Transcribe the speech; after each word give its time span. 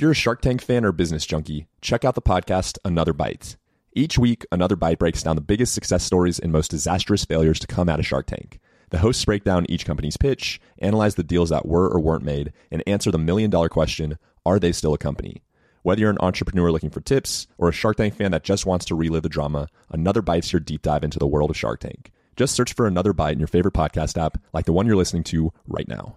If 0.00 0.02
you're 0.02 0.12
a 0.12 0.14
Shark 0.14 0.40
Tank 0.40 0.62
fan 0.62 0.86
or 0.86 0.92
business 0.92 1.26
junkie, 1.26 1.66
check 1.82 2.06
out 2.06 2.14
the 2.14 2.22
podcast 2.22 2.78
Another 2.86 3.12
Bite. 3.12 3.58
Each 3.94 4.16
week, 4.18 4.46
Another 4.50 4.74
Bite 4.74 4.98
breaks 4.98 5.22
down 5.22 5.36
the 5.36 5.42
biggest 5.42 5.74
success 5.74 6.02
stories 6.02 6.38
and 6.38 6.50
most 6.50 6.70
disastrous 6.70 7.26
failures 7.26 7.58
to 7.58 7.66
come 7.66 7.86
out 7.90 8.00
of 8.00 8.06
Shark 8.06 8.26
Tank. 8.26 8.60
The 8.88 9.00
hosts 9.00 9.22
break 9.26 9.44
down 9.44 9.66
each 9.68 9.84
company's 9.84 10.16
pitch, 10.16 10.58
analyze 10.78 11.16
the 11.16 11.22
deals 11.22 11.50
that 11.50 11.68
were 11.68 11.86
or 11.86 12.00
weren't 12.00 12.24
made, 12.24 12.54
and 12.70 12.82
answer 12.86 13.10
the 13.10 13.18
million 13.18 13.50
dollar 13.50 13.68
question 13.68 14.16
are 14.46 14.58
they 14.58 14.72
still 14.72 14.94
a 14.94 14.98
company? 14.98 15.42
Whether 15.82 16.00
you're 16.00 16.10
an 16.10 16.16
entrepreneur 16.20 16.72
looking 16.72 16.88
for 16.88 17.02
tips 17.02 17.46
or 17.58 17.68
a 17.68 17.72
Shark 17.72 17.98
Tank 17.98 18.14
fan 18.14 18.30
that 18.30 18.42
just 18.42 18.64
wants 18.64 18.86
to 18.86 18.94
relive 18.94 19.22
the 19.22 19.28
drama, 19.28 19.68
Another 19.90 20.22
Bite's 20.22 20.50
your 20.50 20.60
deep 20.60 20.80
dive 20.80 21.04
into 21.04 21.18
the 21.18 21.26
world 21.26 21.50
of 21.50 21.58
Shark 21.58 21.80
Tank. 21.80 22.10
Just 22.36 22.54
search 22.54 22.72
for 22.72 22.86
Another 22.86 23.12
Bite 23.12 23.34
in 23.34 23.38
your 23.38 23.48
favorite 23.48 23.74
podcast 23.74 24.16
app, 24.16 24.38
like 24.54 24.64
the 24.64 24.72
one 24.72 24.86
you're 24.86 24.96
listening 24.96 25.24
to 25.24 25.52
right 25.66 25.88
now. 25.88 26.16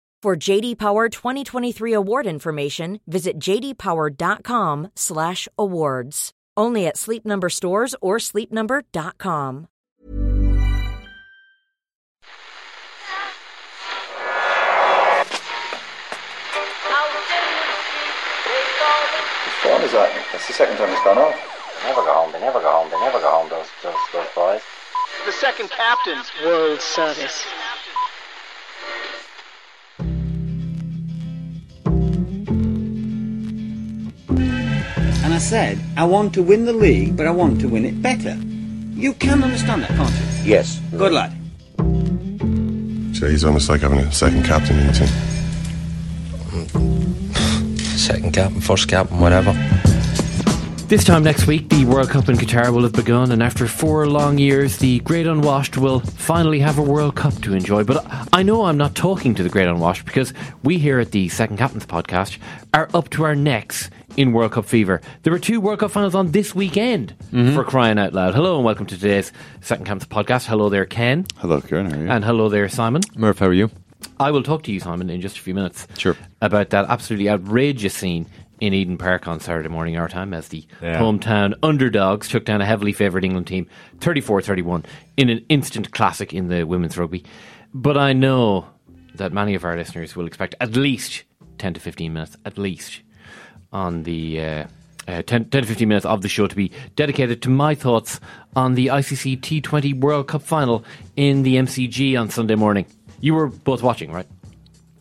For 0.21 0.35
JD 0.35 0.77
Power 0.77 1.09
2023 1.09 1.93
award 1.93 2.27
information, 2.27 2.99
visit 3.07 3.39
jdpower.com/awards. 3.39 6.31
Only 6.55 6.85
at 6.85 6.95
Sleep 6.95 7.25
Number 7.25 7.49
stores 7.49 7.95
or 8.01 8.17
sleepnumber.com. 8.17 9.67
Whose 19.41 19.53
phone 19.63 19.81
is 19.81 19.91
that? 19.93 20.13
That's 20.31 20.45
the 20.45 20.53
second 20.53 20.77
time 20.77 20.93
it's 20.93 21.03
gone 21.03 21.17
off. 21.17 21.33
They 21.81 21.87
never 21.89 22.03
go 22.05 22.13
home. 22.13 22.31
They 22.31 22.39
never 22.41 22.59
go 22.59 22.69
home. 22.69 22.91
They 22.91 22.99
never 22.99 23.19
go 23.19 23.31
home. 23.31 23.49
Those 23.49 23.65
those 23.81 23.95
those 24.13 24.27
boys. 24.35 24.61
The 25.25 25.31
second 25.31 25.71
captain's 25.71 26.29
World 26.45 26.79
Service. 26.79 27.43
Said, 35.51 35.77
I 35.97 36.05
want 36.05 36.33
to 36.35 36.41
win 36.41 36.63
the 36.63 36.71
league, 36.71 37.17
but 37.17 37.27
I 37.27 37.31
want 37.31 37.59
to 37.59 37.67
win 37.67 37.83
it 37.83 38.01
better. 38.01 38.37
You 38.95 39.11
can 39.11 39.43
understand 39.43 39.83
that, 39.83 39.89
can't 39.89 40.09
you? 40.09 40.49
Yes. 40.49 40.79
Good 40.95 41.11
lad. 41.11 41.33
So 43.13 43.27
he's 43.27 43.43
almost 43.43 43.67
like 43.67 43.81
having 43.81 43.99
a 43.99 44.09
second 44.13 44.45
captain 44.45 44.79
in 44.79 44.87
the 44.87 44.93
team. 44.93 45.09
Second 47.97 48.31
captain, 48.31 48.61
first 48.61 48.87
captain, 48.87 49.19
whatever. 49.19 49.51
This 50.87 51.03
time 51.03 51.23
next 51.23 51.47
week, 51.47 51.67
the 51.67 51.83
World 51.83 52.09
Cup 52.09 52.29
in 52.29 52.37
Qatar 52.37 52.73
will 52.73 52.83
have 52.83 52.93
begun, 52.93 53.31
and 53.31 53.43
after 53.43 53.67
four 53.67 54.07
long 54.07 54.37
years, 54.37 54.77
the 54.77 54.99
Great 54.99 55.27
Unwashed 55.27 55.77
will 55.77 55.99
finally 55.99 56.59
have 56.59 56.77
a 56.77 56.81
World 56.81 57.15
Cup 57.15 57.33
to 57.41 57.53
enjoy. 57.53 57.83
But 57.83 58.05
I 58.31 58.43
know 58.43 58.65
I'm 58.65 58.77
not 58.77 58.95
talking 58.95 59.35
to 59.35 59.43
the 59.43 59.49
Great 59.49 59.67
Unwashed 59.67 60.05
because 60.05 60.33
we 60.63 60.77
here 60.77 60.99
at 60.99 61.11
the 61.11 61.27
Second 61.27 61.57
Captains 61.57 61.85
podcast 61.85 62.37
are 62.73 62.89
up 62.93 63.09
to 63.11 63.23
our 63.23 63.35
necks 63.35 63.89
in 64.17 64.33
World 64.33 64.51
Cup 64.51 64.65
fever. 64.65 65.01
There 65.23 65.31
were 65.31 65.39
two 65.39 65.61
World 65.61 65.79
Cup 65.79 65.91
finals 65.91 66.15
on 66.15 66.31
this 66.31 66.53
weekend 66.53 67.15
mm-hmm. 67.31 67.55
for 67.55 67.63
crying 67.63 67.97
out 67.97 68.13
loud. 68.13 68.33
Hello 68.33 68.55
and 68.55 68.65
welcome 68.65 68.85
to 68.87 68.95
today's 68.95 69.31
Second 69.61 69.85
Captains 69.85 70.07
podcast. 70.09 70.45
Hello 70.45 70.69
there, 70.69 70.85
Ken. 70.85 71.25
Hello, 71.37 71.61
Kieran. 71.61 71.89
How 71.89 71.97
are 71.97 72.03
you? 72.03 72.09
And 72.09 72.23
hello 72.23 72.49
there, 72.49 72.67
Simon. 72.69 73.01
Murph, 73.15 73.39
how 73.39 73.47
are 73.47 73.53
you? 73.53 73.69
I 74.19 74.31
will 74.31 74.43
talk 74.43 74.63
to 74.63 74.71
you, 74.71 74.79
Simon, 74.79 75.09
in 75.09 75.21
just 75.21 75.37
a 75.37 75.41
few 75.41 75.53
minutes. 75.53 75.87
Sure. 75.97 76.15
About 76.41 76.69
that 76.71 76.85
absolutely 76.89 77.29
outrageous 77.29 77.93
scene 77.93 78.25
in 78.59 78.73
Eden 78.73 78.97
Park 78.97 79.27
on 79.27 79.39
Saturday 79.39 79.69
morning 79.69 79.97
our 79.97 80.07
time 80.07 80.33
as 80.33 80.49
the 80.49 80.65
Yeah. 80.81 80.99
hometown 80.99 81.55
underdogs 81.63 82.27
took 82.27 82.45
down 82.45 82.61
a 82.61 82.65
heavily 82.65 82.93
favoured 82.93 83.25
England 83.25 83.47
team 83.47 83.67
34 83.99 84.41
31 84.41 84.85
in 85.17 85.29
an 85.29 85.43
instant 85.49 85.91
classic 85.91 86.33
in 86.33 86.47
the 86.47 86.63
women's 86.63 86.97
rugby. 86.97 87.23
But 87.73 87.97
I 87.97 88.13
know 88.13 88.67
that 89.15 89.33
many 89.33 89.55
of 89.55 89.65
our 89.65 89.75
listeners 89.75 90.15
will 90.15 90.27
expect 90.27 90.55
at 90.59 90.75
least 90.75 91.23
10 91.57 91.73
to 91.75 91.79
15 91.79 92.13
minutes, 92.13 92.37
at 92.45 92.57
least, 92.57 93.01
on 93.71 94.03
the. 94.03 94.41
Uh, 94.41 94.67
uh, 95.07 95.23
10, 95.23 95.45
10 95.45 95.63
to 95.63 95.67
15 95.67 95.87
minutes 95.87 96.05
of 96.05 96.21
the 96.21 96.29
show 96.29 96.45
to 96.45 96.55
be 96.55 96.71
dedicated 96.95 97.41
to 97.41 97.49
my 97.49 97.73
thoughts 97.73 98.19
on 98.55 98.75
the 98.75 98.87
ICC 98.87 99.39
T20 99.39 99.99
World 99.99 100.27
Cup 100.27 100.43
final 100.43 100.85
in 101.15 101.41
the 101.41 101.55
MCG 101.55 102.19
on 102.19 102.29
Sunday 102.29 102.55
morning. 102.55 102.85
You 103.19 103.33
were 103.33 103.47
both 103.47 103.81
watching, 103.81 104.11
right? 104.11 104.27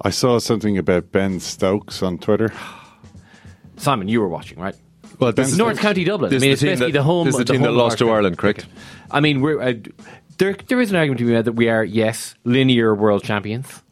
I 0.03 0.10
saw 0.10 0.38
something 0.38 0.78
about 0.78 1.12
Ben 1.12 1.38
Stokes 1.38 2.03
on 2.03 2.19
Twitter. 2.19 2.53
Simon, 3.76 4.09
you 4.09 4.20
were 4.20 4.28
watching, 4.28 4.59
right? 4.59 4.75
Well, 5.19 5.32
this 5.32 5.48
Ben 5.48 5.53
is, 5.53 5.59
North 5.59 5.78
County 5.78 6.04
Dublin. 6.04 6.34
I 6.34 6.38
mean, 6.38 6.53
it's 6.53 6.62
basically 6.62 6.92
that- 6.92 6.98
the 6.98 7.03
home. 7.03 7.26
This 7.26 7.34
is 7.34 7.38
the 7.41 7.44
the 7.44 7.53
team 7.53 7.62
that 7.62 7.72
lost 7.72 7.98
to. 7.98 8.10
Ireland, 8.10 8.38
correct? 8.38 8.66
I 9.10 9.20
mean, 9.20 9.42
we're 9.42 9.60
uh, 9.60 9.75
there. 10.38 10.54
There 10.54 10.80
is 10.80 10.91
an 10.91 10.97
argument 10.97 11.19
to 11.19 11.26
be 11.26 11.32
made 11.32 11.44
that 11.44 11.53
we 11.53 11.69
are 11.69 11.84
yes, 11.84 12.34
linear 12.44 12.94
world 12.94 13.22
champions. 13.22 13.82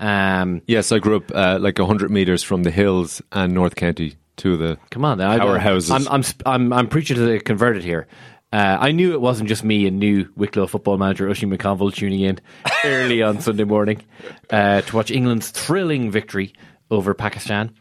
Um, 0.00 0.62
Yes, 0.66 0.90
I 0.92 0.98
grew 0.98 1.16
up 1.16 1.30
uh, 1.34 1.58
like 1.60 1.78
hundred 1.78 2.10
meters 2.10 2.42
from 2.42 2.62
the 2.64 2.70
hills 2.70 3.22
and 3.32 3.54
North 3.54 3.76
County, 3.76 4.16
to 4.38 4.56
the 4.56 4.78
come 4.90 5.04
on, 5.04 5.18
now. 5.18 5.30
I- 5.30 5.38
powerhouses. 5.38 5.90
I'm, 5.90 6.08
I'm, 6.08 6.24
I'm, 6.46 6.72
I'm 6.72 6.88
preaching 6.88 7.16
to 7.16 7.22
the 7.24 7.40
converted 7.40 7.84
here. 7.84 8.06
Uh, 8.52 8.78
I 8.80 8.90
knew 8.90 9.12
it 9.12 9.20
wasn't 9.20 9.48
just 9.48 9.62
me 9.62 9.86
and 9.86 10.00
new 10.00 10.28
Wicklow 10.34 10.66
football 10.66 10.98
manager 10.98 11.28
Oisín 11.28 11.54
McConville 11.56 11.94
tuning 11.94 12.20
in 12.20 12.40
early 12.84 13.22
on 13.22 13.40
Sunday 13.40 13.62
morning 13.62 14.02
uh, 14.50 14.80
to 14.80 14.96
watch 14.96 15.12
England's 15.12 15.50
thrilling 15.50 16.10
victory 16.10 16.52
over 16.90 17.14
Pakistan. 17.14 17.72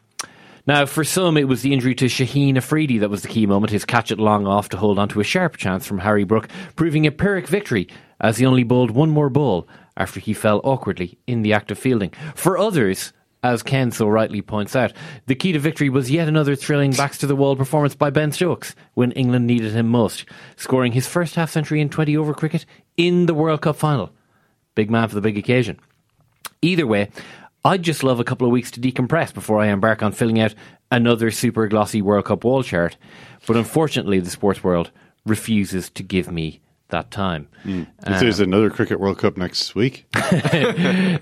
Now, 0.68 0.86
for 0.86 1.04
some, 1.04 1.38
it 1.38 1.48
was 1.48 1.64
the 1.64 1.74
injury 1.74 1.96
to 1.96 2.06
Shaheen 2.06 2.56
Afridi 2.56 3.00
that 3.00 3.10
was 3.10 3.24
the 3.24 3.28
key 3.30 3.48
moment. 3.48 3.72
His 3.72 3.86
catch 3.86 4.12
at 4.12 4.20
long 4.20 4.46
off 4.46 4.70
to 4.70 4.78
hold 4.78 5.00
on 5.00 5.10
to 5.10 5.20
a 5.20 5.24
sharp 5.24 5.58
chance 5.58 5.88
from 5.88 5.98
Harry 5.98 6.24
Brook, 6.26 6.48
proving 6.76 7.08
a 7.08 7.12
Pyrrhic 7.12 7.48
victory 7.48 7.88
as 8.22 8.38
he 8.38 8.46
only 8.46 8.64
bowled 8.64 8.92
one 8.92 9.10
more 9.10 9.32
ball 9.32 9.68
after 10.00 10.20
he 10.20 10.34
fell 10.34 10.62
awkwardly 10.64 11.20
in 11.28 11.44
the 11.44 11.54
act 11.54 11.70
of 11.70 11.78
fielding. 11.78 12.12
For 12.34 12.58
others, 12.58 13.14
as 13.44 13.64
Ken 13.64 13.92
so 13.92 14.08
rightly 14.08 14.42
points 14.42 14.76
out, 14.76 14.94
the 15.28 15.36
key 15.36 15.52
to 15.52 15.60
victory 15.60 15.90
was 15.90 16.10
yet 16.10 16.28
another 16.28 16.56
thrilling 16.56 16.92
backs 16.92 17.18
to 17.20 17.28
the 17.28 17.36
wall 17.36 17.56
performance 17.56 17.96
by 17.96 18.10
Ben 18.10 18.32
Stokes 18.32 18.76
when 18.96 19.12
England 19.12 19.46
needed 19.46 19.74
him 19.74 19.88
most, 19.88 20.26
scoring 20.56 20.92
his 20.92 21.08
first 21.08 21.36
half 21.36 21.52
century 21.52 21.80
in 21.80 21.90
20 21.90 22.18
over 22.18 22.34
cricket 22.34 22.66
in 22.98 23.28
the 23.28 23.34
World 23.34 23.62
Cup 23.62 23.76
final. 23.76 24.12
Big 24.76 24.90
man 24.90 25.08
for 25.08 25.16
the 25.16 25.22
big 25.22 25.38
occasion. 25.38 25.80
Either 26.62 26.88
way, 26.88 27.10
I'd 27.64 27.84
just 27.84 28.04
love 28.04 28.20
a 28.20 28.26
couple 28.26 28.48
of 28.48 28.52
weeks 28.52 28.72
to 28.72 28.82
decompress 28.82 29.34
before 29.34 29.60
I 29.60 29.68
embark 29.68 30.02
on 30.02 30.12
filling 30.12 30.40
out 30.40 30.56
another 30.92 31.32
super 31.32 31.68
glossy 31.68 32.02
World 32.02 32.26
Cup 32.26 32.44
wall 32.44 32.64
chart. 32.64 32.98
But 33.46 33.58
unfortunately, 33.58 34.20
the 34.20 34.30
sports 34.30 34.64
world 34.64 34.92
refuses 35.26 35.90
to 35.92 36.04
give 36.04 36.32
me 36.32 36.62
that 36.90 37.12
time. 37.12 37.48
If 37.66 37.88
there's 38.20 38.40
another 38.40 38.70
Cricket 38.70 39.00
World 39.00 39.18
Cup 39.18 39.38
next 39.38 39.76
week, 39.76 40.06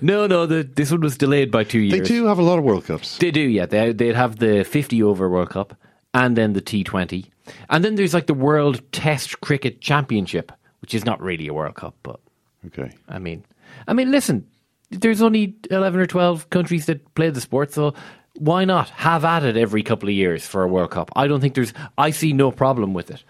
No, 0.00 0.26
no, 0.26 0.46
the, 0.46 0.68
this 0.74 0.90
one 0.90 1.00
was 1.00 1.16
delayed 1.16 1.50
by 1.50 1.64
two 1.64 1.78
years. 1.80 2.00
they 2.08 2.14
do 2.14 2.26
have 2.26 2.38
a 2.38 2.42
lot 2.42 2.58
of 2.58 2.64
World 2.64 2.84
Cups. 2.86 3.18
They 3.18 3.30
do, 3.30 3.40
yeah. 3.40 3.66
They, 3.66 3.92
they'd 3.92 4.16
have 4.16 4.38
the 4.38 4.64
50 4.64 5.02
over 5.02 5.28
World 5.28 5.50
Cup 5.50 5.74
and 6.14 6.36
then 6.36 6.52
the 6.54 6.62
T20. 6.62 7.26
And 7.70 7.84
then 7.84 7.94
there's 7.94 8.14
like 8.14 8.26
the 8.26 8.34
World 8.34 8.80
Test 8.92 9.40
Cricket 9.40 9.80
Championship, 9.80 10.52
which 10.80 10.94
is 10.94 11.04
not 11.04 11.20
really 11.20 11.48
a 11.48 11.54
World 11.54 11.74
Cup, 11.74 11.94
but 12.02 12.20
Okay. 12.66 12.90
I 13.08 13.18
mean, 13.18 13.44
I 13.86 13.92
mean, 13.92 14.10
listen, 14.10 14.46
there's 14.90 15.22
only 15.22 15.54
11 15.70 16.00
or 16.00 16.06
12 16.06 16.50
countries 16.50 16.86
that 16.86 17.14
play 17.14 17.30
the 17.30 17.40
sport, 17.40 17.72
so 17.72 17.94
why 18.36 18.64
not 18.64 18.88
have 18.90 19.24
at 19.24 19.44
it 19.44 19.56
every 19.56 19.82
couple 19.82 20.08
of 20.08 20.14
years 20.14 20.46
for 20.46 20.62
a 20.62 20.68
World 20.68 20.90
Cup? 20.90 21.10
I 21.14 21.26
don't 21.28 21.40
think 21.40 21.54
there's, 21.54 21.72
I 21.96 22.10
see 22.10 22.32
no 22.32 22.50
problem 22.50 22.94
with 22.94 23.10
it. 23.10 23.22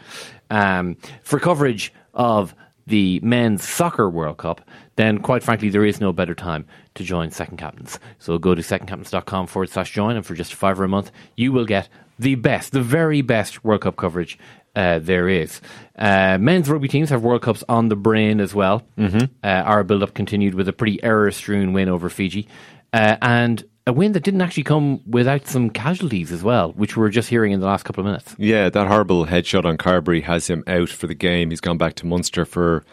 Um, 0.51 0.97
for 1.23 1.39
coverage 1.39 1.93
of 2.15 2.55
the 2.87 3.21
men's 3.23 3.69
soccer 3.69 4.09
World 4.09 4.39
Cup, 4.39 4.63
then 4.97 5.19
quite 5.19 5.43
frankly, 5.43 5.69
there 5.69 5.85
is 5.85 6.01
no 6.01 6.13
better 6.13 6.35
time 6.35 6.67
to 6.95 7.05
join 7.05 7.31
Second 7.31 7.59
Captains. 7.59 7.99
So 8.19 8.39
go 8.39 8.55
to 8.55 8.63
secondcaptains.com 8.63 9.47
forward 9.47 9.71
slash 9.71 9.93
join, 9.93 10.17
and 10.17 10.25
for 10.25 10.35
just 10.35 10.55
five 10.55 10.81
or 10.81 10.85
a 10.85 10.89
month, 10.89 11.11
you 11.37 11.53
will 11.53 11.67
get 11.67 11.89
the 12.19 12.35
best, 12.35 12.73
the 12.73 12.83
very 12.83 13.21
best 13.21 13.63
World 13.63 13.83
Cup 13.83 13.97
coverage 13.97 14.39
uh, 14.75 14.99
there 15.01 15.29
is. 15.29 15.61
Uh, 15.99 16.39
men's 16.41 16.71
rugby 16.71 16.89
teams 16.89 17.11
have 17.11 17.23
World 17.23 17.43
Cups 17.43 17.65
on 17.69 17.89
the 17.89 17.97
brain 17.97 18.41
as 18.41 18.55
well. 18.55 18.83
Mm-hmm. 18.97 19.27
Uh, 19.43 19.47
our 19.47 19.85
build 19.85 20.03
up 20.03 20.15
continued 20.15 20.55
with 20.55 20.69
a 20.69 20.73
pretty 20.73 21.03
error 21.03 21.31
strewn 21.31 21.73
win 21.73 21.89
over 21.89 22.09
Fiji. 22.09 22.49
Uh, 22.93 23.17
and 23.21 23.65
a 23.89 23.93
win 23.93 24.13
that 24.13 24.23
didn't 24.23 24.43
actually 24.43 24.65
come 24.65 25.01
without 25.07 25.47
some 25.47 25.71
casualties 25.71 26.31
as 26.31 26.43
well, 26.43 26.73
which 26.73 26.95
we 26.95 27.01
were 27.01 27.09
just 27.09 27.31
hearing 27.31 27.53
in 27.53 27.61
the 27.61 27.67
last 27.67 27.85
couple 27.85 28.03
of 28.03 28.05
minutes. 28.05 28.37
Yeah, 28.37 28.69
that 28.69 28.87
horrible 28.87 29.25
headshot 29.25 29.65
on 29.65 29.79
Carbery 29.79 30.23
has 30.23 30.47
him 30.47 30.63
out 30.67 30.91
for 30.91 31.07
the 31.07 31.15
game. 31.15 31.49
He's 31.49 31.63
gone 31.63 31.79
back 31.79 31.95
to 31.95 32.07
Munster 32.07 32.45
for 32.45 32.85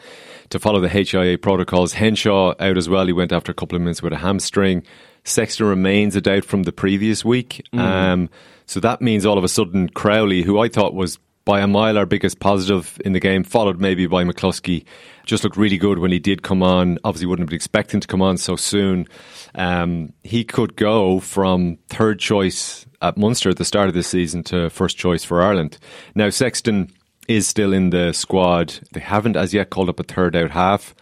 to 0.50 0.58
follow 0.60 0.80
the 0.80 0.88
HIA 0.88 1.38
protocols. 1.38 1.92
Henshaw 1.92 2.54
out 2.62 2.78
as 2.78 2.88
well. 2.88 3.06
He 3.06 3.12
went 3.12 3.34
after 3.34 3.52
a 3.52 3.56
couple 3.56 3.76
of 3.76 3.82
minutes 3.82 4.02
with 4.02 4.14
a 4.14 4.18
hamstring. 4.18 4.84
Sexton 5.26 5.68
remains 5.68 6.16
a 6.16 6.22
doubt 6.22 6.46
from 6.46 6.64
the 6.64 6.72
previous 6.72 7.26
week. 7.26 7.68
Mm. 7.74 7.80
Um, 7.80 8.30
so 8.66 8.80
that 8.80 9.02
means 9.02 9.26
all 9.26 9.38
of 9.38 9.44
a 9.44 9.50
sudden 9.50 9.90
Crowley, 9.90 10.44
who 10.44 10.60
I 10.60 10.70
thought 10.70 10.94
was 10.94 11.20
by 11.44 11.60
a 11.60 11.68
mile 11.68 11.98
our 11.98 12.06
biggest 12.06 12.40
positive 12.40 13.02
in 13.04 13.12
the 13.12 13.20
game, 13.20 13.44
followed 13.44 13.82
maybe 13.82 14.08
by 14.08 14.24
McCloskey, 14.24 14.86
just 15.26 15.44
looked 15.44 15.58
really 15.58 15.78
good 15.78 16.00
when 16.00 16.12
he 16.12 16.20
did 16.20 16.42
come 16.44 16.62
on. 16.64 16.98
Obviously, 17.04 17.26
wouldn't 17.28 17.44
have 17.44 17.50
been 17.50 17.56
expecting 17.56 18.00
to 18.00 18.08
come 18.08 18.22
on 18.22 18.38
so 18.38 18.56
soon. 18.56 19.08
Um, 19.56 20.14
he 20.24 20.44
could 20.44 20.76
go 20.76 21.20
from 21.20 21.78
third 21.90 22.20
choice 22.20 22.86
at 23.02 23.18
Munster 23.18 23.50
at 23.50 23.58
the 23.58 23.66
start 23.66 23.88
of 23.88 23.94
this 23.94 24.08
season 24.08 24.44
to 24.44 24.70
first 24.70 24.98
choice 24.98 25.24
for 25.24 25.42
Ireland. 25.42 25.78
Now, 26.14 26.30
Sexton 26.30 26.92
is 27.28 27.48
still 27.48 27.74
in 27.74 27.90
the 27.90 28.14
squad. 28.14 28.74
They 28.94 29.00
haven't 29.00 29.36
as 29.36 29.54
yet 29.54 29.70
called 29.70 29.90
up 29.90 30.00
a 30.00 30.04
third 30.04 30.36
out 30.36 30.52
half. 30.52 30.94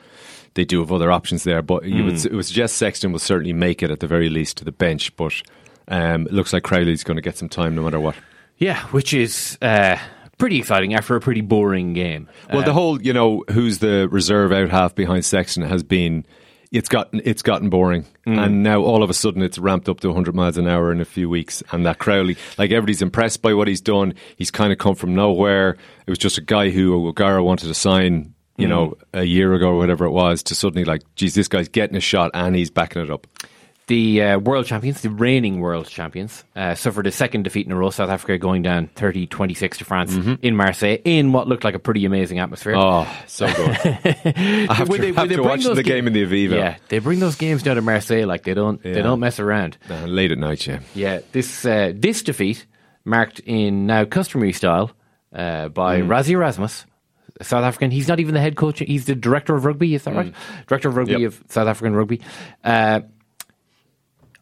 They 0.55 0.65
do 0.65 0.79
have 0.81 0.91
other 0.91 1.11
options 1.11 1.43
there, 1.43 1.61
but 1.63 1.83
you 1.85 2.03
would, 2.05 2.13
Mm. 2.13 2.25
it 2.27 2.33
was 2.33 2.49
just 2.51 2.77
Sexton 2.77 3.11
will 3.11 3.19
certainly 3.19 3.53
make 3.53 3.81
it 3.81 3.89
at 3.89 3.99
the 4.01 4.07
very 4.07 4.29
least 4.29 4.57
to 4.57 4.65
the 4.65 4.71
bench. 4.71 5.15
But 5.15 5.33
um, 5.87 6.27
it 6.27 6.31
looks 6.33 6.53
like 6.53 6.63
Crowley's 6.63 7.03
going 7.03 7.15
to 7.17 7.21
get 7.21 7.37
some 7.37 7.49
time 7.49 7.75
no 7.75 7.81
matter 7.83 7.99
what. 7.99 8.15
Yeah, 8.57 8.79
which 8.87 9.13
is 9.15 9.57
uh, 9.63 9.97
pretty 10.37 10.57
exciting 10.57 10.93
after 10.93 11.15
a 11.15 11.19
pretty 11.21 11.41
boring 11.41 11.93
game. 11.93 12.27
Well, 12.51 12.61
Uh, 12.61 12.65
the 12.65 12.73
whole, 12.73 13.01
you 13.01 13.13
know, 13.13 13.43
who's 13.51 13.79
the 13.79 14.07
reserve 14.09 14.51
out 14.51 14.69
half 14.69 14.95
behind 14.95 15.25
Sexton 15.25 15.63
has 15.63 15.83
been. 15.83 16.25
It's 16.71 16.89
gotten 16.89 17.21
it's 17.23 17.43
gotten 17.43 17.69
boring, 17.69 18.05
Mm. 18.25 18.43
and 18.43 18.63
now 18.63 18.81
all 18.81 19.03
of 19.03 19.09
a 19.11 19.13
sudden 19.13 19.43
it's 19.43 19.59
ramped 19.59 19.87
up 19.87 19.99
to 19.99 20.07
100 20.07 20.33
miles 20.33 20.57
an 20.57 20.67
hour 20.67 20.91
in 20.91 21.01
a 21.01 21.05
few 21.05 21.29
weeks. 21.29 21.61
And 21.71 21.85
that 21.85 21.99
Crowley, 21.99 22.35
like 22.57 22.71
everybody's 22.71 23.03
impressed 23.03 23.43
by 23.43 23.53
what 23.53 23.67
he's 23.67 23.79
done. 23.79 24.15
He's 24.37 24.49
kind 24.49 24.71
of 24.73 24.79
come 24.79 24.95
from 24.95 25.13
nowhere. 25.13 25.77
It 26.07 26.09
was 26.09 26.17
just 26.17 26.39
a 26.39 26.41
guy 26.41 26.71
who 26.71 27.07
O'Gara 27.07 27.43
wanted 27.43 27.67
to 27.67 27.75
sign, 27.75 28.33
you 28.57 28.65
Mm. 28.65 28.69
know, 28.71 28.93
a 29.13 29.23
year 29.23 29.53
ago 29.53 29.67
or 29.67 29.77
whatever 29.77 30.05
it 30.05 30.11
was, 30.11 30.41
to 30.43 30.55
suddenly 30.55 30.83
like, 30.83 31.03
geez, 31.15 31.35
this 31.35 31.47
guy's 31.47 31.67
getting 31.67 31.95
a 31.95 31.99
shot 32.01 32.31
and 32.33 32.55
he's 32.55 32.71
backing 32.71 33.03
it 33.03 33.11
up. 33.11 33.27
The 33.87 34.21
uh, 34.21 34.39
world 34.39 34.65
champions, 34.65 35.01
the 35.01 35.09
reigning 35.09 35.59
world 35.59 35.87
champions, 35.87 36.45
uh, 36.55 36.73
suffered 36.73 37.05
a 37.05 37.11
second 37.11 37.43
defeat 37.43 37.65
in 37.65 37.71
a 37.73 37.75
row. 37.75 37.89
South 37.89 38.09
Africa 38.09 38.37
going 38.37 38.61
down 38.61 38.87
30 38.95 39.27
26 39.27 39.79
to 39.79 39.85
France 39.85 40.15
in 40.41 40.55
Marseille 40.55 40.99
in 41.03 41.33
what 41.33 41.49
looked 41.49 41.65
like 41.65 41.75
a 41.75 41.79
pretty 41.79 42.05
amazing 42.05 42.39
atmosphere. 42.39 42.75
Mm-hmm. 42.75 43.11
Oh, 43.11 43.23
so 43.27 43.45
good. 43.47 43.69
after, 44.69 44.85
they- 44.85 44.89
when 44.89 45.01
they 45.01 45.09
after 45.09 45.27
bring 45.35 45.47
watching 45.47 45.63
those 45.67 45.75
the 45.75 45.83
ga- 45.83 45.95
game 45.95 46.07
in 46.07 46.13
the 46.13 46.25
Aviva, 46.25 46.55
Yeah, 46.55 46.77
they 46.87 46.99
bring 46.99 47.19
those 47.19 47.35
games 47.35 47.61
down 47.61 47.75
to 47.75 47.81
Marseille 47.81 48.25
like 48.25 48.43
they 48.43 48.53
don't 48.53 48.81
they 48.81 49.01
don't 49.01 49.19
mess 49.19 49.39
around. 49.39 49.77
Uh, 49.89 50.05
late 50.05 50.31
at 50.31 50.37
night, 50.37 50.65
yeah. 50.65 50.79
Yeah, 50.95 51.19
this 51.33 51.65
uh, 51.65 51.91
this 51.93 52.23
defeat 52.23 52.65
marked 53.03 53.39
in 53.41 53.85
now 53.85 54.05
customary 54.05 54.53
style 54.53 54.91
uh, 55.33 55.67
by 55.67 55.99
Mm. 56.01 56.07
Rassie 56.07 56.29
Erasmus, 56.29 56.85
South 57.41 57.65
African. 57.65 57.91
He's 57.91 58.07
not 58.07 58.21
even 58.21 58.33
the 58.33 58.39
head 58.39 58.55
coach; 58.55 58.79
he's 58.79 59.05
the 59.05 59.15
director 59.15 59.55
of 59.55 59.65
rugby. 59.65 59.93
Is 59.93 60.03
that 60.03 60.15
right? 60.15 60.33
Director 60.67 60.87
of 60.87 60.95
rugby 60.95 61.15
Mm. 61.15 61.19
Yep. 61.19 61.27
of 61.33 61.43
South 61.49 61.67
African 61.67 61.95
rugby. 61.95 62.21
Uh, 62.63 63.01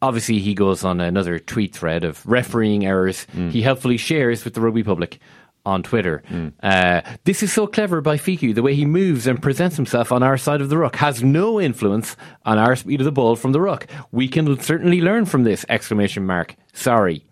obviously, 0.01 0.39
he 0.39 0.53
goes 0.53 0.83
on 0.83 0.99
another 0.99 1.39
tweet 1.39 1.75
thread 1.75 2.03
of 2.03 2.25
refereeing 2.25 2.85
errors. 2.85 3.27
Mm. 3.33 3.51
He 3.51 3.61
helpfully 3.61 3.97
shares 3.97 4.43
with 4.43 4.53
the 4.53 4.61
rugby 4.61 4.83
public. 4.83 5.19
On 5.63 5.83
Twitter, 5.83 6.23
uh, 6.63 7.01
this 7.23 7.43
is 7.43 7.53
so 7.53 7.67
clever 7.67 8.01
by 8.01 8.17
Fiku. 8.17 8.55
The 8.55 8.63
way 8.63 8.73
he 8.73 8.83
moves 8.83 9.27
and 9.27 9.39
presents 9.39 9.75
himself 9.75 10.11
on 10.11 10.23
our 10.23 10.35
side 10.35 10.59
of 10.59 10.69
the 10.69 10.77
ruck 10.79 10.95
has 10.95 11.21
no 11.21 11.61
influence 11.61 12.17
on 12.43 12.57
our 12.57 12.75
speed 12.75 12.99
of 12.99 13.05
the 13.05 13.11
ball 13.11 13.35
from 13.35 13.51
the 13.51 13.61
ruck. 13.61 13.85
We 14.11 14.27
can 14.27 14.59
certainly 14.59 15.01
learn 15.01 15.25
from 15.25 15.43
this! 15.43 15.63
Exclamation 15.69 16.25
mark. 16.25 16.55
Sorry. 16.73 17.23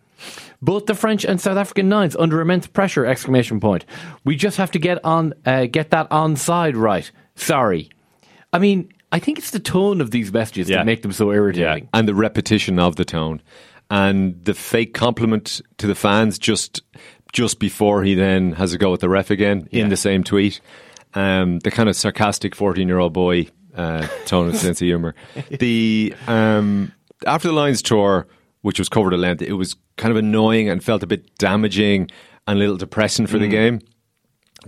Both 0.61 0.85
the 0.85 0.93
French 0.93 1.25
and 1.25 1.41
South 1.41 1.57
African 1.57 1.89
nines 1.89 2.15
under 2.15 2.39
immense 2.39 2.67
pressure! 2.67 3.03
Exclamation 3.03 3.59
point. 3.59 3.83
We 4.23 4.35
just 4.35 4.57
have 4.57 4.69
to 4.73 4.79
get 4.79 5.03
on, 5.03 5.33
uh, 5.43 5.65
get 5.65 5.89
that 5.89 6.11
onside 6.11 6.75
right. 6.75 7.09
Sorry. 7.33 7.89
I 8.53 8.59
mean, 8.59 8.93
I 9.11 9.19
think 9.19 9.37
it's 9.39 9.51
the 9.51 9.59
tone 9.59 10.01
of 10.01 10.11
these 10.11 10.31
messages 10.31 10.69
Yeah. 10.69 10.77
that 10.77 10.85
make 10.85 11.01
them 11.01 11.11
so 11.11 11.31
irritating. 11.31 11.89
and 11.93 12.07
the 12.07 12.15
repetition 12.15 12.77
of 12.79 12.95
the 12.95 13.05
tone 13.05 13.41
and 13.89 14.43
the 14.45 14.53
fake 14.53 14.93
compliment 14.93 15.61
to 15.77 15.87
the 15.87 15.95
fans 15.95 16.37
just 16.37 16.81
just 17.31 17.59
before 17.59 18.03
he 18.03 18.13
then 18.15 18.53
has 18.53 18.73
a 18.73 18.77
go 18.77 18.93
at 18.93 18.99
the 18.99 19.09
ref 19.09 19.29
again 19.29 19.67
Yeah. 19.71 19.83
in 19.83 19.89
the 19.89 19.97
same 19.97 20.23
tweet. 20.23 20.61
Um, 21.15 21.59
the 21.59 21.71
kind 21.71 21.89
of 21.89 21.95
sarcastic 21.95 22.55
fourteen-year-old 22.55 23.13
boy 23.13 23.47
uh, 23.75 24.07
tone 24.25 24.49
and 24.49 24.57
sense 24.57 24.81
of 24.81 24.85
humor. 24.85 25.15
The 25.59 26.13
um, 26.27 26.91
after 27.25 27.47
the 27.49 27.53
Lions 27.53 27.81
tour, 27.81 28.27
which 28.61 28.77
was 28.79 28.89
covered 28.89 29.13
at 29.13 29.19
length, 29.19 29.41
it 29.41 29.53
was 29.53 29.75
kind 29.97 30.11
of 30.11 30.17
annoying 30.17 30.69
and 30.69 30.83
felt 30.83 31.01
a 31.03 31.07
bit 31.07 31.35
damaging 31.37 32.09
and 32.47 32.57
a 32.57 32.59
little 32.59 32.77
depressing 32.77 33.25
for 33.27 33.37
the 33.39 33.47
game. 33.47 33.79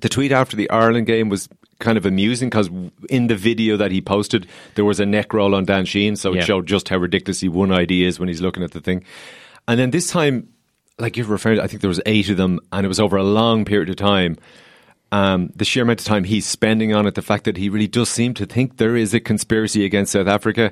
The 0.01 0.09
tweet 0.09 0.31
after 0.31 0.55
the 0.55 0.69
Ireland 0.69 1.05
game 1.07 1.29
was 1.29 1.47
kind 1.81 1.97
of 1.97 2.05
amusing 2.05 2.49
because 2.49 2.69
in 3.09 3.27
the 3.27 3.35
video 3.35 3.75
that 3.77 3.91
he 3.91 3.99
posted, 4.01 4.47
there 4.75 4.85
was 4.85 4.99
a 4.99 5.05
neck 5.05 5.33
roll 5.33 5.53
on 5.53 5.65
Dan 5.65 5.83
Sheehan, 5.85 6.15
so 6.15 6.31
Yeah. 6.33 6.41
it 6.41 6.45
showed 6.45 6.65
just 6.67 6.87
how 6.89 6.97
ridiculously 6.97 7.49
one 7.49 7.71
idea 7.71 8.07
is 8.07 8.19
when 8.19 8.29
he's 8.29 8.41
looking 8.41 8.63
at 8.63 8.71
the 8.71 8.79
thing. 8.79 9.03
And 9.67 9.79
then 9.79 9.91
this 9.91 10.09
time, 10.09 10.47
like 10.97 11.17
you've 11.17 11.29
referred, 11.29 11.59
I 11.59 11.67
think 11.67 11.81
there 11.81 11.89
was 11.89 12.01
eight 12.05 12.29
of 12.29 12.37
them, 12.37 12.59
and 12.71 12.85
it 12.85 12.87
was 12.87 12.99
over 12.99 13.17
a 13.17 13.23
long 13.23 13.65
period 13.65 13.89
of 13.89 13.95
time. 13.97 14.37
Um, 15.11 15.51
the 15.55 15.65
sheer 15.65 15.83
amount 15.83 15.99
of 15.99 16.05
time 16.05 16.23
he's 16.23 16.45
spending 16.45 16.93
on 16.95 17.05
it, 17.05 17.15
the 17.15 17.21
fact 17.21 17.43
that 17.43 17.57
he 17.57 17.67
really 17.67 17.87
does 17.87 18.07
seem 18.07 18.33
to 18.35 18.45
think 18.45 18.77
there 18.77 18.95
is 18.95 19.13
a 19.13 19.19
conspiracy 19.19 19.83
against 19.83 20.13
South 20.13 20.27
Africa, 20.27 20.71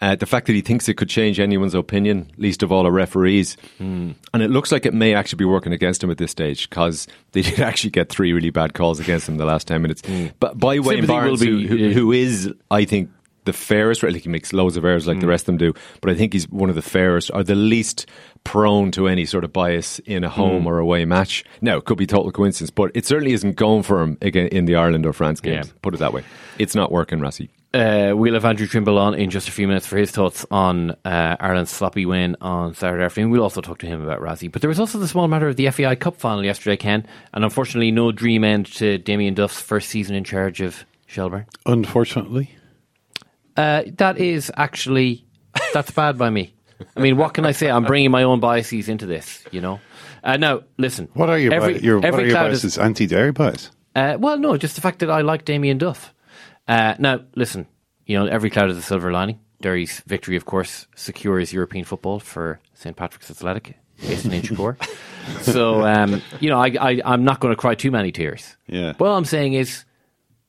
uh, 0.00 0.14
the 0.14 0.26
fact 0.26 0.46
that 0.46 0.52
he 0.52 0.60
thinks 0.60 0.88
it 0.88 0.94
could 0.94 1.08
change 1.08 1.40
anyone's 1.40 1.74
opinion, 1.74 2.30
least 2.36 2.62
of 2.62 2.70
all 2.70 2.86
a 2.86 2.90
referee's. 2.90 3.56
Hmm. 3.78 4.12
And 4.32 4.42
it 4.42 4.50
looks 4.50 4.70
like 4.70 4.86
it 4.86 4.94
may 4.94 5.14
actually 5.14 5.38
be 5.38 5.44
working 5.44 5.72
against 5.72 6.02
him 6.02 6.10
at 6.10 6.18
this 6.18 6.30
stage 6.30 6.68
because 6.70 7.08
they 7.32 7.42
did 7.42 7.60
actually 7.60 7.90
get 7.90 8.08
three 8.08 8.32
really 8.32 8.50
bad 8.50 8.74
calls 8.74 9.00
against 9.00 9.28
him 9.28 9.36
the 9.38 9.44
last 9.44 9.66
10 9.66 9.82
minutes. 9.82 10.02
Hmm. 10.06 10.26
But 10.38 10.58
by 10.58 10.78
Wayne 10.78 11.06
Barnes, 11.06 11.40
be- 11.40 11.66
who, 11.66 11.76
who, 11.76 11.92
who 11.92 12.12
is, 12.12 12.52
I 12.70 12.84
think, 12.84 13.10
the 13.44 13.52
fairest? 13.52 14.02
Like 14.02 14.22
he 14.22 14.28
makes 14.28 14.52
loads 14.52 14.76
of 14.76 14.84
errors 14.84 15.06
like 15.06 15.18
the 15.18 15.26
hmm. 15.26 15.30
rest 15.30 15.42
of 15.42 15.46
them 15.46 15.56
do, 15.56 15.74
but 16.00 16.10
I 16.10 16.14
think 16.14 16.32
he's 16.32 16.48
one 16.48 16.68
of 16.68 16.76
the 16.76 16.82
fairest 16.82 17.30
or 17.34 17.42
the 17.42 17.54
least 17.56 18.06
prone 18.44 18.90
to 18.92 19.08
any 19.08 19.24
sort 19.24 19.42
of 19.42 19.52
bias 19.52 19.98
in 20.00 20.22
a 20.22 20.28
home 20.28 20.66
or 20.66 20.78
away 20.78 21.04
match. 21.04 21.44
Now, 21.60 21.76
it 21.76 21.84
could 21.86 21.98
be 21.98 22.06
total 22.06 22.30
coincidence, 22.30 22.70
but 22.70 22.92
it 22.94 23.04
certainly 23.04 23.32
isn't 23.32 23.56
going 23.56 23.82
for 23.82 24.00
him 24.00 24.16
again 24.22 24.46
in 24.48 24.66
the 24.66 24.76
Ireland 24.76 25.06
or 25.06 25.12
France 25.12 25.40
games. 25.40 25.66
Yeah. 25.66 25.72
Put 25.82 25.94
it 25.94 25.98
that 25.98 26.12
way. 26.12 26.24
It's 26.58 26.74
not 26.74 26.92
working, 26.92 27.18
Rassie. 27.18 27.48
Uh, 27.74 28.14
we'll 28.16 28.32
have 28.32 28.46
Andrew 28.46 28.66
Trimble 28.66 28.96
on 28.98 29.14
in 29.14 29.28
just 29.28 29.46
a 29.46 29.52
few 29.52 29.68
minutes 29.68 29.86
for 29.86 29.98
his 29.98 30.10
thoughts 30.10 30.46
on 30.50 30.92
uh, 31.04 31.36
Ireland's 31.38 31.70
sloppy 31.70 32.06
win 32.06 32.34
on 32.40 32.74
Saturday 32.74 33.04
afternoon. 33.04 33.30
We'll 33.30 33.42
also 33.42 33.60
talk 33.60 33.78
to 33.80 33.86
him 33.86 34.00
about 34.02 34.20
Rassie. 34.20 34.50
But 34.50 34.62
there 34.62 34.68
was 34.70 34.80
also 34.80 34.98
the 34.98 35.06
small 35.06 35.28
matter 35.28 35.48
of 35.48 35.56
the 35.56 35.70
FAI 35.70 35.94
Cup 35.96 36.16
final 36.16 36.42
yesterday, 36.42 36.78
Ken, 36.78 37.06
and 37.34 37.44
unfortunately, 37.44 37.90
no 37.90 38.10
dream 38.10 38.42
end 38.42 38.66
to 38.76 38.96
Damien 38.96 39.34
Duff's 39.34 39.60
first 39.60 39.90
season 39.90 40.16
in 40.16 40.24
charge 40.24 40.62
of 40.62 40.86
Shelbourne. 41.06 41.44
Unfortunately. 41.66 42.54
Uh, 43.54 43.82
that 43.98 44.16
is 44.16 44.50
actually 44.56 45.26
that's 45.74 45.90
bad 45.90 46.16
by 46.16 46.30
me. 46.30 46.54
I 46.96 47.00
mean, 47.00 47.16
what 47.18 47.34
can 47.34 47.44
I 47.44 47.52
say? 47.52 47.68
I'm 47.70 47.84
bringing 47.84 48.10
my 48.10 48.22
own 48.22 48.40
biases 48.40 48.88
into 48.88 49.04
this, 49.04 49.44
you 49.50 49.60
know. 49.60 49.78
Uh, 50.24 50.36
now, 50.36 50.62
listen. 50.78 51.08
What 51.14 51.28
are 51.28 51.38
your, 51.38 51.52
every, 51.52 51.74
bi- 51.74 51.80
your, 51.80 51.96
what 51.96 52.04
every 52.06 52.22
are 52.24 52.26
your 52.28 52.36
is- 52.48 52.62
biases? 52.62 52.78
Anti-dairy 52.78 53.32
bias? 53.32 53.70
uh, 53.94 54.16
well, 54.18 54.38
no, 54.38 54.56
just 54.56 54.74
the 54.76 54.80
fact 54.80 55.00
that 55.00 55.10
I 55.10 55.20
like 55.20 55.44
Damien 55.44 55.76
Duff. 55.76 56.14
Uh, 56.68 56.94
now, 56.98 57.20
listen, 57.34 57.66
you 58.06 58.18
know, 58.18 58.26
every 58.26 58.50
cloud 58.50 58.70
is 58.70 58.76
a 58.76 58.82
silver 58.82 59.10
lining. 59.10 59.40
Derry's 59.60 60.00
victory, 60.06 60.36
of 60.36 60.44
course, 60.44 60.86
secures 60.94 61.52
European 61.52 61.84
football 61.84 62.20
for 62.20 62.60
St. 62.74 62.94
Patrick's 62.94 63.30
Athletic, 63.30 63.76
based 64.00 64.24
in 64.26 64.30
Inchicore. 64.30 64.76
so, 65.42 65.84
um, 65.84 66.22
you 66.38 66.48
know, 66.48 66.60
I, 66.60 66.68
I, 66.78 67.00
I'm 67.04 67.24
not 67.24 67.40
going 67.40 67.52
to 67.52 67.56
cry 67.56 67.74
too 67.74 67.90
many 67.90 68.12
tears. 68.12 68.56
Yeah. 68.66 68.92
But 68.96 69.06
all 69.06 69.16
I'm 69.16 69.24
saying 69.24 69.54
is, 69.54 69.84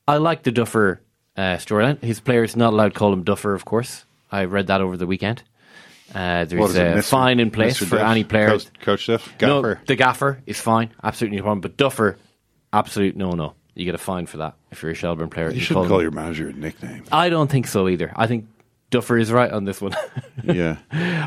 I 0.06 0.18
like 0.18 0.44
the 0.44 0.52
Duffer 0.52 1.00
uh, 1.36 1.56
storyline. 1.56 2.00
His 2.02 2.20
players 2.20 2.54
not 2.54 2.72
allowed 2.72 2.92
to 2.92 2.98
call 2.98 3.12
him 3.12 3.24
Duffer, 3.24 3.54
of 3.54 3.64
course. 3.64 4.04
I 4.30 4.44
read 4.44 4.68
that 4.68 4.80
over 4.80 4.96
the 4.96 5.06
weekend. 5.06 5.42
Uh, 6.14 6.44
there's 6.44 6.76
a 6.76 6.96
Mr. 6.96 7.04
fine 7.04 7.40
in 7.40 7.50
place 7.50 7.78
Mr. 7.78 7.86
for 7.86 7.96
Duff? 7.96 8.10
any 8.10 8.24
player. 8.24 8.48
Coach, 8.48 8.66
Coach 8.80 9.06
Duff? 9.06 9.32
No, 9.40 9.76
the 9.86 9.94
gaffer 9.94 10.42
is 10.44 10.60
fine, 10.60 10.90
absolutely 11.02 11.38
no 11.38 11.44
problem. 11.44 11.60
But 11.60 11.76
Duffer, 11.76 12.18
absolute 12.72 13.16
no 13.16 13.30
no. 13.30 13.54
You 13.80 13.86
get 13.86 13.94
a 13.94 13.98
fine 13.98 14.26
for 14.26 14.36
that 14.36 14.54
if 14.70 14.82
you're 14.82 14.90
a 14.92 14.94
Shelbourne 14.94 15.30
player. 15.30 15.46
you 15.48 15.54
call 15.54 15.60
shouldn't 15.64 15.88
call 15.88 15.96
him- 15.98 16.02
your 16.02 16.10
manager 16.10 16.48
a 16.48 16.52
nickname. 16.52 17.04
I 17.10 17.30
don't 17.30 17.50
think 17.50 17.66
so 17.66 17.88
either. 17.88 18.12
I 18.14 18.26
think 18.26 18.46
Duffer 18.90 19.16
is 19.16 19.32
right 19.32 19.50
on 19.50 19.64
this 19.64 19.80
one. 19.80 19.96
Yeah. 20.44 20.76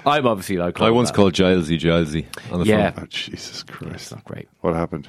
I'm 0.05 0.27
obviously 0.27 0.55
allowed 0.57 0.67
to 0.67 0.73
call 0.73 0.87
I 0.87 0.91
once 0.91 1.09
that. 1.09 1.15
called 1.15 1.33
Gilesy 1.33 1.79
Gilesy 1.79 2.25
on 2.51 2.59
the 2.59 2.65
Yeah. 2.65 2.91
phone. 2.91 3.03
Oh, 3.05 3.07
Jesus 3.09 3.63
Christ. 3.63 3.93
It's 3.95 4.11
not 4.11 4.23
great. 4.25 4.47
What 4.61 4.75
happened? 4.75 5.07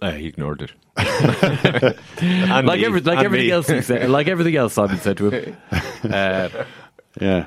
Uh, 0.00 0.10
he 0.12 0.26
ignored 0.26 0.62
it. 0.62 0.72
And 2.20 2.66
Like 2.66 2.80
me. 2.80 2.86
every, 2.86 3.00
like 3.00 3.18
And 3.18 3.26
everything 3.26 3.46
me. 3.46 3.52
else 3.52 3.68
he 3.68 3.80
said, 3.82 4.10
like 4.10 4.26
everything 4.28 4.56
else 4.56 4.72
Simon 4.74 4.98
said 4.98 5.16
to 5.18 5.30
him. 5.30 5.56
Uh, 6.12 6.48
Yeah. 7.20 7.46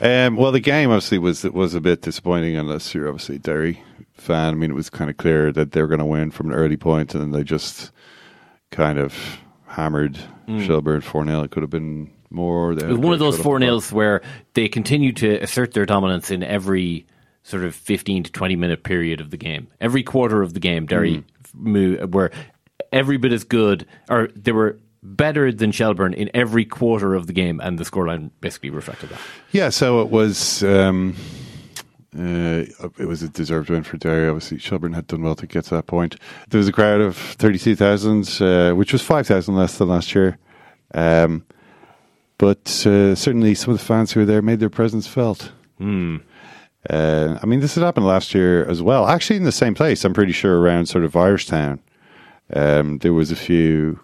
Um, 0.00 0.36
well, 0.36 0.50
the 0.52 0.60
game 0.60 0.90
obviously 0.90 1.18
was 1.18 1.44
was 1.44 1.74
a 1.74 1.80
bit 1.80 2.02
disappointing 2.02 2.56
unless 2.56 2.94
you're 2.94 3.08
obviously 3.08 3.36
a 3.36 3.38
Derry 3.40 3.82
fan. 4.14 4.52
I 4.52 4.56
mean, 4.56 4.70
it 4.70 4.74
was 4.74 4.90
kind 4.90 5.10
of 5.10 5.16
clear 5.16 5.52
that 5.52 5.72
they 5.72 5.80
were 5.82 5.88
going 5.88 5.98
to 6.00 6.04
win 6.06 6.30
from 6.30 6.48
an 6.50 6.54
early 6.54 6.76
point, 6.76 7.14
and 7.14 7.22
then 7.22 7.30
they 7.30 7.44
just 7.44 7.90
kind 8.72 8.98
of 8.98 9.14
hammered 9.66 10.18
Shelbourne 10.48 11.00
four 11.00 11.24
0 11.24 11.42
It 11.44 11.50
could 11.52 11.62
have 11.62 11.70
been 11.70 12.10
more. 12.30 12.72
Mm. 12.74 12.82
it 12.82 12.88
was 12.88 12.98
one 12.98 13.12
of 13.12 13.20
those 13.20 13.38
four 13.38 13.52
well. 13.52 13.60
nils 13.60 13.92
where 13.92 14.20
they 14.54 14.68
continue 14.68 15.12
to 15.12 15.36
assert 15.40 15.72
their 15.72 15.86
dominance 15.86 16.30
in 16.30 16.42
every 16.42 17.06
sort 17.44 17.62
of 17.64 17.74
15 17.74 18.24
to 18.24 18.32
20 18.32 18.56
minute 18.56 18.82
period 18.82 19.20
of 19.20 19.30
the 19.30 19.36
game. 19.36 19.68
Every 19.80 20.02
quarter 20.02 20.42
of 20.42 20.52
the 20.54 20.60
game, 20.60 20.86
Derry 20.86 21.24
Mm. 21.56 22.10
were 22.12 22.30
every 22.92 23.16
bit 23.18 23.32
as 23.32 23.44
good, 23.44 23.86
or 24.10 24.28
they 24.34 24.52
were 24.52 24.78
better 25.02 25.52
than 25.52 25.70
Shelbourne 25.72 26.14
in 26.14 26.30
every 26.34 26.64
quarter 26.64 27.14
of 27.14 27.26
the 27.26 27.32
game, 27.32 27.60
and 27.62 27.78
the 27.78 27.84
scoreline 27.84 28.30
basically 28.40 28.70
reflected 28.70 29.10
that. 29.10 29.18
Yeah, 29.50 29.68
so 29.70 30.00
it 30.00 30.08
was. 30.10 30.62
Um, 30.62 31.14
uh, 32.18 32.90
it 32.98 33.06
was 33.06 33.22
a 33.22 33.28
deserved 33.28 33.70
win 33.70 33.82
for 33.82 33.96
Derry. 33.96 34.28
Obviously, 34.28 34.58
Shelbourne 34.58 34.92
had 34.92 35.06
done 35.06 35.22
well 35.22 35.34
to 35.36 35.46
get 35.46 35.64
to 35.64 35.74
that 35.76 35.86
point. 35.86 36.16
There 36.50 36.58
was 36.58 36.68
a 36.68 36.72
crowd 36.72 37.00
of 37.00 37.16
thirty-two 37.16 37.76
thousand, 37.76 38.28
uh, 38.40 38.74
which 38.74 38.92
was 38.92 39.02
five 39.02 39.26
thousand 39.26 39.56
less 39.56 39.78
than 39.78 39.88
last 39.88 40.14
year. 40.14 40.38
Um, 40.94 41.46
but 42.38 42.68
uh, 42.86 43.14
certainly, 43.14 43.54
some 43.54 43.72
of 43.72 43.78
the 43.78 43.84
fans 43.84 44.12
who 44.12 44.20
were 44.20 44.26
there 44.26 44.42
made 44.42 44.60
their 44.60 44.70
presence 44.70 45.06
felt. 45.06 45.52
Uh, 46.90 47.38
I 47.42 47.46
mean, 47.46 47.60
this 47.60 47.76
had 47.76 47.84
happened 47.84 48.06
last 48.06 48.34
year 48.34 48.68
as 48.68 48.82
well. 48.82 49.06
Actually, 49.06 49.36
in 49.36 49.44
the 49.44 49.52
same 49.52 49.74
place, 49.74 50.04
I'm 50.04 50.12
pretty 50.14 50.32
sure 50.32 50.58
around 50.60 50.86
sort 50.86 51.04
of 51.04 51.12
Irishtown. 51.12 51.78
Um, 52.52 52.98
there 52.98 53.14
was 53.14 53.30
a 53.30 53.36
few, 53.36 54.00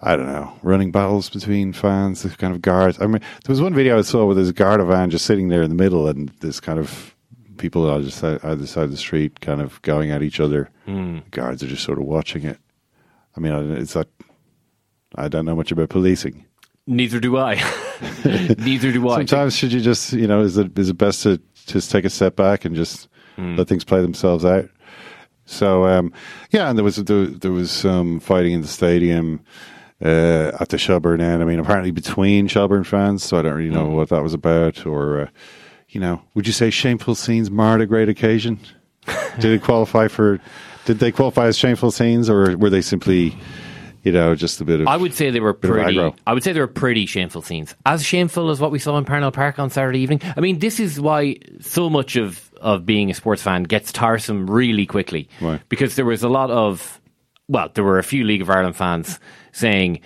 I 0.00 0.14
don't 0.16 0.26
know, 0.26 0.52
running 0.62 0.92
battles 0.92 1.30
between 1.30 1.72
fans, 1.72 2.22
this 2.22 2.36
kind 2.36 2.54
of 2.54 2.60
guards. 2.60 3.00
I 3.00 3.06
mean, 3.06 3.20
there 3.20 3.52
was 3.52 3.62
one 3.62 3.74
video 3.74 3.98
I 3.98 4.02
saw 4.02 4.26
where 4.26 4.34
there's 4.34 4.50
a 4.50 4.52
guard 4.52 4.80
van 4.86 5.10
just 5.10 5.24
sitting 5.24 5.48
there 5.48 5.62
in 5.62 5.70
the 5.70 5.74
middle, 5.74 6.06
and 6.06 6.28
this 6.40 6.60
kind 6.60 6.78
of 6.78 7.16
people 7.58 7.88
on 7.88 8.00
either 8.00 8.10
side, 8.10 8.40
of 8.42 8.90
the 8.90 8.96
street 8.96 9.40
kind 9.40 9.60
of 9.60 9.80
going 9.82 10.10
at 10.10 10.22
each 10.22 10.40
other. 10.40 10.70
Mm. 10.86 11.30
Guards 11.30 11.62
are 11.62 11.68
just 11.68 11.84
sort 11.84 11.98
of 11.98 12.04
watching 12.04 12.44
it. 12.44 12.58
I 13.36 13.40
mean, 13.40 13.52
it's 13.72 13.96
like 13.96 14.08
I 15.14 15.28
don't 15.28 15.44
know 15.44 15.56
much 15.56 15.72
about 15.72 15.90
policing. 15.90 16.44
Neither 16.86 17.20
do 17.20 17.36
I. 17.36 17.54
Neither 18.58 18.92
do 18.92 19.08
I. 19.08 19.18
Sometimes 19.18 19.56
should 19.56 19.72
you 19.72 19.80
just, 19.80 20.12
you 20.12 20.26
know, 20.26 20.40
is 20.40 20.58
it 20.58 20.78
is 20.78 20.88
it 20.88 20.98
best 20.98 21.22
to 21.22 21.40
just 21.66 21.90
take 21.90 22.04
a 22.04 22.10
step 22.10 22.36
back 22.36 22.64
and 22.64 22.74
just 22.74 23.08
let 23.38 23.68
things 23.68 23.84
play 23.84 24.02
themselves 24.02 24.44
out? 24.44 24.68
So 25.44 25.86
um, 25.86 26.12
yeah, 26.50 26.68
and 26.68 26.78
there 26.78 26.84
was 26.84 26.96
there, 26.96 27.26
there 27.26 27.52
was 27.52 27.70
some 27.70 28.20
fighting 28.20 28.52
in 28.52 28.62
the 28.62 28.68
stadium 28.68 29.40
uh, 30.04 30.52
at 30.60 30.68
the 30.70 30.78
Shelbourne 30.78 31.20
end. 31.20 31.42
I 31.42 31.46
mean, 31.46 31.58
apparently 31.58 31.90
between 31.90 32.48
Shelbourne 32.48 32.84
fans, 32.84 33.22
so 33.22 33.38
I 33.38 33.42
don't 33.42 33.54
really 33.54 33.70
know 33.70 33.88
what 33.88 34.08
that 34.10 34.22
was 34.22 34.34
about. 34.34 34.86
Or 34.86 35.22
uh, 35.22 35.28
you 35.92 36.00
know, 36.00 36.20
would 36.34 36.46
you 36.46 36.52
say 36.52 36.70
shameful 36.70 37.14
scenes 37.14 37.50
marred 37.50 37.80
a 37.80 37.86
great 37.86 38.08
occasion? 38.08 38.58
did 39.38 39.52
it 39.52 39.62
qualify 39.62 40.08
for? 40.08 40.40
Did 40.84 40.98
they 40.98 41.12
qualify 41.12 41.46
as 41.46 41.56
shameful 41.56 41.90
scenes, 41.90 42.28
or 42.28 42.56
were 42.56 42.70
they 42.70 42.80
simply, 42.82 43.36
you 44.02 44.10
know, 44.12 44.34
just 44.34 44.60
a 44.60 44.64
bit 44.64 44.80
of? 44.80 44.88
I 44.88 44.96
would 44.96 45.14
say 45.14 45.30
they 45.30 45.40
were 45.40 45.54
pretty. 45.54 46.00
I 46.26 46.32
would 46.32 46.42
say 46.42 46.52
they 46.52 46.60
were 46.60 46.66
pretty 46.66 47.06
shameful 47.06 47.42
scenes, 47.42 47.74
as 47.86 48.04
shameful 48.04 48.50
as 48.50 48.58
what 48.60 48.70
we 48.70 48.78
saw 48.78 48.96
in 48.98 49.04
Parnell 49.04 49.30
Park 49.32 49.58
on 49.58 49.70
Saturday 49.70 50.00
evening. 50.00 50.20
I 50.36 50.40
mean, 50.40 50.58
this 50.58 50.80
is 50.80 51.00
why 51.00 51.36
so 51.60 51.88
much 51.90 52.16
of 52.16 52.50
of 52.60 52.86
being 52.86 53.10
a 53.10 53.14
sports 53.14 53.42
fan 53.42 53.64
gets 53.64 53.90
tiresome 53.92 54.48
really 54.48 54.86
quickly, 54.86 55.28
Right. 55.40 55.60
because 55.68 55.96
there 55.96 56.04
was 56.04 56.22
a 56.22 56.28
lot 56.28 56.48
of, 56.52 57.00
well, 57.48 57.68
there 57.74 57.82
were 57.82 57.98
a 57.98 58.04
few 58.04 58.22
League 58.24 58.42
of 58.42 58.50
Ireland 58.50 58.76
fans 58.76 59.18
saying. 59.52 60.00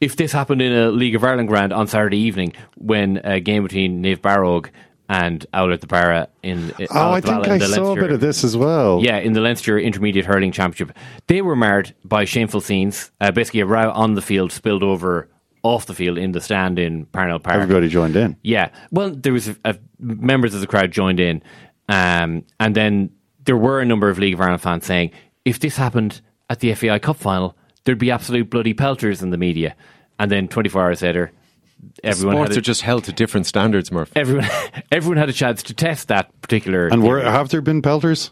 If 0.00 0.14
this 0.14 0.30
happened 0.30 0.62
in 0.62 0.72
a 0.72 0.90
League 0.92 1.16
of 1.16 1.24
Ireland 1.24 1.48
ground 1.48 1.72
on 1.72 1.88
Saturday 1.88 2.18
evening, 2.18 2.52
when 2.76 3.16
a 3.24 3.40
game 3.40 3.64
between 3.64 4.00
Naomh 4.00 4.18
Barróg 4.20 4.70
and 5.08 5.46
Oulart-the-Ballagh 5.54 6.28
in 6.42 6.72
Oh, 6.90 7.12
I 7.12 7.20
think 7.20 7.48
I 7.48 7.58
saw 7.58 7.92
a 7.92 7.94
bit 7.94 8.12
of 8.12 8.20
this 8.20 8.44
as 8.44 8.56
well. 8.56 9.00
yeah, 9.02 9.18
in 9.18 9.32
the 9.32 9.40
Leinster 9.40 9.78
Intermediate 9.78 10.26
Hurling 10.26 10.52
Championship, 10.52 10.96
they 11.26 11.40
were 11.42 11.56
marred 11.56 11.94
by 12.04 12.24
shameful 12.24 12.60
scenes. 12.60 13.10
Uh, 13.20 13.30
basically, 13.30 13.60
a 13.60 13.66
row 13.66 13.90
on 13.90 14.14
the 14.14 14.22
field 14.22 14.52
spilled 14.52 14.82
over 14.82 15.28
off 15.62 15.86
the 15.86 15.94
field 15.94 16.18
in 16.18 16.32
the 16.32 16.40
stand 16.40 16.78
in 16.78 17.06
Parnell 17.06 17.38
Park. 17.38 17.56
Everybody 17.56 17.88
joined 17.88 18.16
in. 18.16 18.36
Yeah, 18.42 18.70
well, 18.90 19.10
there 19.10 19.32
was 19.32 19.48
a, 19.48 19.56
a, 19.64 19.76
members 19.98 20.54
of 20.54 20.60
the 20.60 20.66
crowd 20.66 20.90
joined 20.92 21.20
in, 21.20 21.42
um, 21.88 22.44
and 22.60 22.74
then 22.74 23.10
there 23.44 23.56
were 23.56 23.80
a 23.80 23.84
number 23.84 24.08
of 24.10 24.18
League 24.18 24.34
of 24.34 24.40
Ireland 24.40 24.62
fans 24.62 24.84
saying, 24.84 25.10
if 25.44 25.58
this 25.58 25.76
happened 25.76 26.20
at 26.50 26.60
the 26.60 26.74
FAI 26.74 26.98
Cup 26.98 27.16
final, 27.16 27.56
there'd 27.84 27.98
be 27.98 28.10
absolute 28.10 28.50
bloody 28.50 28.74
pelters 28.74 29.22
in 29.22 29.30
the 29.30 29.38
media. 29.38 29.74
And 30.18 30.30
then 30.30 30.48
24 30.48 30.82
hours 30.82 31.02
later, 31.02 31.32
everyone 32.02 32.36
Sports 32.36 32.48
had 32.50 32.56
a, 32.56 32.58
are 32.58 32.62
just 32.62 32.82
held 32.82 33.04
to 33.04 33.12
different 33.12 33.46
standards, 33.46 33.90
Murph. 33.90 34.12
everyone 34.16 34.48
everyone 34.92 35.18
had 35.18 35.28
a 35.28 35.32
chance 35.32 35.62
to 35.64 35.74
test 35.74 36.08
that 36.08 36.38
particular. 36.40 36.88
And 36.88 37.02
were, 37.02 37.20
have 37.20 37.48
there 37.48 37.60
been 37.60 37.82
pelters? 37.82 38.30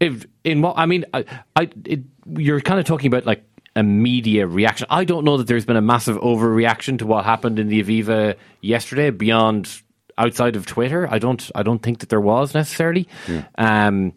if 0.00 0.26
in 0.44 0.62
what 0.62 0.76
I 0.78 0.86
mean, 0.86 1.04
I, 1.12 1.24
I 1.56 1.68
it, 1.84 2.00
you're 2.36 2.60
kind 2.60 2.80
of 2.80 2.86
talking 2.86 3.08
about 3.08 3.26
like 3.26 3.44
a 3.76 3.82
media 3.82 4.46
reaction. 4.46 4.86
I 4.90 5.04
don't 5.04 5.24
know 5.24 5.36
that 5.36 5.46
there's 5.46 5.64
been 5.64 5.76
a 5.76 5.82
massive 5.82 6.16
overreaction 6.18 6.98
to 6.98 7.06
what 7.06 7.24
happened 7.24 7.58
in 7.58 7.68
the 7.68 7.82
Aviva 7.82 8.36
yesterday 8.60 9.10
beyond 9.10 9.82
outside 10.18 10.56
of 10.56 10.66
Twitter. 10.66 11.08
I 11.10 11.18
don't 11.18 11.50
I 11.54 11.62
don't 11.62 11.80
think 11.80 12.00
that 12.00 12.08
there 12.08 12.20
was 12.20 12.54
necessarily. 12.54 13.08
Um, 13.56 14.14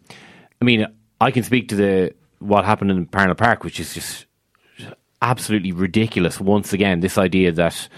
I 0.60 0.64
mean, 0.64 0.86
I 1.20 1.30
can 1.30 1.42
speak 1.42 1.68
to 1.68 1.76
the 1.76 2.14
what 2.38 2.64
happened 2.64 2.90
in 2.90 3.06
Parnell 3.06 3.34
Park, 3.34 3.64
which 3.64 3.78
is 3.78 3.94
just 3.94 4.26
absolutely 5.24 5.72
ridiculous. 5.72 6.40
Once 6.40 6.72
again, 6.72 7.00
this 7.00 7.18
idea 7.18 7.50
that 7.52 7.88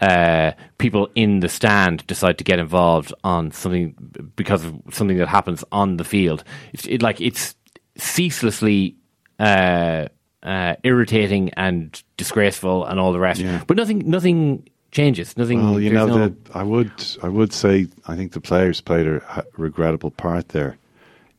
uh, 0.00 0.52
people 0.78 1.08
in 1.14 1.40
the 1.40 1.48
stand 1.48 2.06
decide 2.06 2.38
to 2.38 2.44
get 2.44 2.58
involved 2.58 3.12
on 3.24 3.50
something 3.50 3.94
because 4.36 4.64
of 4.64 4.74
something 4.92 5.18
that 5.18 5.28
happens 5.28 5.64
on 5.72 5.96
the 5.96 6.04
field. 6.04 6.44
It's 6.72 6.86
it, 6.86 7.02
like 7.02 7.20
it's 7.20 7.54
ceaselessly 7.96 8.96
uh, 9.38 10.08
uh, 10.42 10.76
irritating 10.84 11.50
and 11.54 12.02
disgraceful 12.16 12.84
and 12.84 13.00
all 13.00 13.12
the 13.12 13.18
rest. 13.18 13.40
But 13.66 13.76
nothing, 13.76 14.08
nothing 14.08 14.68
changes. 14.92 15.36
Nothing. 15.36 15.62
Well, 15.62 15.80
you 15.80 15.90
know, 15.90 16.06
no- 16.06 16.28
that 16.28 16.34
I 16.54 16.62
would, 16.62 16.92
I 17.22 17.28
would 17.28 17.52
say, 17.52 17.88
I 18.06 18.16
think 18.16 18.32
the 18.32 18.40
players 18.40 18.80
played 18.80 19.06
a 19.06 19.44
regrettable 19.56 20.10
part 20.10 20.50
there. 20.50 20.78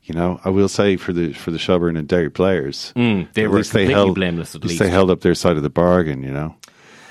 You 0.08 0.16
know, 0.16 0.40
I 0.46 0.50
will 0.50 0.70
say 0.70 0.96
for 0.96 1.12
the 1.14 1.34
for 1.34 1.52
the 1.52 1.60
Shelbourne 1.60 1.98
and 1.98 2.08
Derry 2.08 2.30
players, 2.30 2.94
Mm, 2.96 3.32
they 3.34 3.44
at 3.44 3.52
were 3.52 3.58
least 3.58 3.74
they 3.74 3.82
completely 3.82 3.94
held, 3.94 4.16
blameless, 4.16 4.56
at 4.56 4.64
least 4.64 4.80
they 4.80 4.90
held 4.90 5.12
up 5.12 5.20
their 5.22 5.36
side 5.36 5.58
of 5.58 5.64
the 5.64 5.70
bargain. 5.70 6.24
You 6.24 6.32
know, 6.32 6.56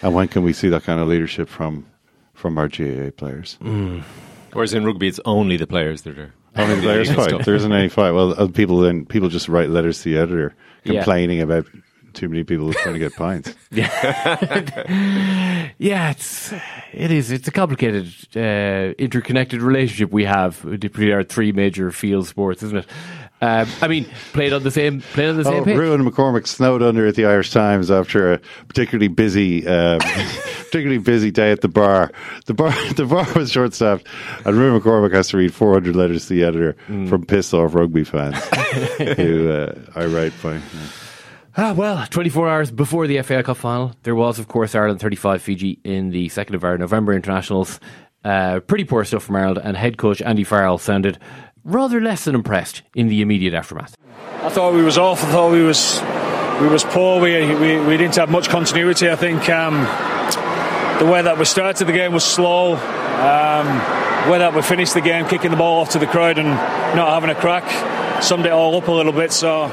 and 0.02 0.14
when 0.14 0.28
can 0.28 0.42
we 0.42 0.52
see 0.54 0.68
that 0.70 0.84
kind 0.84 0.98
of 1.00 1.06
leadership 1.06 1.48
from 1.48 1.84
from 2.32 2.56
our 2.58 2.68
GAA 2.68 3.10
players? 3.14 3.58
Whereas 4.52 4.72
in 4.72 4.84
rugby, 4.86 5.08
it's 5.08 5.20
only 5.26 5.56
the 5.58 5.66
players 5.66 6.02
that 6.02 6.18
are. 6.18 6.32
Only 6.56 6.76
the 6.76 6.80
players 6.88 7.10
fight. 7.12 7.44
There 7.44 7.54
isn't 7.54 7.70
any 7.72 7.90
fight. 7.90 8.12
Well, 8.12 8.34
uh, 8.40 8.48
people 8.48 8.78
then 8.78 9.04
people 9.04 9.28
just 9.28 9.48
write 9.50 9.68
letters 9.68 9.98
to 10.02 10.04
the 10.14 10.16
editor 10.18 10.54
Yeah. 10.84 10.94
complaining 10.94 11.42
about 11.42 11.66
too 12.16 12.28
many 12.28 12.42
people 12.44 12.73
trying 12.73 12.94
to 12.94 12.99
get 12.99 13.14
pints. 13.16 13.54
Yeah, 13.70 13.88
yeah, 15.78 16.11
it's 16.11 16.52
it 16.92 17.11
is. 17.11 17.30
It's 17.30 17.46
a 17.49 17.52
complicated, 17.52 18.12
uh, 18.35 18.94
interconnected 18.99 19.62
relationship 19.62 20.11
we 20.12 20.25
have 20.25 20.61
between 20.80 21.12
our 21.12 21.23
three 21.23 21.52
major 21.52 21.90
field 21.92 22.26
sports, 22.26 22.62
isn't 22.62 22.78
it? 22.78 22.87
Um, 23.42 23.68
I 23.82 23.88
mean, 23.88 24.06
played 24.32 24.54
on 24.54 24.62
the 24.62 24.70
same, 24.70 25.02
played 25.02 25.28
on 25.28 25.37
the 25.37 25.44
same 25.44 25.61
Oh, 25.61 25.64
pitch. 25.64 25.76
Ruin 25.76 26.02
McCormick 26.08 26.46
snowed 26.46 26.82
under 26.82 27.06
at 27.06 27.16
the 27.16 27.26
Irish 27.26 27.50
Times 27.50 27.90
after 27.90 28.32
a 28.32 28.38
particularly 28.66 29.08
busy, 29.08 29.66
um, 29.66 29.99
particularly 30.64 30.96
busy 30.96 31.30
day 31.30 31.52
at 31.52 31.61
the 31.61 31.68
bar. 31.68 32.11
The 32.46 32.54
bar, 32.54 32.73
the 32.94 33.04
bar 33.04 33.26
was 33.35 33.52
short 33.52 33.75
staffed, 33.75 34.06
and 34.46 34.56
Ruin 34.56 34.80
McCormick 34.80 35.12
has 35.12 35.28
to 35.28 35.37
read 35.37 35.52
400 35.52 35.94
letters 35.94 36.28
to 36.28 36.35
the 36.35 36.44
editor 36.44 36.76
Mm. 36.88 37.08
from 37.11 37.26
pissed 37.26 37.52
off 37.52 37.75
rugby 37.75 38.04
fans 38.04 38.42
who 39.18 39.50
uh, 39.50 39.75
I 39.94 40.06
write 40.06 40.32
by. 40.42 40.58
Ah, 41.58 41.72
well, 41.72 42.04
24 42.10 42.50
hours 42.50 42.70
before 42.70 43.06
the 43.06 43.22
FA 43.22 43.42
Cup 43.42 43.56
final, 43.56 43.94
there 44.02 44.14
was, 44.14 44.38
of 44.38 44.46
course, 44.46 44.75
Ireland 44.75 45.00
35 45.00 45.40
Fiji 45.40 45.80
in 45.84 46.10
the 46.10 46.28
second 46.28 46.54
of 46.54 46.64
our 46.64 46.76
November 46.76 47.14
internationals. 47.14 47.80
Uh, 48.22 48.60
pretty 48.60 48.84
poor 48.84 49.06
stuff 49.06 49.22
from 49.22 49.36
Ireland, 49.36 49.62
and 49.64 49.75
head 49.75 49.96
coach 49.96 50.20
Andy 50.20 50.44
Farrell 50.44 50.76
sounded 50.76 51.18
rather 51.64 51.98
less 51.98 52.25
than 52.25 52.34
impressed 52.34 52.82
in 52.94 53.08
the 53.08 53.22
immediate 53.22 53.54
aftermath. 53.54 53.96
I 54.42 54.50
thought 54.50 54.75
we 54.75 54.82
was 54.82 54.98
awful. 54.98 55.30
I 55.30 55.32
thought 55.32 55.50
we 55.50 55.62
was 55.62 55.98
we 56.60 56.68
was 56.68 56.84
poor. 56.84 57.22
We 57.22 57.54
we, 57.54 57.80
we 57.80 57.96
didn't 57.96 58.16
have 58.16 58.28
much 58.28 58.50
continuity. 58.50 59.10
I 59.10 59.16
think 59.16 59.48
um, 59.48 59.76
the 60.98 61.10
way 61.10 61.22
that 61.22 61.38
we 61.38 61.46
started 61.46 61.86
the 61.86 61.92
game 61.92 62.12
was 62.12 62.25
slow. 62.25 62.75
Um, 62.75 63.66
the 64.26 64.30
way 64.30 64.38
that 64.40 64.52
we 64.54 64.60
finished 64.60 64.92
the 64.92 65.00
game, 65.00 65.26
kicking 65.26 65.52
the 65.52 65.56
ball 65.56 65.80
off 65.80 65.90
to 65.90 65.98
the 65.98 66.06
crowd 66.06 66.36
and 66.36 66.48
not 66.94 67.08
having 67.08 67.30
a 67.30 67.34
crack, 67.34 68.22
summed 68.22 68.44
it 68.44 68.52
all 68.52 68.76
up 68.76 68.88
a 68.88 68.92
little 68.92 69.12
bit. 69.12 69.32
So 69.32 69.70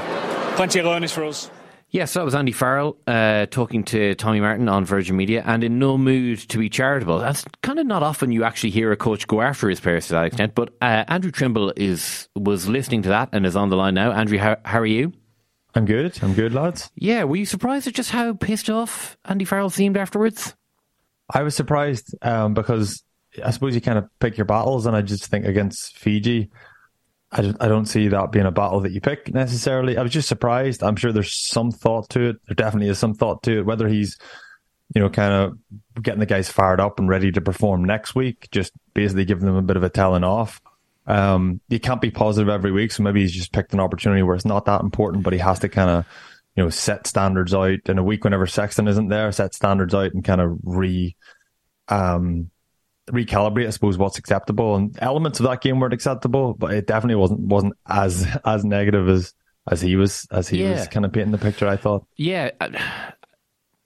plenty 0.56 0.80
of 0.80 0.86
learnings 0.86 1.12
for 1.12 1.26
us. 1.26 1.50
Yes, 1.94 2.16
that 2.16 2.26
was 2.26 2.34
Andy 2.34 2.52
Farrell 2.52 2.98
uh, 3.06 3.46
talking 3.46 3.84
to 3.84 4.16
Tommy 4.16 4.42
Martin 4.42 4.68
on 4.68 4.84
Virgin 4.84 5.16
Media 5.16 5.44
and 5.46 5.64
in 5.64 5.78
no 5.78 5.96
mood 5.96 6.40
to 6.50 6.58
be 6.58 6.68
charitable. 6.68 7.20
That's 7.20 7.46
kind 7.62 7.78
of 7.78 7.86
not 7.86 8.02
often 8.02 8.32
you 8.32 8.44
actually 8.44 8.72
hear 8.72 8.92
a 8.92 8.98
coach 8.98 9.28
go 9.28 9.42
after 9.42 9.70
his 9.70 9.80
players 9.80 10.08
to 10.08 10.14
that 10.14 10.26
extent, 10.26 10.56
but 10.56 10.74
uh, 10.82 11.06
Andrew 11.08 11.30
Trimble 11.30 11.72
is 11.78 12.28
was 12.36 12.68
listening 12.68 13.04
to 13.04 13.10
that 13.10 13.30
and 13.32 13.46
is 13.46 13.56
on 13.56 13.70
the 13.70 13.76
line 13.76 13.94
now. 13.94 14.12
Andrew, 14.12 14.40
how, 14.40 14.58
how 14.66 14.80
are 14.80 14.88
you? 14.88 15.14
I'm 15.76 15.86
good. 15.86 16.18
I'm 16.24 16.34
good, 16.34 16.52
lads. 16.52 16.90
Yeah, 16.96 17.26
were 17.26 17.36
you 17.36 17.46
surprised 17.46 17.88
at 17.88 17.94
just 17.94 18.10
how 18.10 18.34
pissed 18.34 18.72
off 18.72 19.16
Andy 19.26 19.46
Farrell 19.46 19.70
seemed 19.70 19.96
afterwards? 19.96 20.56
I 21.32 21.44
was 21.44 21.56
surprised 21.56 22.16
um, 22.24 22.56
because 22.56 23.04
I 23.46 23.52
suppose 23.52 23.76
you 23.76 23.82
kind 23.82 24.00
of 24.00 24.10
pick 24.20 24.36
your 24.36 24.46
battles, 24.46 24.88
and 24.88 24.96
I 24.96 25.04
just 25.04 25.28
think 25.28 25.46
against 25.46 25.96
Fiji, 25.96 26.50
I, 27.34 27.54
I 27.60 27.68
don't 27.68 27.88
see 27.88 28.08
that 28.10 28.32
being 28.32 28.46
a 28.46 28.52
battle 28.52 28.82
that 28.82 28.92
you 28.92 29.02
pick 29.02 29.34
necessarily. 29.34 29.98
I 29.98 30.04
was 30.04 30.12
just 30.12 30.30
surprised. 30.30 30.84
I'm 30.84 30.96
sure 30.96 31.12
there's 31.12 31.34
some 31.34 31.72
thought 31.72 32.10
to 32.12 32.30
it. 32.30 32.36
There 32.48 32.56
definitely 32.56 32.90
is 32.90 33.00
some 33.00 33.14
thought 33.14 33.44
to 33.44 33.60
it. 33.60 33.66
Whether 33.66 33.88
he's, 33.88 34.18
you 34.94 35.02
know, 35.02 35.10
kind 35.10 35.34
of 35.34 36.04
getting 36.04 36.20
the 36.20 36.26
guys 36.26 36.50
fired 36.50 36.80
up 36.80 37.00
and 37.00 37.10
ready 37.10 37.32
to 37.32 37.42
perform 37.42 37.84
next 37.84 38.14
week, 38.16 38.48
just 38.52 38.72
basically 38.94 39.26
giving 39.26 39.46
them 39.46 39.56
a 39.56 39.64
bit 39.64 39.78
of 39.78 39.84
a 39.84 39.90
telling 39.90 40.24
off. 40.24 40.62
Um, 41.08 41.60
you 41.68 41.80
can't 41.80 42.00
be 42.02 42.12
positive 42.12 42.50
every 42.50 42.72
week, 42.72 42.92
so 42.92 43.04
maybe 43.04 43.22
he's 43.22 43.34
just 43.34 43.52
picked 43.52 43.74
an 43.74 43.80
opportunity 43.80 44.24
where 44.24 44.36
it's 44.36 44.46
not 44.46 44.66
that 44.66 44.82
important, 44.82 45.24
but 45.24 45.34
he 45.34 45.40
has 45.40 45.60
to 45.60 45.70
kind 45.70 45.90
of 45.90 46.06
you 46.56 46.64
know, 46.64 46.70
set 46.70 47.08
standards 47.08 47.54
out 47.54 47.80
in 47.88 47.98
a 47.98 48.04
week 48.04 48.24
whenever 48.24 48.46
Sexton 48.46 48.88
isn't 48.88 49.10
there, 49.10 49.32
set 49.32 49.56
standards 49.56 49.94
out 49.94 50.14
and 50.14 50.24
kind 50.24 50.40
of 50.40 50.58
re, 50.64 51.16
um, 51.88 52.52
recalibrate, 53.12 53.68
I 53.68 53.72
suppose, 53.72 53.98
what's 53.98 54.18
acceptable. 54.18 54.76
And 54.76 54.98
elements 55.02 55.40
of 55.40 55.46
that 55.48 55.62
game 55.62 55.80
weren't 55.80 55.94
acceptable, 55.94 56.54
but 56.54 56.74
it 56.74 56.88
definitely 56.88 57.16
wasn't 57.16 57.42
wasn't 57.42 57.74
as 57.88 58.26
as 58.46 58.64
negative 58.66 59.10
as 59.10 59.34
as 59.70 59.82
he 59.82 59.96
was 59.96 60.28
as 60.32 60.48
he 60.50 60.62
Yeah. 60.64 60.72
was 60.72 60.88
kind 60.88 61.06
of 61.06 61.12
painting 61.14 61.32
the 61.32 61.38
picture. 61.38 61.68
I 61.68 61.78
thought. 61.78 62.06
Yeah. 62.18 62.52
uh, 62.62 62.70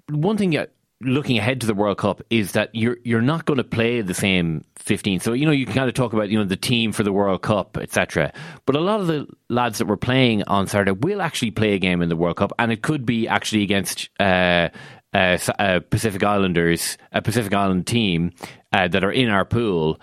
One 0.09 0.37
thing, 0.37 0.55
uh, 0.57 0.67
looking 1.01 1.37
ahead 1.37 1.61
to 1.61 1.67
the 1.67 1.73
World 1.73 1.97
Cup, 1.97 2.21
is 2.29 2.53
that 2.53 2.69
you're 2.73 2.97
you're 3.03 3.21
not 3.21 3.45
going 3.45 3.57
to 3.57 3.63
play 3.63 4.01
the 4.01 4.13
same 4.13 4.63
15. 4.77 5.19
So 5.19 5.33
you 5.33 5.45
know 5.45 5.51
you 5.51 5.65
can 5.65 5.75
kind 5.75 5.89
of 5.89 5.93
talk 5.95 6.13
about 6.13 6.29
you 6.29 6.37
know 6.37 6.45
the 6.45 6.55
team 6.55 6.91
for 6.93 7.03
the 7.03 7.11
World 7.11 7.41
Cup, 7.41 7.77
etc. 7.77 8.31
But 8.65 8.75
a 8.75 8.79
lot 8.79 9.01
of 9.01 9.07
the 9.07 9.27
lads 9.49 9.79
that 9.79 9.85
were 9.85 9.97
playing 9.97 10.43
on 10.43 10.67
Saturday 10.67 10.91
will 10.93 11.21
actually 11.21 11.51
play 11.51 11.73
a 11.73 11.79
game 11.79 12.01
in 12.01 12.09
the 12.09 12.15
World 12.15 12.37
Cup, 12.37 12.53
and 12.57 12.71
it 12.71 12.81
could 12.81 13.05
be 13.05 13.27
actually 13.27 13.63
against. 13.63 14.09
Uh, 14.19 14.69
uh, 15.13 15.37
uh, 15.59 15.79
Pacific 15.89 16.23
Islanders, 16.23 16.97
a 17.11 17.21
Pacific 17.21 17.53
Island 17.53 17.87
team 17.87 18.31
uh, 18.73 18.87
that 18.87 19.03
are 19.03 19.11
in 19.11 19.29
our 19.29 19.45
pool. 19.45 19.99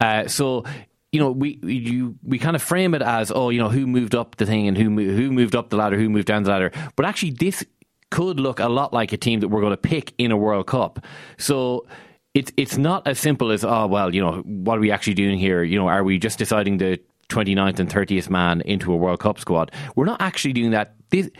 Uh, 0.00 0.28
so 0.28 0.64
you 1.12 1.20
know, 1.20 1.30
we 1.30 1.58
you 1.62 2.16
we 2.22 2.38
kind 2.38 2.56
of 2.56 2.62
frame 2.62 2.94
it 2.94 3.02
as 3.02 3.32
oh, 3.34 3.50
you 3.50 3.58
know, 3.58 3.70
who 3.70 3.86
moved 3.86 4.14
up 4.14 4.36
the 4.36 4.46
thing 4.46 4.68
and 4.68 4.76
who 4.76 4.90
who 4.90 5.30
moved 5.32 5.54
up 5.54 5.70
the 5.70 5.76
ladder, 5.76 5.96
who 5.98 6.08
moved 6.08 6.26
down 6.26 6.42
the 6.42 6.50
ladder. 6.50 6.72
But 6.94 7.06
actually, 7.06 7.30
this 7.30 7.64
could 8.10 8.38
look 8.38 8.60
a 8.60 8.68
lot 8.68 8.92
like 8.92 9.12
a 9.12 9.16
team 9.16 9.40
that 9.40 9.48
we're 9.48 9.60
going 9.60 9.72
to 9.72 9.76
pick 9.76 10.12
in 10.18 10.30
a 10.30 10.36
World 10.36 10.66
Cup. 10.66 11.04
So. 11.38 11.86
It's 12.34 12.52
it's 12.58 12.76
not 12.76 13.06
as 13.06 13.18
simple 13.18 13.50
as 13.50 13.64
oh 13.64 13.86
well 13.86 14.14
you 14.14 14.20
know 14.20 14.42
what 14.44 14.76
are 14.76 14.80
we 14.82 14.90
actually 14.90 15.14
doing 15.14 15.38
here 15.38 15.62
you 15.62 15.78
know 15.78 15.88
are 15.88 16.04
we 16.04 16.18
just 16.18 16.38
deciding 16.38 16.76
the 16.76 17.00
29th 17.30 17.78
and 17.78 17.88
30th 17.88 18.28
man 18.28 18.60
into 18.60 18.92
a 18.92 18.96
World 18.96 19.20
Cup 19.20 19.40
squad 19.40 19.72
we're 19.94 20.04
not 20.04 20.20
actually 20.20 20.52
doing 20.52 20.72
that 20.72 20.96
this, 21.08 21.30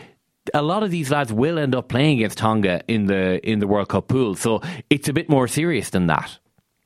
a 0.54 0.62
lot 0.62 0.82
of 0.82 0.90
these 0.90 1.10
lads 1.10 1.32
will 1.32 1.58
end 1.58 1.74
up 1.74 1.88
playing 1.88 2.18
against 2.18 2.38
Tonga 2.38 2.82
in 2.88 3.06
the 3.06 3.46
in 3.48 3.58
the 3.58 3.66
World 3.66 3.88
Cup 3.88 4.08
pool. 4.08 4.34
So 4.34 4.60
it's 4.90 5.08
a 5.08 5.12
bit 5.12 5.28
more 5.28 5.48
serious 5.48 5.90
than 5.90 6.06
that. 6.06 6.38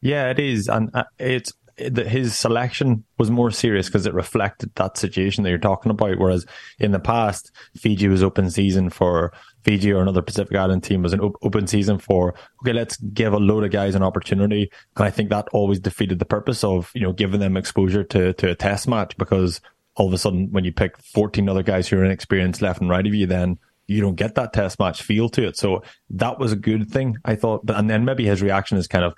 Yeah, 0.03 0.31
it 0.31 0.39
is, 0.39 0.69
and 0.69 0.91
uh, 0.95 1.05
it's 1.19 1.53
that 1.89 2.07
his 2.07 2.37
selection 2.37 3.05
was 3.19 3.31
more 3.31 3.51
serious 3.51 3.87
because 3.87 4.07
it 4.07 4.15
reflected 4.15 4.71
that 4.75 4.99
situation 4.99 5.45
that 5.45 5.51
you're 5.51 5.59
talking 5.59 5.91
about. 5.91 6.19
Whereas 6.19 6.47
in 6.79 6.93
the 6.93 6.99
past, 6.99 7.51
Fiji 7.77 8.09
was 8.09 8.23
open 8.23 8.51
season 8.51 8.91
for 8.91 9.33
Fiji 9.63 9.93
or 9.93 10.03
another 10.03 10.23
Pacific 10.23 10.57
Island 10.57 10.85
team 10.85 11.03
was 11.03 11.13
an 11.13 11.21
op- 11.21 11.37
open 11.43 11.67
season 11.67 11.99
for 11.99 12.35
okay, 12.63 12.73
let's 12.73 12.97
give 12.99 13.33
a 13.33 13.39
load 13.39 13.65
of 13.65 13.71
guys 13.71 13.95
an 13.95 14.03
opportunity, 14.03 14.71
and 14.97 15.07
I 15.07 15.11
think 15.11 15.31
that 15.31 15.49
always 15.53 15.81
defeated 15.81 16.19
the 16.19 16.25
purpose 16.25 16.65
of 16.65 16.91
you 16.95 17.03
know 17.03 17.13
giving 17.13 17.41
them 17.41 17.57
exposure 17.57 18.05
to 18.05 18.33
to 18.35 18.51
a 18.51 18.55
test 18.55 18.89
match 18.89 19.17
because 19.17 19.61
all 19.97 20.07
of 20.07 20.13
a 20.13 20.19
sudden 20.19 20.51
when 20.51 20.65
you 20.65 20.73
pick 20.73 20.97
14 20.99 21.49
other 21.49 21.63
guys 21.63 21.89
who 21.89 21.99
are 21.99 22.05
inexperienced 22.05 22.63
left 22.63 22.81
and 22.81 22.91
right 22.91 23.07
of 23.07 23.15
you, 23.15 23.27
then 23.27 23.59
you 23.87 24.01
don't 24.01 24.15
get 24.15 24.37
that 24.37 24.53
test 24.53 24.79
match 24.79 25.03
feel 25.03 25.29
to 25.31 25.47
it. 25.47 25.57
So 25.57 25.83
that 26.11 26.39
was 26.39 26.53
a 26.53 26.57
good 26.57 26.91
thing, 26.91 27.19
I 27.25 27.35
thought. 27.35 27.67
But 27.67 27.77
and 27.77 27.91
then 27.91 28.05
maybe 28.05 28.25
his 28.25 28.41
reaction 28.41 28.79
is 28.79 28.87
kind 28.87 29.05
of 29.05 29.15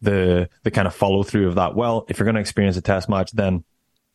the 0.00 0.48
the 0.62 0.70
kind 0.70 0.86
of 0.86 0.94
follow 0.94 1.22
through 1.22 1.48
of 1.48 1.56
that. 1.56 1.74
Well, 1.74 2.06
if 2.08 2.18
you're 2.18 2.24
going 2.24 2.36
to 2.36 2.40
experience 2.40 2.76
a 2.76 2.82
test 2.82 3.08
match, 3.08 3.32
then 3.32 3.64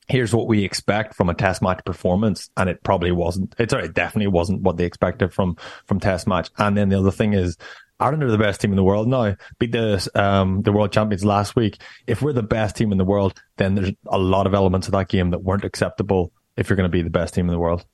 here's 0.08 0.34
what 0.34 0.48
we 0.48 0.64
expect 0.64 1.14
from 1.14 1.30
a 1.30 1.36
test 1.36 1.62
match 1.62 1.82
performance, 1.86 2.50
and 2.58 2.70
it 2.70 2.82
probably 2.84 3.12
wasn't. 3.12 3.54
It's 3.60 3.74
it 3.74 3.94
definitely 3.94 4.28
wasn't 4.28 4.62
what 4.62 4.78
they 4.78 4.86
expected 4.86 5.32
from 5.32 5.58
from 5.86 6.00
test 6.00 6.28
match. 6.28 6.50
And 6.58 6.76
then 6.76 6.90
the 6.90 7.00
other 7.00 7.12
thing 7.12 7.34
is. 7.34 7.58
Ireland 8.00 8.24
are 8.24 8.32
the 8.32 8.38
best 8.38 8.62
team 8.62 8.72
in 8.72 8.78
the 8.78 8.84
world 8.84 9.08
now. 9.08 9.36
Beat 9.60 9.74
the 9.74 10.10
um, 10.16 10.62
the 10.62 10.72
world 10.72 10.92
champions 10.92 11.26
last 11.26 11.56
week. 11.56 11.82
If 12.08 12.22
we're 12.22 12.34
the 12.34 12.44
best 12.44 12.78
team 12.78 12.92
in 12.92 12.98
the 12.98 13.06
world, 13.06 13.42
then 13.58 13.76
there's 13.76 13.92
a 14.08 14.18
lot 14.18 14.48
of 14.48 14.54
elements 14.54 14.88
of 14.88 14.94
that 14.94 15.10
game 15.10 15.32
that 15.32 15.44
weren't 15.44 15.66
acceptable. 15.66 16.32
If 16.56 16.70
you're 16.70 16.78
going 16.78 16.90
to 16.90 16.98
be 16.98 17.02
the 17.02 17.10
best 17.10 17.34
team 17.34 17.46
in 17.46 17.52
the 17.52 17.60
world, 17.60 17.86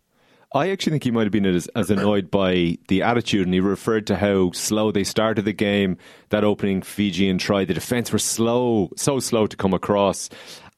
I 0.53 0.69
actually 0.69 0.91
think 0.91 1.03
he 1.03 1.11
might 1.11 1.23
have 1.23 1.31
been 1.31 1.45
as, 1.45 1.67
as 1.75 1.91
annoyed 1.91 2.31
by 2.31 2.77
the 2.87 3.01
attitude, 3.01 3.45
and 3.45 3.53
he 3.53 3.59
referred 3.59 4.07
to 4.07 4.15
how 4.15 4.51
slow 4.51 4.91
they 4.91 5.03
started 5.03 5.45
the 5.45 5.53
game. 5.53 5.97
That 6.29 6.43
opening 6.43 6.81
Fijian 6.81 7.37
try, 7.37 7.65
the 7.65 7.73
defence 7.73 8.11
were 8.11 8.19
slow, 8.19 8.91
so 8.95 9.19
slow 9.19 9.47
to 9.47 9.57
come 9.57 9.73
across, 9.73 10.29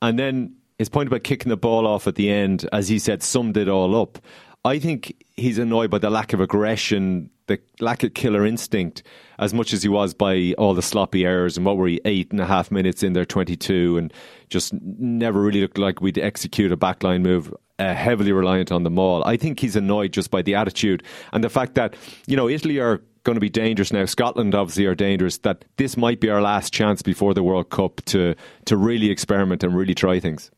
and 0.02 0.18
then 0.18 0.56
his 0.78 0.90
point 0.90 1.08
about 1.08 1.24
kicking 1.24 1.50
the 1.50 1.58
ball 1.58 1.88
off 1.88 2.08
at 2.08 2.16
the 2.16 2.30
end, 2.30 2.68
as 2.72 2.88
he 2.88 3.00
said, 3.00 3.24
summed 3.24 3.58
it 3.58 3.68
all 3.68 4.00
up. 4.00 4.20
I 4.66 4.80
think 4.80 5.24
he's 5.36 5.58
annoyed 5.58 5.90
by 5.90 6.00
the 6.00 6.10
lack 6.10 6.34
of 6.34 6.42
aggression, 6.42 7.30
the 7.48 7.60
lack 7.80 8.04
of 8.04 8.14
killer 8.14 8.46
instinct, 8.46 9.04
as 9.40 9.54
much 9.54 9.72
as 9.72 9.84
he 9.84 9.90
was 9.90 10.14
by 10.14 10.54
all 10.58 10.74
the 10.74 10.82
sloppy 10.82 11.26
errors 11.26 11.56
and 11.56 11.66
what 11.66 11.78
were 11.78 11.88
he 11.88 12.02
eight 12.04 12.32
and 12.32 12.42
a 12.42 12.46
half 12.46 12.70
minutes 12.70 13.04
in 13.04 13.14
there, 13.14 13.26
twenty 13.26 13.56
two, 13.56 13.98
and 13.98 14.14
just 14.50 14.74
never 14.82 15.42
really 15.42 15.62
looked 15.62 15.78
like 15.78 16.02
we'd 16.02 16.18
execute 16.18 16.72
a 16.72 16.78
backline 16.78 17.22
move. 17.22 17.54
Uh, 17.80 17.94
heavily 17.94 18.32
reliant 18.32 18.72
on 18.72 18.82
the 18.82 18.90
maul. 18.90 19.24
I 19.24 19.38
think 19.38 19.60
he's 19.60 19.76
annoyed 19.76 20.12
just 20.12 20.32
by 20.32 20.42
the 20.42 20.56
attitude 20.56 21.04
and 21.32 21.44
the 21.44 21.50
fact 21.50 21.76
that 21.76 21.96
you 22.26 22.36
know 22.36 22.50
Italy 22.50 22.80
are 22.80 23.04
going 23.24 23.36
to 23.36 23.40
be 23.40 23.50
dangerous 23.50 23.94
now. 23.94 24.06
Scotland 24.06 24.56
obviously 24.56 24.88
are 24.88 24.96
dangerous. 24.96 25.38
That 25.38 25.64
this 25.76 25.96
might 25.96 26.20
be 26.20 26.28
our 26.28 26.42
last 26.42 26.74
chance 26.74 27.04
before 27.04 27.36
the 27.36 27.44
World 27.44 27.70
Cup 27.70 28.02
to 28.06 28.34
to 28.66 28.76
really 28.76 29.12
experiment 29.12 29.64
and 29.64 29.76
really 29.76 29.94
try 29.94 30.20
things. 30.20 30.50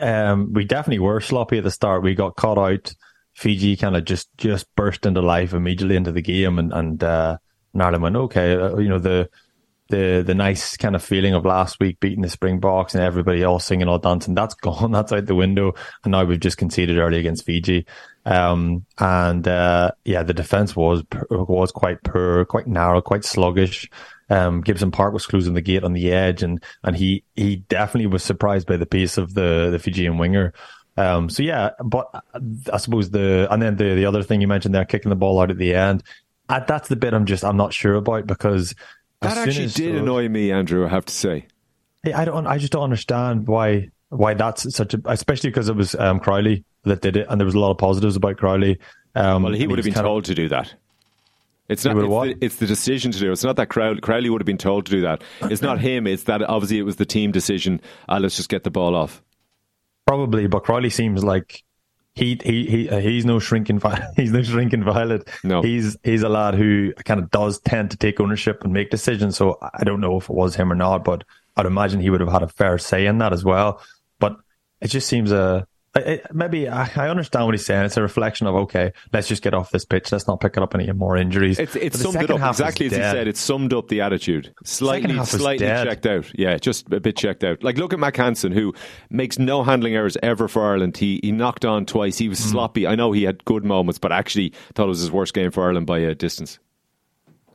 Um, 0.00 0.52
we 0.52 0.64
definitely 0.64 0.98
were 0.98 1.20
sloppy 1.20 1.58
at 1.58 1.64
the 1.64 1.70
start. 1.70 2.02
We 2.02 2.14
got 2.14 2.36
caught 2.36 2.58
out. 2.58 2.94
Fiji 3.34 3.76
kind 3.76 3.96
of 3.96 4.04
just 4.04 4.28
just 4.36 4.66
burst 4.74 5.06
into 5.06 5.22
life 5.22 5.54
immediately 5.54 5.96
into 5.96 6.12
the 6.12 6.20
game, 6.20 6.58
and 6.58 6.72
and 6.72 7.02
uh, 7.02 7.38
and 7.72 7.82
Ireland 7.82 8.02
went 8.02 8.16
okay. 8.16 8.54
Uh, 8.54 8.76
you 8.78 8.88
know 8.88 8.98
the 8.98 9.30
the 9.90 10.22
the 10.26 10.34
nice 10.34 10.76
kind 10.76 10.96
of 10.96 11.02
feeling 11.02 11.34
of 11.34 11.44
last 11.44 11.78
week 11.80 12.00
beating 12.00 12.22
the 12.22 12.28
Springboks 12.28 12.94
and 12.94 13.04
everybody 13.04 13.44
all 13.44 13.58
singing, 13.58 13.88
all 13.88 13.98
dancing. 13.98 14.34
That's 14.34 14.54
gone. 14.62 14.92
That's 14.92 15.12
out 15.12 15.26
the 15.26 15.34
window. 15.34 15.74
And 16.04 16.12
now 16.12 16.24
we've 16.24 16.40
just 16.40 16.56
conceded 16.56 16.98
early 16.98 17.18
against 17.18 17.44
Fiji. 17.44 17.86
Um, 18.24 18.86
and 18.98 19.46
uh, 19.46 19.92
yeah, 20.04 20.22
the 20.22 20.34
defense 20.34 20.74
was 20.74 21.02
was 21.30 21.72
quite 21.72 22.02
poor, 22.02 22.44
quite 22.46 22.66
narrow, 22.66 23.00
quite 23.02 23.24
sluggish. 23.24 23.88
Um, 24.30 24.60
Gibson 24.60 24.90
Park 24.90 25.12
was 25.12 25.26
closing 25.26 25.54
the 25.54 25.60
gate 25.60 25.84
on 25.84 25.92
the 25.92 26.12
edge, 26.12 26.42
and 26.42 26.62
and 26.84 26.96
he 26.96 27.24
he 27.36 27.56
definitely 27.56 28.06
was 28.06 28.22
surprised 28.22 28.66
by 28.66 28.76
the 28.76 28.86
pace 28.86 29.18
of 29.18 29.34
the 29.34 29.68
the 29.70 29.78
Fijian 29.78 30.16
winger. 30.18 30.52
Um, 30.96 31.28
so 31.28 31.42
yeah, 31.42 31.70
but 31.84 32.08
I 32.72 32.76
suppose 32.78 33.10
the 33.10 33.48
and 33.50 33.60
then 33.60 33.76
the 33.76 33.94
the 33.94 34.06
other 34.06 34.22
thing 34.22 34.40
you 34.40 34.48
mentioned 34.48 34.74
there, 34.74 34.84
kicking 34.84 35.10
the 35.10 35.16
ball 35.16 35.40
out 35.40 35.50
at 35.50 35.58
the 35.58 35.74
end, 35.74 36.02
uh, 36.48 36.60
that's 36.60 36.88
the 36.88 36.96
bit 36.96 37.12
I'm 37.14 37.26
just 37.26 37.44
I'm 37.44 37.56
not 37.56 37.72
sure 37.74 37.94
about 37.94 38.26
because 38.26 38.74
That 39.20 39.36
actually 39.36 39.66
did 39.66 39.96
annoy 39.96 40.28
me, 40.28 40.50
Andrew. 40.52 40.86
I 40.86 40.88
have 40.88 41.06
to 41.06 41.14
say. 41.14 41.46
I 42.14 42.24
don't. 42.24 42.46
I 42.46 42.58
just 42.58 42.72
don't 42.72 42.84
understand 42.84 43.46
why 43.46 43.90
why 44.10 44.34
that's 44.34 44.74
such 44.74 44.94
a. 44.94 45.00
Especially 45.06 45.50
because 45.50 45.68
it 45.68 45.76
was 45.76 45.94
um, 45.94 46.20
Crowley 46.20 46.64
that 46.84 47.02
did 47.02 47.16
it, 47.16 47.26
and 47.28 47.40
there 47.40 47.46
was 47.46 47.54
a 47.54 47.60
lot 47.60 47.70
of 47.70 47.78
positives 47.78 48.16
about 48.16 48.36
Crowley. 48.36 48.78
Um, 49.14 49.42
Well, 49.42 49.52
he 49.52 49.66
would 49.66 49.78
have 49.78 49.84
been 49.84 49.92
kind 49.94 50.06
of- 50.06 50.10
told 50.10 50.24
to 50.26 50.34
do 50.34 50.48
that. 50.48 50.74
It's 51.70 51.84
not. 51.84 51.96
It's 51.96 52.08
the, 52.08 52.44
it's 52.44 52.56
the 52.56 52.66
decision 52.66 53.12
to 53.12 53.18
do. 53.18 53.28
it. 53.28 53.32
It's 53.32 53.44
not 53.44 53.56
that 53.56 53.68
Crowley, 53.68 54.00
Crowley 54.00 54.28
would 54.28 54.40
have 54.40 54.46
been 54.46 54.58
told 54.58 54.86
to 54.86 54.92
do 54.92 55.00
that. 55.02 55.22
It's 55.42 55.62
not 55.62 55.80
him. 55.80 56.06
It's 56.06 56.24
that 56.24 56.42
obviously 56.42 56.78
it 56.78 56.82
was 56.82 56.96
the 56.96 57.06
team 57.06 57.30
decision. 57.30 57.80
Uh, 58.08 58.18
let's 58.20 58.36
just 58.36 58.48
get 58.48 58.64
the 58.64 58.70
ball 58.70 58.96
off. 58.96 59.22
Probably, 60.06 60.48
but 60.48 60.64
Crowley 60.64 60.90
seems 60.90 61.22
like 61.22 61.62
he 62.14 62.38
he 62.42 62.66
he 62.66 62.88
uh, 62.88 62.98
he's 62.98 63.24
no 63.24 63.38
shrinking 63.38 63.80
he's 64.16 64.32
no 64.32 64.42
shrinking 64.42 64.82
violet. 64.82 65.28
No. 65.44 65.62
he's 65.62 65.96
he's 66.02 66.22
a 66.22 66.28
lad 66.28 66.54
who 66.54 66.92
kind 67.04 67.20
of 67.20 67.30
does 67.30 67.60
tend 67.60 67.92
to 67.92 67.96
take 67.96 68.20
ownership 68.20 68.64
and 68.64 68.72
make 68.72 68.90
decisions. 68.90 69.36
So 69.36 69.58
I 69.62 69.84
don't 69.84 70.00
know 70.00 70.16
if 70.18 70.24
it 70.24 70.34
was 70.34 70.56
him 70.56 70.72
or 70.72 70.74
not, 70.74 71.04
but 71.04 71.24
I'd 71.56 71.66
imagine 71.66 72.00
he 72.00 72.10
would 72.10 72.20
have 72.20 72.32
had 72.32 72.42
a 72.42 72.48
fair 72.48 72.78
say 72.78 73.06
in 73.06 73.18
that 73.18 73.32
as 73.32 73.44
well. 73.44 73.80
But 74.18 74.36
it 74.80 74.88
just 74.88 75.08
seems 75.08 75.30
a. 75.30 75.66
It, 75.96 76.24
maybe 76.32 76.68
I, 76.68 76.88
I 76.94 77.08
understand 77.08 77.46
what 77.46 77.54
he's 77.54 77.66
saying. 77.66 77.84
It's 77.84 77.96
a 77.96 78.02
reflection 78.02 78.46
of 78.46 78.54
okay, 78.54 78.92
let's 79.12 79.26
just 79.26 79.42
get 79.42 79.54
off 79.54 79.70
this 79.72 79.84
pitch. 79.84 80.12
Let's 80.12 80.28
not 80.28 80.40
pick 80.40 80.56
it 80.56 80.62
up 80.62 80.74
any 80.76 80.90
more 80.92 81.16
injuries. 81.16 81.58
It's, 81.58 81.72
But 81.72 81.82
it 81.82 81.92
the 81.92 81.98
summed 81.98 82.22
it 82.22 82.30
up 82.30 82.48
exactly 82.48 82.86
as 82.86 82.92
he 82.92 82.98
said. 82.98 83.26
It 83.26 83.36
summed 83.36 83.74
up 83.74 83.88
the 83.88 84.00
attitude. 84.00 84.54
Slightly, 84.64 85.22
slightly 85.24 85.66
checked 85.66 86.06
out. 86.06 86.30
Yeah, 86.38 86.56
just 86.58 86.92
a 86.92 87.00
bit 87.00 87.16
checked 87.16 87.42
out. 87.42 87.64
Like 87.64 87.76
look 87.76 87.92
at 87.92 87.98
Mack 87.98 88.16
Hansen, 88.16 88.52
who 88.52 88.72
makes 89.10 89.36
no 89.38 89.64
handling 89.64 89.94
errors 89.96 90.16
ever 90.22 90.46
for 90.46 90.62
Ireland. 90.64 90.96
He 90.96 91.18
he 91.24 91.32
knocked 91.32 91.64
on 91.64 91.86
twice. 91.86 92.18
He 92.18 92.28
was 92.28 92.38
Hmm. 92.38 92.50
sloppy. 92.50 92.86
I 92.86 92.94
know 92.94 93.10
he 93.10 93.24
had 93.24 93.44
good 93.44 93.64
moments, 93.64 93.98
but 93.98 94.12
actually 94.12 94.52
thought 94.74 94.84
it 94.84 94.88
was 94.88 95.00
his 95.00 95.10
worst 95.10 95.34
game 95.34 95.50
for 95.50 95.64
Ireland 95.64 95.86
by 95.86 95.98
a 95.98 96.14
distance. 96.14 96.60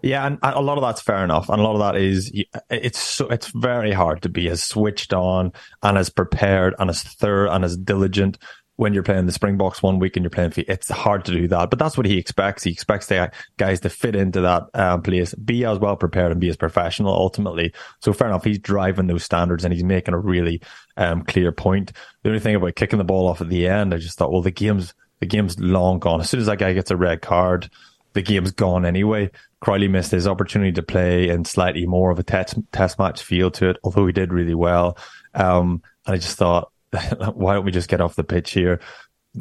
Yeah, 0.05 0.27
and 0.27 0.37
a 0.43 0.61
lot 0.61 0.77
of 0.77 0.83
that's 0.83 1.01
fair 1.01 1.23
enough, 1.23 1.49
and 1.49 1.59
a 1.59 1.63
lot 1.63 1.73
of 1.73 1.79
that 1.79 1.99
is 1.99 2.31
it's 2.69 2.99
so 2.99 3.27
it's 3.27 3.47
very 3.47 3.91
hard 3.91 4.21
to 4.21 4.29
be 4.29 4.47
as 4.49 4.61
switched 4.61 5.13
on 5.13 5.51
and 5.81 5.97
as 5.97 6.11
prepared 6.11 6.75
and 6.77 6.91
as 6.91 7.01
thorough 7.01 7.51
and 7.51 7.65
as 7.65 7.75
diligent 7.75 8.37
when 8.75 8.93
you're 8.93 9.01
playing 9.01 9.25
the 9.25 9.31
Springboks 9.31 9.81
one 9.81 9.97
week 9.97 10.15
and 10.15 10.23
you're 10.23 10.29
playing. 10.29 10.53
It's 10.57 10.89
hard 10.89 11.25
to 11.25 11.31
do 11.31 11.47
that, 11.47 11.71
but 11.71 11.79
that's 11.79 11.97
what 11.97 12.05
he 12.05 12.19
expects. 12.19 12.61
He 12.61 12.71
expects 12.71 13.07
the 13.07 13.31
guys 13.57 13.79
to 13.79 13.89
fit 13.89 14.15
into 14.15 14.41
that 14.41 14.65
um, 14.75 15.01
place, 15.01 15.33
be 15.33 15.65
as 15.65 15.79
well 15.79 15.95
prepared 15.95 16.31
and 16.31 16.39
be 16.39 16.49
as 16.49 16.55
professional 16.55 17.11
ultimately. 17.11 17.73
So 18.01 18.13
fair 18.13 18.27
enough, 18.27 18.43
he's 18.43 18.59
driving 18.59 19.07
those 19.07 19.23
standards 19.23 19.65
and 19.65 19.73
he's 19.73 19.83
making 19.83 20.13
a 20.13 20.19
really 20.19 20.61
um, 20.97 21.23
clear 21.23 21.51
point. 21.51 21.93
The 22.21 22.29
only 22.29 22.41
thing 22.41 22.53
about 22.53 22.75
kicking 22.75 22.99
the 22.99 23.05
ball 23.05 23.27
off 23.27 23.41
at 23.41 23.49
the 23.49 23.67
end, 23.67 23.91
I 23.91 23.97
just 23.97 24.19
thought, 24.19 24.31
well, 24.31 24.43
the 24.43 24.51
game's 24.51 24.93
the 25.19 25.25
game's 25.25 25.59
long 25.59 25.97
gone. 25.97 26.21
As 26.21 26.29
soon 26.29 26.41
as 26.41 26.45
that 26.45 26.59
guy 26.59 26.73
gets 26.73 26.91
a 26.91 26.95
red 26.95 27.23
card 27.23 27.71
the 28.15 28.21
game's 28.21 28.51
gone 28.51 28.85
anyway. 28.85 29.29
Crowley 29.65 29.87
missed 29.87 30.11
his 30.11 30.27
opportunity 30.27 30.71
to 30.73 30.83
play 30.83 31.27
in 31.27 31.43
slightly 31.43 31.87
more 31.87 32.11
of 32.11 32.19
a 32.19 32.23
test, 32.23 32.55
test 32.71 32.99
match 32.99 33.23
feel 33.23 33.49
to 33.49 33.69
it, 33.69 33.77
although 33.83 34.05
he 34.05 34.13
did 34.13 34.31
really 34.31 34.53
well. 34.53 34.95
Um, 35.33 35.81
and 36.05 36.13
I 36.13 36.17
just 36.17 36.37
thought, 36.37 36.71
why 37.33 37.55
don't 37.55 37.65
we 37.65 37.71
just 37.71 37.89
get 37.89 37.99
off 37.99 38.15
the 38.15 38.23
pitch 38.23 38.51
here? 38.51 38.79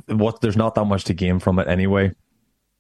What 0.07 0.41
there's 0.41 0.57
not 0.57 0.77
that 0.77 0.87
much 0.87 1.05
to 1.05 1.15
gain 1.15 1.41
from 1.41 1.59
it 1.59 1.69
anyway. 1.69 2.13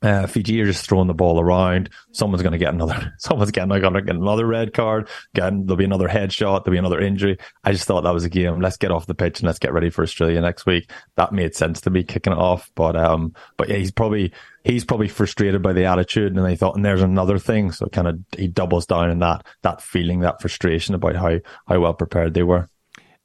Uh, 0.04 0.26
Fiji 0.26 0.60
are 0.60 0.66
just 0.66 0.86
throwing 0.86 1.06
the 1.06 1.14
ball 1.14 1.40
around. 1.40 1.88
Someone's 2.12 2.42
going 2.42 2.52
to 2.52 2.58
get 2.58 2.74
another. 2.74 3.14
Someone's 3.18 3.50
getting 3.50 3.70
going 3.70 3.94
to 3.94 4.02
get 4.02 4.14
another 4.14 4.46
red 4.46 4.74
card. 4.74 5.08
Again, 5.34 5.64
there'll 5.64 5.78
be 5.78 5.84
another 5.86 6.08
headshot. 6.08 6.64
There'll 6.64 6.74
be 6.74 6.78
another 6.78 7.00
injury. 7.00 7.38
I 7.64 7.72
just 7.72 7.86
thought 7.86 8.02
that 8.02 8.12
was 8.12 8.24
a 8.24 8.28
game. 8.28 8.60
Let's 8.60 8.76
get 8.76 8.90
off 8.90 9.06
the 9.06 9.14
pitch 9.14 9.40
and 9.40 9.46
let's 9.46 9.58
get 9.58 9.72
ready 9.72 9.88
for 9.88 10.02
Australia 10.02 10.42
next 10.42 10.66
week. 10.66 10.90
That 11.16 11.32
made 11.32 11.54
sense 11.54 11.80
to 11.82 11.90
me 11.90 12.04
kicking 12.04 12.34
it 12.34 12.38
off. 12.38 12.70
But 12.74 12.96
um, 12.96 13.34
but 13.56 13.70
yeah, 13.70 13.76
he's 13.76 13.92
probably 13.92 14.30
he's 14.62 14.84
probably 14.84 15.08
frustrated 15.08 15.62
by 15.62 15.72
the 15.72 15.86
attitude, 15.86 16.36
and 16.36 16.48
he 16.50 16.56
thought, 16.56 16.76
and 16.76 16.84
there's 16.84 17.00
another 17.00 17.38
thing. 17.38 17.72
So 17.72 17.86
kind 17.86 18.06
of 18.06 18.18
he 18.36 18.46
doubles 18.46 18.84
down 18.84 19.10
in 19.10 19.20
that 19.20 19.46
that 19.62 19.80
feeling, 19.80 20.20
that 20.20 20.42
frustration 20.42 20.94
about 20.94 21.16
how 21.16 21.38
how 21.66 21.80
well 21.80 21.94
prepared 21.94 22.34
they 22.34 22.42
were. 22.42 22.68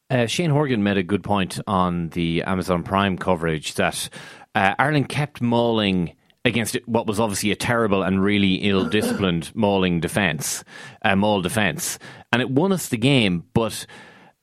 Uh, 0.09 0.27
Shane 0.27 0.49
Horgan 0.49 0.81
made 0.81 0.97
a 0.97 1.03
good 1.03 1.25
point 1.25 1.59
on 1.67 2.07
the 2.09 2.41
Amazon 2.43 2.83
Prime 2.83 3.17
coverage 3.17 3.73
that 3.73 4.07
uh, 4.55 4.75
Ireland 4.79 5.09
kept 5.09 5.41
mauling 5.41 6.15
against 6.45 6.78
what 6.86 7.08
was 7.08 7.19
obviously 7.19 7.52
a 7.52 7.56
terrible 7.56 8.04
and 8.04 8.23
really 8.23 8.56
ill-disciplined 8.56 9.52
mauling 9.56 9.99
defence, 9.99 10.63
uh, 11.04 11.15
maul 11.15 11.41
defence, 11.41 11.99
and 12.32 12.41
it 12.41 12.49
won 12.49 12.71
us 12.71 12.89
the 12.89 12.97
game. 12.97 13.43
But 13.54 13.86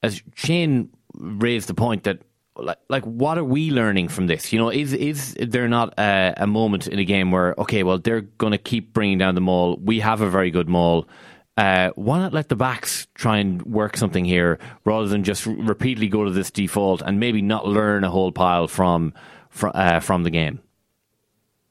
as 0.02 0.22
Shane 0.34 0.90
raised 1.14 1.68
the 1.68 1.74
point 1.74 2.04
that, 2.04 2.20
like, 2.56 2.78
like 2.88 3.04
what 3.04 3.38
are 3.38 3.44
we 3.44 3.70
learning 3.70 4.08
from 4.08 4.26
this? 4.26 4.52
You 4.52 4.58
know, 4.58 4.70
is 4.70 4.92
is 4.92 5.34
there 5.34 5.68
not 5.68 5.94
a, 5.98 6.34
a 6.38 6.46
moment 6.46 6.86
in 6.86 6.98
a 6.98 7.04
game 7.04 7.30
where 7.30 7.54
okay, 7.58 7.82
well, 7.82 7.98
they're 7.98 8.22
going 8.22 8.52
to 8.52 8.58
keep 8.58 8.92
bringing 8.92 9.18
down 9.18 9.34
the 9.34 9.40
maul. 9.40 9.76
We 9.76 10.00
have 10.00 10.20
a 10.20 10.30
very 10.30 10.50
good 10.50 10.68
maul. 10.68 11.08
Uh, 11.56 11.90
why 11.94 12.18
not 12.18 12.34
let 12.34 12.50
the 12.50 12.56
backs 12.56 13.06
try 13.14 13.38
and 13.38 13.62
work 13.62 13.96
something 13.96 14.26
here 14.26 14.58
rather 14.84 15.08
than 15.08 15.24
just 15.24 15.46
repeatedly 15.46 16.06
go 16.06 16.22
to 16.22 16.30
this 16.30 16.50
default 16.50 17.00
and 17.00 17.18
maybe 17.18 17.40
not 17.40 17.66
learn 17.66 18.04
a 18.04 18.10
whole 18.10 18.30
pile 18.30 18.68
from 18.68 19.14
from, 19.48 19.72
uh, 19.74 20.00
from 20.00 20.22
the 20.22 20.30
game? 20.30 20.60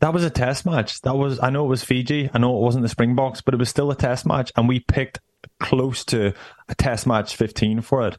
That 0.06 0.14
was 0.14 0.24
a 0.24 0.30
test 0.30 0.68
match. 0.68 1.02
That 1.02 1.18
was 1.18 1.40
I 1.42 1.50
know 1.50 1.66
it 1.66 1.70
was 1.70 1.84
Fiji. 1.84 2.30
I 2.32 2.38
know 2.38 2.56
it 2.56 2.62
wasn't 2.62 2.84
the 2.84 2.90
Springboks, 2.90 3.42
but 3.42 3.56
it 3.56 3.58
was 3.58 3.70
still 3.70 3.90
a 3.90 3.96
test 3.96 4.24
match, 4.24 4.52
and 4.56 4.68
we 4.68 4.80
picked 4.80 5.20
close 5.60 6.06
to 6.06 6.32
a 6.70 6.76
test 6.76 7.08
match 7.08 7.36
15 7.36 7.82
for 7.82 8.08
it. 8.08 8.18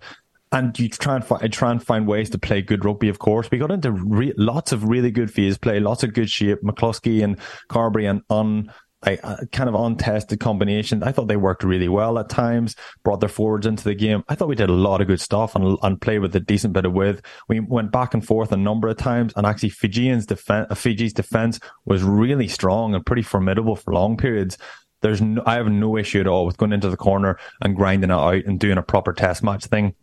And 0.51 0.77
you 0.81 0.89
try 0.89 1.15
and 1.15 1.25
find 1.25 1.53
try 1.53 1.71
and 1.71 1.81
find 1.81 2.09
ways 2.09 2.31
to 2.31 2.39
play 2.39 2.61
good 2.61 2.85
rugby. 2.85 3.09
Of 3.09 3.21
course, 3.21 3.49
we 3.53 3.59
got 3.59 3.71
into 3.71 3.93
re- 3.93 4.35
lots 4.37 4.73
of 4.73 4.83
really 4.83 5.13
good 5.13 5.31
phase 5.31 5.59
play, 5.59 5.79
lots 5.79 6.03
of 6.03 6.13
good 6.13 6.29
shape. 6.29 6.61
McCloskey 6.63 7.23
and 7.23 7.39
Carbery 7.71 8.11
and 8.11 8.23
on 8.31 8.73
a, 9.05 9.19
a, 9.23 9.47
kind 9.47 9.69
of 9.69 9.75
untested 9.75 10.41
combination. 10.41 11.03
I 11.03 11.13
thought 11.13 11.29
they 11.29 11.37
worked 11.37 11.65
really 11.65 11.89
well 11.89 12.19
at 12.19 12.29
times, 12.29 12.75
brought 13.05 13.21
their 13.21 13.29
forwards 13.29 13.67
into 13.67 13.85
the 13.85 13.95
game. 13.95 14.25
I 14.29 14.35
thought 14.35 14.49
we 14.49 14.55
did 14.55 14.71
a 14.71 14.75
lot 14.75 15.01
of 15.01 15.07
good 15.07 15.21
stuff 15.21 15.55
and, 15.55 15.79
and 15.83 16.01
played 16.01 16.21
with 16.21 16.35
a 16.37 16.41
decent 16.41 16.73
bit 16.73 16.87
of 16.87 16.93
width. 16.93 17.23
We 17.49 17.61
went 17.61 17.93
back 17.93 18.15
and 18.15 18.27
forth 18.27 18.53
a 18.53 18.57
number 18.57 18.89
of 18.89 18.97
times, 18.97 19.33
and 19.37 19.47
actually 19.47 19.71
Fijians 19.71 20.27
defense, 20.27 20.67
uh, 20.71 20.75
Fiji's 20.75 21.13
defense 21.13 21.61
was 21.85 22.03
really 22.03 22.49
strong 22.49 22.95
and 22.95 23.05
pretty 23.05 23.23
formidable 23.23 23.77
for 23.77 23.93
long 23.93 24.17
periods. 24.17 24.59
There's 25.03 25.21
no, 25.21 25.43
I 25.45 25.55
have 25.55 25.69
no 25.69 25.97
issue 25.97 26.21
at 26.21 26.27
all 26.27 26.47
with 26.47 26.57
going 26.57 26.73
into 26.73 26.91
the 26.91 26.97
corner 26.97 27.39
and 27.61 27.77
grinding 27.77 28.11
it 28.11 28.15
out 28.15 28.45
and 28.47 28.59
doing 28.59 28.79
a 28.79 28.83
proper 28.83 29.13
test 29.13 29.43
match 29.43 29.67
thing 29.67 29.95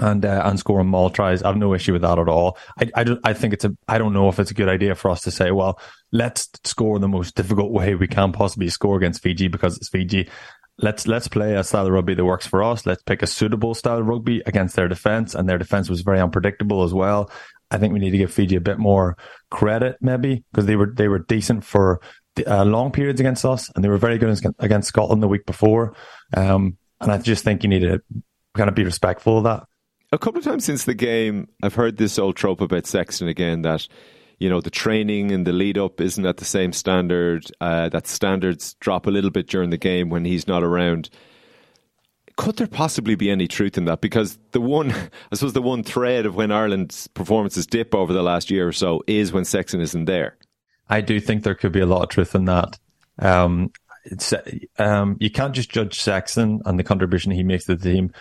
and 0.00 0.24
uh, 0.24 0.42
and 0.44 0.58
scoring 0.58 0.88
maul 0.88 1.10
tries. 1.10 1.42
I 1.42 1.48
have 1.48 1.56
no 1.56 1.74
issue 1.74 1.92
with 1.92 2.02
that 2.02 2.18
at 2.18 2.28
all. 2.28 2.58
I, 2.78 2.90
I, 2.94 3.16
I 3.24 3.32
think 3.32 3.54
it's 3.54 3.64
a 3.64 3.76
I 3.88 3.98
don't 3.98 4.12
know 4.12 4.28
if 4.28 4.38
it's 4.38 4.50
a 4.50 4.54
good 4.54 4.68
idea 4.68 4.94
for 4.94 5.10
us 5.10 5.22
to 5.22 5.30
say, 5.30 5.50
well, 5.50 5.78
let's 6.12 6.48
score 6.64 6.98
the 6.98 7.08
most 7.08 7.34
difficult 7.34 7.72
way 7.72 7.94
we 7.94 8.08
can 8.08 8.32
possibly 8.32 8.68
score 8.68 8.96
against 8.96 9.22
Fiji 9.22 9.48
because 9.48 9.76
it's 9.76 9.88
Fiji. 9.88 10.28
Let's 10.78 11.06
let's 11.06 11.28
play 11.28 11.54
a 11.54 11.62
style 11.62 11.86
of 11.86 11.92
rugby 11.92 12.14
that 12.14 12.24
works 12.24 12.46
for 12.46 12.62
us. 12.62 12.84
Let's 12.84 13.02
pick 13.02 13.22
a 13.22 13.28
suitable 13.28 13.74
style 13.74 13.98
of 13.98 14.06
rugby 14.06 14.42
against 14.46 14.74
their 14.74 14.88
defense, 14.88 15.34
and 15.34 15.48
their 15.48 15.58
defense 15.58 15.88
was 15.88 16.00
very 16.00 16.20
unpredictable 16.20 16.82
as 16.82 16.92
well. 16.92 17.30
I 17.70 17.78
think 17.78 17.92
we 17.92 18.00
need 18.00 18.10
to 18.10 18.18
give 18.18 18.32
Fiji 18.32 18.56
a 18.56 18.60
bit 18.60 18.78
more 18.78 19.16
credit, 19.50 19.96
maybe 20.00 20.44
because 20.50 20.66
they 20.66 20.76
were 20.76 20.92
they 20.92 21.06
were 21.06 21.20
decent 21.20 21.64
for 21.64 22.00
uh, 22.44 22.64
long 22.64 22.90
periods 22.90 23.20
against 23.20 23.44
us, 23.44 23.70
and 23.74 23.84
they 23.84 23.88
were 23.88 23.98
very 23.98 24.18
good 24.18 24.36
against 24.58 24.88
Scotland 24.88 25.22
the 25.22 25.28
week 25.28 25.46
before. 25.46 25.94
Um, 26.36 26.76
and 27.00 27.12
I 27.12 27.18
just 27.18 27.44
think 27.44 27.62
you 27.62 27.68
need 27.68 27.82
to 27.82 28.02
kind 28.54 28.68
of 28.68 28.74
be 28.74 28.84
respectful 28.84 29.38
of 29.38 29.44
that 29.44 29.64
a 30.14 30.18
couple 30.18 30.38
of 30.38 30.44
times 30.44 30.64
since 30.64 30.84
the 30.84 30.94
game, 30.94 31.48
I've 31.62 31.74
heard 31.74 31.96
this 31.96 32.18
old 32.18 32.36
trope 32.36 32.60
about 32.60 32.86
Sexton 32.86 33.26
again 33.28 33.62
that 33.62 33.88
you 34.38 34.48
know 34.48 34.60
the 34.60 34.70
training 34.70 35.32
and 35.32 35.46
the 35.46 35.52
lead 35.52 35.76
up 35.76 36.00
isn't 36.00 36.24
at 36.24 36.36
the 36.36 36.44
same 36.44 36.72
standard. 36.72 37.50
Uh, 37.60 37.88
that 37.88 38.06
standards 38.06 38.74
drop 38.74 39.06
a 39.06 39.10
little 39.10 39.30
bit 39.30 39.48
during 39.48 39.70
the 39.70 39.76
game 39.76 40.10
when 40.10 40.24
he's 40.24 40.46
not 40.46 40.62
around. 40.62 41.10
Could 42.36 42.56
there 42.56 42.66
possibly 42.66 43.14
be 43.14 43.30
any 43.30 43.46
truth 43.46 43.76
in 43.76 43.84
that? 43.84 44.00
Because 44.00 44.38
the 44.52 44.60
one, 44.60 44.90
I 45.32 45.34
suppose, 45.34 45.52
the 45.52 45.62
one 45.62 45.82
thread 45.82 46.26
of 46.26 46.36
when 46.36 46.52
Ireland's 46.52 47.06
performances 47.08 47.66
dip 47.66 47.94
over 47.94 48.12
the 48.12 48.22
last 48.22 48.50
year 48.50 48.66
or 48.66 48.72
so 48.72 49.02
is 49.06 49.32
when 49.32 49.44
Sexton 49.44 49.80
isn't 49.80 50.06
there. 50.06 50.36
I 50.88 51.00
do 51.00 51.20
think 51.20 51.42
there 51.42 51.54
could 51.54 51.72
be 51.72 51.80
a 51.80 51.86
lot 51.86 52.02
of 52.02 52.08
truth 52.08 52.34
in 52.34 52.44
that. 52.44 52.78
Um, 53.18 53.72
um, 54.78 55.16
you 55.18 55.30
can't 55.30 55.54
just 55.54 55.70
judge 55.70 56.00
Sexton 56.00 56.60
and 56.66 56.78
the 56.78 56.84
contribution 56.84 57.32
he 57.32 57.42
makes 57.42 57.64
to 57.66 57.76
the 57.76 57.92
team 57.92 58.12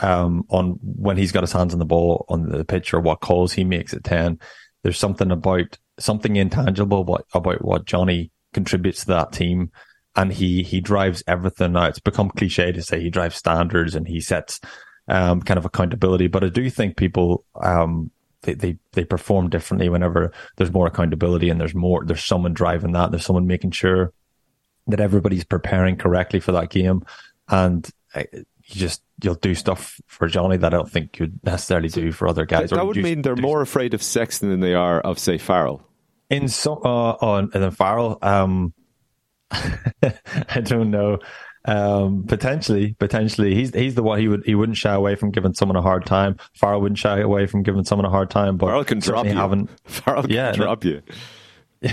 um, 0.00 0.44
on 0.48 0.78
when 0.82 1.16
he's 1.16 1.32
got 1.32 1.42
his 1.42 1.52
hands 1.52 1.72
on 1.72 1.78
the 1.78 1.84
ball 1.84 2.24
on 2.28 2.48
the 2.48 2.64
pitch 2.64 2.92
or 2.92 3.00
what 3.00 3.20
calls 3.20 3.52
he 3.52 3.64
makes 3.64 3.92
at 3.92 4.04
10. 4.04 4.38
There's 4.82 4.98
something 4.98 5.30
about 5.30 5.78
something 5.98 6.36
intangible 6.36 7.02
about, 7.02 7.26
about 7.34 7.64
what 7.64 7.84
Johnny 7.84 8.30
contributes 8.52 9.00
to 9.00 9.06
that 9.08 9.32
team. 9.32 9.70
And 10.16 10.32
he, 10.32 10.62
he 10.62 10.80
drives 10.80 11.22
everything. 11.26 11.72
Now 11.72 11.84
it's 11.84 12.00
become 12.00 12.30
cliche 12.30 12.72
to 12.72 12.82
say 12.82 13.00
he 13.00 13.10
drives 13.10 13.36
standards 13.36 13.94
and 13.94 14.08
he 14.08 14.20
sets, 14.20 14.60
um, 15.06 15.40
kind 15.42 15.58
of 15.58 15.64
accountability. 15.64 16.26
But 16.26 16.44
I 16.44 16.48
do 16.48 16.68
think 16.68 16.96
people, 16.96 17.44
um, 17.62 18.10
they, 18.42 18.54
they, 18.54 18.78
they 18.92 19.04
perform 19.04 19.50
differently 19.50 19.88
whenever 19.88 20.32
there's 20.56 20.72
more 20.72 20.86
accountability 20.86 21.50
and 21.50 21.60
there's 21.60 21.74
more, 21.74 22.04
there's 22.04 22.24
someone 22.24 22.54
driving 22.54 22.92
that. 22.92 23.10
There's 23.10 23.24
someone 23.24 23.46
making 23.46 23.72
sure 23.72 24.12
that 24.86 25.00
everybody's 25.00 25.44
preparing 25.44 25.96
correctly 25.96 26.40
for 26.40 26.52
that 26.52 26.70
game. 26.70 27.04
And 27.48 27.88
uh, 28.14 28.24
you 28.74 28.80
just 28.80 29.02
you'll 29.22 29.34
do 29.34 29.54
stuff 29.54 30.00
for 30.06 30.28
Johnny 30.28 30.56
that 30.56 30.72
I 30.72 30.76
don't 30.76 30.90
think 30.90 31.18
you'd 31.18 31.44
necessarily 31.44 31.88
do 31.88 32.12
for 32.12 32.28
other 32.28 32.46
guys. 32.46 32.70
That, 32.70 32.76
that 32.76 32.86
would 32.86 32.96
mean 32.96 33.22
they're 33.22 33.36
more 33.36 33.60
afraid 33.60 33.94
of 33.94 34.02
Sexton 34.02 34.50
than 34.50 34.60
they 34.60 34.74
are 34.74 35.00
of 35.00 35.18
say 35.18 35.38
Farrell. 35.38 35.82
In 36.28 36.48
some, 36.48 36.78
uh, 36.84 37.12
on 37.20 37.50
and 37.54 37.62
then 37.62 37.70
Farrell, 37.72 38.18
um, 38.22 38.72
I 39.50 40.60
don't 40.62 40.90
know. 40.90 41.18
Um, 41.66 42.24
potentially, 42.26 42.94
potentially, 42.98 43.54
he's 43.54 43.74
he's 43.74 43.94
the 43.94 44.02
one 44.02 44.18
he 44.18 44.28
would 44.28 44.44
he 44.46 44.54
wouldn't 44.54 44.78
shy 44.78 44.94
away 44.94 45.14
from 45.14 45.30
giving 45.30 45.52
someone 45.52 45.76
a 45.76 45.82
hard 45.82 46.06
time. 46.06 46.38
Farrell 46.54 46.80
wouldn't 46.80 46.98
shy 46.98 47.18
away 47.20 47.46
from 47.46 47.62
giving 47.62 47.84
someone 47.84 48.06
a 48.06 48.10
hard 48.10 48.30
time. 48.30 48.56
But 48.56 48.66
Farrell 48.66 48.84
can 48.84 49.00
drop 49.00 49.26
you. 49.26 49.32
Haven't, 49.32 49.70
Farrell 49.84 50.22
can 50.22 50.30
yeah, 50.30 50.52
drop 50.52 50.84
you. 50.84 51.02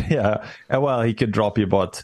Yeah, 0.10 0.46
well, 0.70 1.02
he 1.02 1.14
could 1.14 1.32
drop 1.32 1.58
you, 1.58 1.66
but 1.66 2.04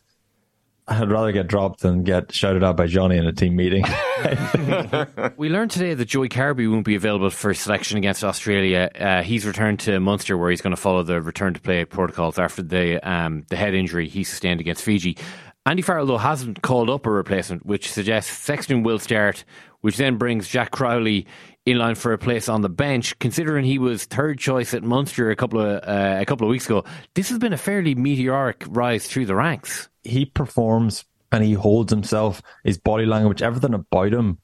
I'd 0.88 1.10
rather 1.10 1.32
get 1.32 1.48
dropped 1.48 1.80
than 1.80 2.04
get 2.04 2.34
shouted 2.34 2.64
out 2.64 2.76
by 2.76 2.88
Johnny 2.88 3.18
in 3.18 3.26
a 3.26 3.32
team 3.32 3.56
meeting. 3.56 3.86
we 5.38 5.48
learned 5.48 5.72
today 5.72 5.94
that 5.94 6.06
Joey 6.06 6.28
Carbery 6.28 6.70
won't 6.70 6.86
be 6.86 6.96
available 6.96 7.30
for 7.30 7.54
selection 7.54 7.98
against 7.98 8.24
Australia. 8.24 8.90
Uh, 9.00 9.24
he's 9.24 9.46
returned 9.46 9.80
to 9.82 10.00
Munster, 10.02 10.38
where 10.38 10.50
he's 10.50 10.62
going 10.62 10.76
to 10.76 10.82
follow 10.82 11.02
the 11.02 11.22
return 11.22 11.54
to 11.54 11.62
play 11.62 11.86
protocols 11.86 12.38
after 12.38 12.62
the 12.62 13.00
um, 13.10 13.46
the 13.50 13.56
head 13.56 13.74
injury 13.74 14.10
he 14.10 14.26
sustained 14.26 14.60
against 14.60 14.84
Fiji. 14.84 15.18
Andy 15.66 15.82
Farrell, 15.82 16.06
though, 16.06 16.18
hasn't 16.18 16.62
called 16.62 16.90
up 16.90 17.06
a 17.06 17.12
replacement, 17.12 17.66
which 17.66 17.90
suggests 17.90 18.38
Sexton 18.38 18.84
will 18.84 19.00
start, 19.00 19.46
which 19.80 19.96
then 19.96 20.18
brings 20.18 20.50
Jack 20.50 20.72
Crowley 20.72 21.26
in 21.66 21.78
line 21.78 21.96
for 21.96 22.14
a 22.14 22.18
place 22.18 22.50
on 22.50 22.62
the 22.62 22.70
bench. 22.70 23.18
Considering 23.20 23.66
he 23.66 23.80
was 23.80 24.06
third 24.06 24.40
choice 24.40 24.74
at 24.74 24.84
Munster 24.84 25.30
a 25.32 25.36
couple 25.36 25.62
of 25.62 25.84
uh, 25.84 26.18
a 26.20 26.26
couple 26.26 26.48
of 26.48 26.52
weeks 26.52 26.66
ago, 26.66 26.84
this 27.14 27.30
has 27.30 27.40
been 27.40 27.54
a 27.54 27.58
fairly 27.58 27.96
meteoric 27.96 28.64
rise 28.68 29.08
through 29.08 29.26
the 29.26 29.36
ranks 29.36 29.90
he 30.04 30.26
performs 30.26 31.06
and 31.32 31.44
he 31.44 31.54
holds 31.54 31.92
himself, 31.92 32.42
his 32.64 32.78
body 32.78 33.06
language, 33.06 33.42
everything 33.42 33.74
about 33.74 34.14
him, 34.14 34.38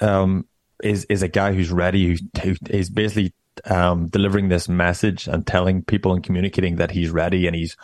um, 0.00 0.46
is 0.82 1.04
is 1.06 1.22
a 1.22 1.28
guy 1.28 1.52
who's 1.52 1.70
ready, 1.70 2.18
who, 2.42 2.54
is 2.68 2.90
basically 2.90 3.32
um, 3.64 4.08
delivering 4.08 4.48
this 4.48 4.68
message 4.68 5.28
and 5.28 5.46
telling 5.46 5.82
people 5.82 6.12
and 6.12 6.22
communicating 6.22 6.76
that 6.76 6.90
he's 6.90 7.10
ready 7.10 7.46
and 7.46 7.56
he's 7.56 7.76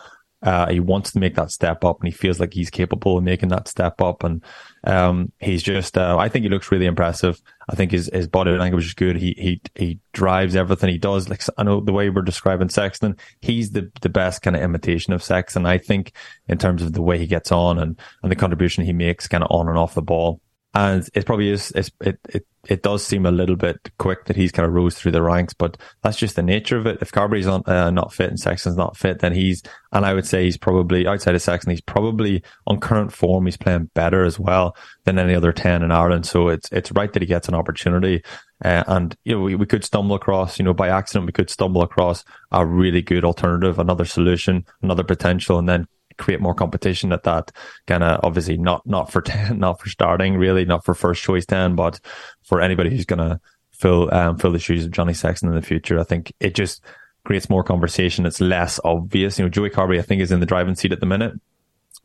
uh, 0.43 0.69
he 0.69 0.81
wants 0.81 1.13
to 1.13 1.19
make 1.19 1.35
that 1.35 1.51
step 1.51 1.85
up 1.85 2.01
and 2.01 2.09
he 2.09 2.13
feels 2.13 2.39
like 2.39 2.53
he's 2.53 2.71
capable 2.71 3.19
of 3.19 3.25
making 3.25 3.49
that 3.49 3.69
step 3.69 4.01
up. 4.01 4.23
And 4.23 4.45
um, 4.85 5.33
he's 5.41 5.63
just, 5.63 5.97
uh, 5.97 6.17
I 6.19 6.29
think 6.29 6.45
he 6.45 6.49
looks 6.49 6.71
really 6.71 6.87
impressive. 6.87 7.41
I 7.69 7.75
think 7.75 7.91
his, 7.91 8.11
his 8.13 8.29
body 8.29 8.53
language 8.53 8.87
is 8.87 8.95
good. 8.95 9.17
He, 9.17 9.35
he, 9.37 9.63
he 9.75 9.99
drives 10.13 10.55
everything 10.55 10.91
he 10.91 10.99
does. 10.99 11.29
Like, 11.29 11.43
I 11.57 11.63
know 11.63 11.81
the 11.81 11.93
way 11.93 12.11
we're 12.11 12.23
describing 12.23 12.69
Sexton, 12.69 13.17
he's 13.41 13.71
the, 13.71 13.91
the 14.03 14.09
best 14.09 14.43
kind 14.43 14.55
of 14.55 14.63
imitation 14.63 15.13
of 15.13 15.23
Sexton. 15.23 15.67
I 15.67 15.79
think 15.79 16.13
in 16.49 16.59
terms 16.59 16.83
of 16.83 16.93
the 16.93 17.03
way 17.03 17.19
he 17.19 17.27
gets 17.27 17.51
on 17.51 17.79
and, 17.79 17.99
and 18.23 18.31
the 18.31 18.37
contribution 18.37 18.85
he 18.85 18.93
makes 18.93 19.27
kind 19.27 19.43
of 19.43 19.51
on 19.51 19.69
and 19.69 19.79
off 19.79 19.95
the 19.95 20.03
ball 20.03 20.41
and 20.77 21.09
it 21.15 21.25
probably 21.25 21.49
is. 21.49 21.71
it 21.71 21.91
it 22.29 22.47
it 22.69 22.83
does 22.83 23.03
seem 23.03 23.25
a 23.25 23.31
little 23.31 23.57
bit 23.57 23.91
quick 23.99 24.27
that 24.27 24.37
he's 24.37 24.53
kind 24.53 24.67
of 24.67 24.75
rose 24.75 24.95
through 24.95 25.13
the 25.13 25.23
ranks, 25.23 25.55
but 25.55 25.79
that's 26.03 26.19
just 26.19 26.37
the 26.37 26.43
nature 26.43 26.77
of 26.77 26.87
it. 26.87 26.99
If 27.01 27.13
Carbery's 27.13 27.47
on, 27.47 27.63
uh, 27.65 27.91
not 27.91 28.13
fit 28.13 28.29
and 28.29 28.39
Sexton's 28.39 28.77
not 28.77 28.97
fit, 28.97 29.21
then 29.21 29.33
he's 29.33 29.63
and 29.93 30.05
I 30.05 30.13
would 30.13 30.27
say 30.27 30.45
he's 30.45 30.59
probably 30.59 31.07
outside 31.07 31.35
of 31.35 31.41
Sexton, 31.41 31.71
he's 31.71 31.81
probably 31.81 32.43
on 32.67 32.79
current 32.79 33.11
form. 33.11 33.47
He's 33.47 33.57
playing 33.57 33.91
better 33.95 34.25
as 34.25 34.39
well 34.39 34.77
than 35.05 35.19
any 35.19 35.35
other 35.35 35.53
ten 35.53 35.83
in 35.83 35.93
Ireland. 35.93 36.27
So 36.27 36.49
it's 36.49 36.71
it's 36.71 36.93
right 36.93 37.11
that 37.11 37.23
he 37.23 37.27
gets 37.27 37.49
an 37.49 37.55
opportunity. 37.55 38.23
Uh, 38.63 38.85
and 38.87 39.17
you 39.25 39.35
know 39.35 39.41
we, 39.41 39.55
we 39.55 39.67
could 39.67 39.85
stumble 39.85 40.17
across 40.17 40.59
you 40.59 40.65
know 40.65 40.75
by 40.75 40.89
accident 40.89 41.27
we 41.27 41.33
could 41.33 41.51
stumble 41.51 41.83
across 41.83 42.23
a 42.53 42.67
really 42.67 43.01
good 43.01 43.25
alternative, 43.25 43.79
another 43.79 44.05
solution, 44.05 44.67
another 44.83 45.05
potential, 45.05 45.59
and 45.59 45.69
then 45.69 45.87
create 46.19 46.41
more 46.41 46.55
competition 46.55 47.13
at 47.13 47.25
that 47.25 47.53
kind 47.87 48.03
of 48.03 48.21
obviously 48.23 48.57
not 48.57 48.87
not 48.87 49.11
for 49.11 49.21
ten, 49.23 49.59
not 49.59 49.81
for 49.81 49.89
starting 49.89 50.37
really, 50.37 50.65
not 50.65 50.85
for 50.85 50.95
first 50.95 51.23
choice 51.23 51.47
ten, 51.47 51.75
but 51.75 52.01
for 52.43 52.61
anybody 52.61 52.91
who's 52.91 53.07
going 53.07 53.19
to 53.19 53.41
fill 53.73 54.13
um, 54.15 54.39
fill 54.39 54.53
the 54.53 54.59
shoes 54.59 54.85
of 54.85 54.91
Johnny 54.91 55.15
Sexton 55.15 55.49
in 55.49 55.55
the 55.55 55.63
future. 55.63 55.99
I 55.99 56.05
think 56.05 56.33
it 56.41 56.55
just 56.55 56.83
creates 57.25 57.51
more 57.51 57.65
conversation. 57.65 58.27
It's 58.27 58.41
less 58.41 58.81
obvious. 58.85 59.39
You 59.39 59.45
know, 59.45 59.49
Joey 59.49 59.71
Carbery, 59.71 59.99
I 59.99 60.03
think, 60.03 60.23
is 60.23 60.33
in 60.33 60.41
the 60.41 60.47
driving 60.47 60.77
seat 60.77 60.93
at 60.93 61.01
the 61.01 61.07
minute, 61.07 61.35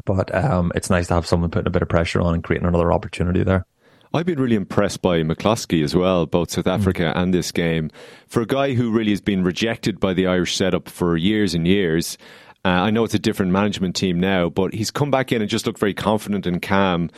but 0.06 0.34
um, 0.34 0.72
it's 0.76 0.90
nice 0.90 1.08
to 1.08 1.14
have 1.14 1.28
someone 1.28 1.52
putting 1.52 1.68
a 1.68 1.72
bit 1.72 1.82
of 1.82 1.90
pressure 1.90 2.22
on 2.22 2.34
and 2.34 2.44
creating 2.44 2.68
another 2.68 2.92
opportunity 2.92 3.44
there. 3.44 3.66
I've 4.14 4.26
been 4.26 4.42
really 4.42 4.58
impressed 4.58 5.02
by 5.02 5.22
McCloskey 5.22 5.84
as 5.84 5.96
well, 5.96 6.26
both 6.26 6.52
South 6.52 6.68
Africa 6.68 7.14
mm. 7.16 7.18
and 7.18 7.34
this 7.34 7.52
game. 7.52 7.92
For 8.28 8.42
a 8.42 8.46
guy 8.46 8.74
who 8.74 8.92
really 8.92 9.12
has 9.12 9.22
been 9.22 9.44
rejected 9.44 10.02
by 10.02 10.14
the 10.14 10.28
Irish 10.28 10.56
setup 10.58 10.90
for 10.90 11.16
years 11.16 11.54
and 11.54 11.66
years, 11.66 12.18
uh, 12.64 12.70
I 12.70 12.92
know 12.92 13.04
it's 13.04 13.14
a 13.14 13.20
different 13.20 13.52
management 13.52 13.96
team 13.96 14.20
now, 14.20 14.50
but 14.50 14.74
he's 14.74 14.92
come 14.92 15.10
back 15.10 15.32
in 15.32 15.42
and 15.42 15.50
just 15.50 15.66
looked 15.66 15.80
very 15.80 15.94
confident 15.94 16.46
and 16.46 16.62
calm. 16.62 17.10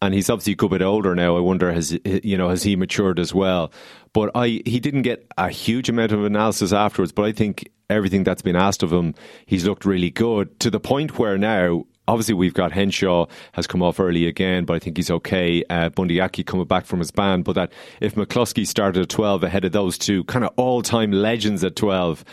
And 0.00 0.14
he's 0.14 0.28
obviously 0.28 0.54
a 0.54 0.56
good 0.56 0.70
bit 0.70 0.82
older 0.82 1.14
now. 1.14 1.36
I 1.36 1.40
wonder 1.40 1.72
has 1.72 1.96
you 2.04 2.36
know 2.36 2.48
has 2.48 2.64
he 2.64 2.74
matured 2.74 3.20
as 3.20 3.32
well? 3.32 3.72
But 4.12 4.30
I 4.34 4.60
he 4.66 4.80
didn't 4.80 5.02
get 5.02 5.26
a 5.38 5.48
huge 5.48 5.88
amount 5.88 6.12
of 6.12 6.24
analysis 6.24 6.72
afterwards. 6.72 7.12
But 7.12 7.24
I 7.24 7.32
think 7.32 7.70
everything 7.88 8.24
that's 8.24 8.42
been 8.42 8.56
asked 8.56 8.82
of 8.82 8.92
him, 8.92 9.14
he's 9.46 9.64
looked 9.64 9.84
really 9.84 10.10
good 10.10 10.58
to 10.60 10.70
the 10.70 10.80
point 10.80 11.18
where 11.18 11.38
now 11.38 11.84
obviously 12.08 12.34
we've 12.34 12.54
got 12.54 12.72
Henshaw 12.72 13.26
has 13.52 13.66
come 13.66 13.82
off 13.82 14.00
early 14.00 14.26
again, 14.26 14.64
but 14.64 14.74
I 14.74 14.78
think 14.78 14.96
he's 14.96 15.10
okay. 15.10 15.62
Uh, 15.70 15.88
Bundee 15.88 16.20
Aki 16.20 16.44
coming 16.44 16.66
back 16.66 16.84
from 16.84 16.98
his 16.98 17.10
ban, 17.10 17.42
but 17.42 17.54
that 17.54 17.72
if 18.00 18.14
McCloskey 18.14 18.66
started 18.66 19.02
at 19.02 19.08
12 19.08 19.44
ahead 19.44 19.64
of 19.64 19.72
those 19.72 19.98
two 19.98 20.24
kind 20.24 20.44
of 20.44 20.52
all 20.56 20.82
time 20.82 21.12
legends 21.12 21.62
at 21.64 21.76
12, 21.76 22.24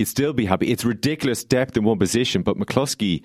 you'd 0.00 0.08
still 0.08 0.32
be 0.32 0.46
happy. 0.46 0.72
It's 0.72 0.84
ridiculous 0.84 1.44
depth 1.44 1.76
in 1.76 1.84
one 1.84 1.98
position, 1.98 2.42
but 2.42 2.56
McCloskey. 2.56 3.24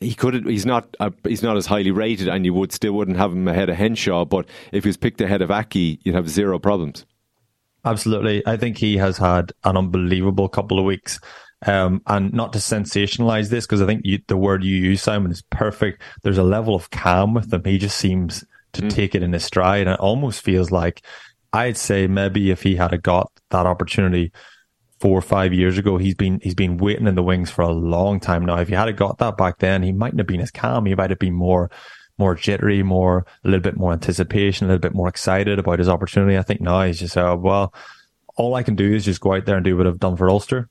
He 0.00 0.12
could. 0.12 0.46
He's 0.46 0.66
not. 0.66 0.96
Uh, 0.98 1.10
he's 1.22 1.42
not 1.42 1.56
as 1.56 1.66
highly 1.66 1.92
rated, 1.92 2.28
and 2.28 2.44
you 2.44 2.52
would 2.52 2.72
still 2.72 2.92
wouldn't 2.92 3.16
have 3.16 3.32
him 3.32 3.46
ahead 3.46 3.70
of 3.70 3.76
Henshaw. 3.76 4.24
But 4.24 4.48
if 4.72 4.84
he 4.84 4.88
was 4.88 4.96
picked 4.96 5.20
ahead 5.20 5.40
of 5.40 5.52
Aki, 5.52 6.00
you'd 6.02 6.16
have 6.16 6.28
zero 6.28 6.58
problems. 6.58 7.06
Absolutely, 7.84 8.42
I 8.44 8.56
think 8.56 8.76
he 8.76 8.96
has 8.96 9.18
had 9.18 9.52
an 9.62 9.76
unbelievable 9.76 10.48
couple 10.48 10.78
of 10.78 10.84
weeks. 10.84 11.20
Um, 11.66 12.02
and 12.06 12.32
not 12.34 12.52
to 12.54 12.58
sensationalize 12.58 13.50
this, 13.50 13.66
because 13.66 13.80
I 13.80 13.86
think 13.86 14.02
you, 14.04 14.18
the 14.26 14.36
word 14.36 14.64
you 14.64 14.76
use, 14.76 15.00
Simon, 15.00 15.30
is 15.30 15.42
perfect. 15.42 16.02
There's 16.22 16.38
a 16.38 16.42
level 16.42 16.74
of 16.74 16.90
calm 16.90 17.32
with 17.32 17.52
him. 17.52 17.62
He 17.64 17.78
just 17.78 17.96
seems 17.96 18.44
to 18.72 18.82
mm. 18.82 18.90
take 18.90 19.14
it 19.14 19.22
in 19.22 19.32
his 19.32 19.44
stride. 19.44 19.82
And 19.82 19.90
it 19.90 20.00
almost 20.00 20.42
feels 20.42 20.70
like 20.70 21.02
I'd 21.52 21.76
say 21.76 22.08
maybe 22.08 22.50
if 22.50 22.62
he 22.62 22.74
had 22.74 23.00
got 23.02 23.30
that 23.50 23.64
opportunity 23.64 24.32
four 25.04 25.18
or 25.18 25.20
five 25.20 25.52
years 25.52 25.76
ago, 25.76 25.98
he's 25.98 26.14
been 26.14 26.40
he's 26.42 26.54
been 26.54 26.78
waiting 26.78 27.06
in 27.06 27.14
the 27.14 27.22
wings 27.22 27.50
for 27.50 27.60
a 27.60 27.70
long 27.70 28.18
time 28.18 28.42
now. 28.46 28.56
If 28.56 28.68
he 28.68 28.74
had 28.74 28.96
got 28.96 29.18
that 29.18 29.36
back 29.36 29.58
then, 29.58 29.82
he 29.82 29.92
mightn't 29.92 30.18
have 30.18 30.26
been 30.26 30.40
as 30.40 30.50
calm. 30.50 30.86
He 30.86 30.94
might 30.94 31.10
have 31.10 31.18
been 31.18 31.34
more 31.34 31.70
more 32.16 32.34
jittery, 32.34 32.82
more 32.82 33.26
a 33.44 33.48
little 33.48 33.60
bit 33.60 33.76
more 33.76 33.92
anticipation, 33.92 34.64
a 34.64 34.68
little 34.68 34.80
bit 34.80 34.94
more 34.94 35.08
excited 35.08 35.58
about 35.58 35.78
his 35.78 35.90
opportunity. 35.90 36.38
I 36.38 36.42
think 36.42 36.62
now 36.62 36.84
he's 36.84 37.00
just 37.00 37.18
uh, 37.18 37.36
well, 37.38 37.74
all 38.36 38.54
I 38.54 38.62
can 38.62 38.76
do 38.76 38.94
is 38.94 39.04
just 39.04 39.20
go 39.20 39.34
out 39.34 39.44
there 39.44 39.56
and 39.56 39.64
do 39.64 39.76
what 39.76 39.86
I've 39.86 40.00
done 40.00 40.16
for 40.16 40.30
Ulster 40.30 40.70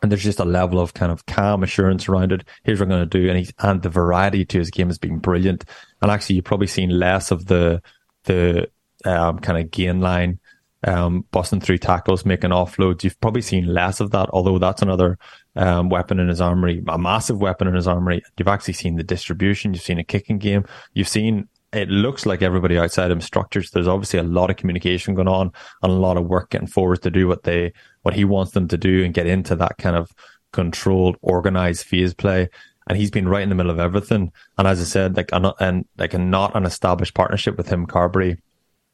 and 0.00 0.10
there's 0.10 0.24
just 0.24 0.40
a 0.40 0.44
level 0.46 0.80
of 0.80 0.94
kind 0.94 1.12
of 1.12 1.26
calm 1.26 1.62
assurance 1.62 2.08
around 2.08 2.32
it. 2.32 2.44
Here's 2.64 2.80
what 2.80 2.86
I'm 2.86 2.90
going 2.92 3.06
to 3.10 3.18
do, 3.20 3.28
and 3.28 3.36
he's 3.36 3.52
and 3.58 3.82
the 3.82 3.90
variety 3.90 4.46
to 4.46 4.58
his 4.58 4.70
game 4.70 4.86
has 4.86 4.96
been 4.96 5.18
brilliant. 5.18 5.66
And 6.00 6.10
actually, 6.10 6.36
you've 6.36 6.46
probably 6.46 6.66
seen 6.66 6.98
less 6.98 7.30
of 7.30 7.44
the 7.44 7.82
the 8.24 8.70
um, 9.04 9.38
kind 9.40 9.58
of 9.58 9.70
gain 9.70 10.00
line, 10.00 10.38
um, 10.86 11.24
busting 11.30 11.60
through 11.60 11.78
tackles, 11.78 12.24
making 12.24 12.50
offloads. 12.50 13.04
You've 13.04 13.20
probably 13.20 13.42
seen 13.42 13.66
less 13.66 14.00
of 14.00 14.10
that, 14.12 14.28
although 14.32 14.58
that's 14.58 14.82
another 14.82 15.18
um, 15.56 15.88
weapon 15.88 16.18
in 16.18 16.28
his 16.28 16.40
armory, 16.40 16.82
a 16.88 16.98
massive 16.98 17.40
weapon 17.40 17.68
in 17.68 17.74
his 17.74 17.86
armory. 17.86 18.22
You've 18.38 18.48
actually 18.48 18.74
seen 18.74 18.96
the 18.96 19.02
distribution. 19.02 19.74
You've 19.74 19.82
seen 19.82 19.98
a 19.98 20.04
kicking 20.04 20.38
game. 20.38 20.64
You've 20.94 21.08
seen 21.08 21.48
it 21.72 21.88
looks 21.88 22.26
like 22.26 22.42
everybody 22.42 22.78
outside 22.78 23.10
him 23.10 23.20
structures. 23.20 23.70
There's 23.70 23.86
obviously 23.86 24.18
a 24.18 24.24
lot 24.24 24.50
of 24.50 24.56
communication 24.56 25.14
going 25.14 25.28
on 25.28 25.52
and 25.82 25.92
a 25.92 25.96
lot 25.96 26.16
of 26.16 26.26
work 26.26 26.50
getting 26.50 26.66
forwards 26.66 27.00
to 27.02 27.10
do 27.10 27.28
what 27.28 27.44
they 27.44 27.72
what 28.02 28.14
he 28.14 28.24
wants 28.24 28.52
them 28.52 28.66
to 28.68 28.76
do 28.76 29.04
and 29.04 29.14
get 29.14 29.26
into 29.26 29.54
that 29.56 29.78
kind 29.78 29.94
of 29.94 30.10
controlled, 30.52 31.16
organized 31.22 31.86
phase 31.86 32.14
play. 32.14 32.48
And 32.88 32.98
he's 32.98 33.10
been 33.10 33.28
right 33.28 33.42
in 33.42 33.50
the 33.50 33.54
middle 33.54 33.70
of 33.70 33.78
everything. 33.78 34.32
And 34.58 34.66
as 34.66 34.80
I 34.80 34.84
said, 34.84 35.16
like 35.16 35.30
and 35.32 35.84
like 35.96 36.14
a 36.14 36.18
not 36.18 36.56
an 36.56 36.64
established 36.64 37.14
partnership 37.14 37.56
with 37.56 37.68
him, 37.68 37.86
Carbery, 37.86 38.38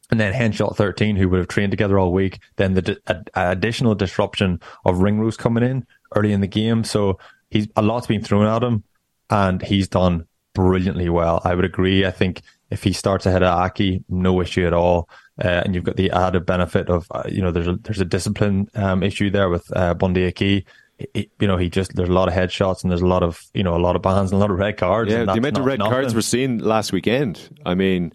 and 0.09 0.19
then 0.19 0.33
Henshaw 0.33 0.73
13, 0.73 1.15
who 1.15 1.29
would 1.29 1.39
have 1.39 1.47
trained 1.47 1.71
together 1.71 1.99
all 1.99 2.13
week. 2.13 2.39
Then 2.55 2.73
the 2.73 2.81
di- 2.81 3.23
additional 3.35 3.95
disruption 3.95 4.61
of 4.85 4.99
Ringrose 4.99 5.37
coming 5.37 5.63
in 5.63 5.85
early 6.15 6.31
in 6.31 6.41
the 6.41 6.47
game. 6.47 6.83
So 6.83 7.19
he's 7.49 7.67
a 7.75 7.81
lot's 7.81 8.07
been 8.07 8.23
thrown 8.23 8.45
at 8.47 8.63
him, 8.63 8.83
and 9.29 9.61
he's 9.61 9.87
done 9.87 10.25
brilliantly 10.53 11.09
well. 11.09 11.41
I 11.43 11.55
would 11.55 11.65
agree. 11.65 12.05
I 12.05 12.11
think 12.11 12.41
if 12.69 12.83
he 12.83 12.93
starts 12.93 13.25
ahead 13.25 13.43
of 13.43 13.49
Aki, 13.49 14.03
no 14.09 14.41
issue 14.41 14.65
at 14.65 14.73
all. 14.73 15.09
Uh, 15.43 15.61
and 15.63 15.75
you've 15.75 15.83
got 15.83 15.97
the 15.97 16.09
added 16.11 16.45
benefit 16.45 16.89
of 16.89 17.05
uh, 17.11 17.21
you 17.29 17.41
know 17.43 17.51
there's 17.51 17.67
a 17.67 17.75
there's 17.75 18.01
a 18.01 18.05
discipline 18.05 18.67
um, 18.73 19.03
issue 19.03 19.29
there 19.29 19.49
with 19.49 19.71
uh, 19.75 19.93
Bundee 19.93 20.27
Aki. 20.27 20.65
He, 21.13 21.29
you 21.39 21.47
know, 21.47 21.57
he 21.57 21.69
just 21.69 21.95
there's 21.95 22.09
a 22.09 22.13
lot 22.13 22.27
of 22.27 22.33
headshots 22.33 22.81
and 22.81 22.89
there's 22.89 23.03
a 23.03 23.07
lot 23.07 23.21
of 23.21 23.45
you 23.53 23.61
know 23.61 23.75
a 23.75 23.77
lot 23.77 23.95
of 23.95 24.01
bans 24.01 24.31
and 24.31 24.37
a 24.37 24.39
lot 24.39 24.49
of 24.49 24.57
red 24.57 24.77
cards. 24.77 25.11
Yeah, 25.11 25.25
the 25.25 25.33
amount 25.33 25.59
of 25.59 25.65
red 25.65 25.77
nothing. 25.77 25.91
cards 25.91 26.15
we're 26.15 26.21
seeing 26.21 26.57
last 26.57 26.91
weekend. 26.91 27.55
I 27.67 27.75
mean, 27.75 28.13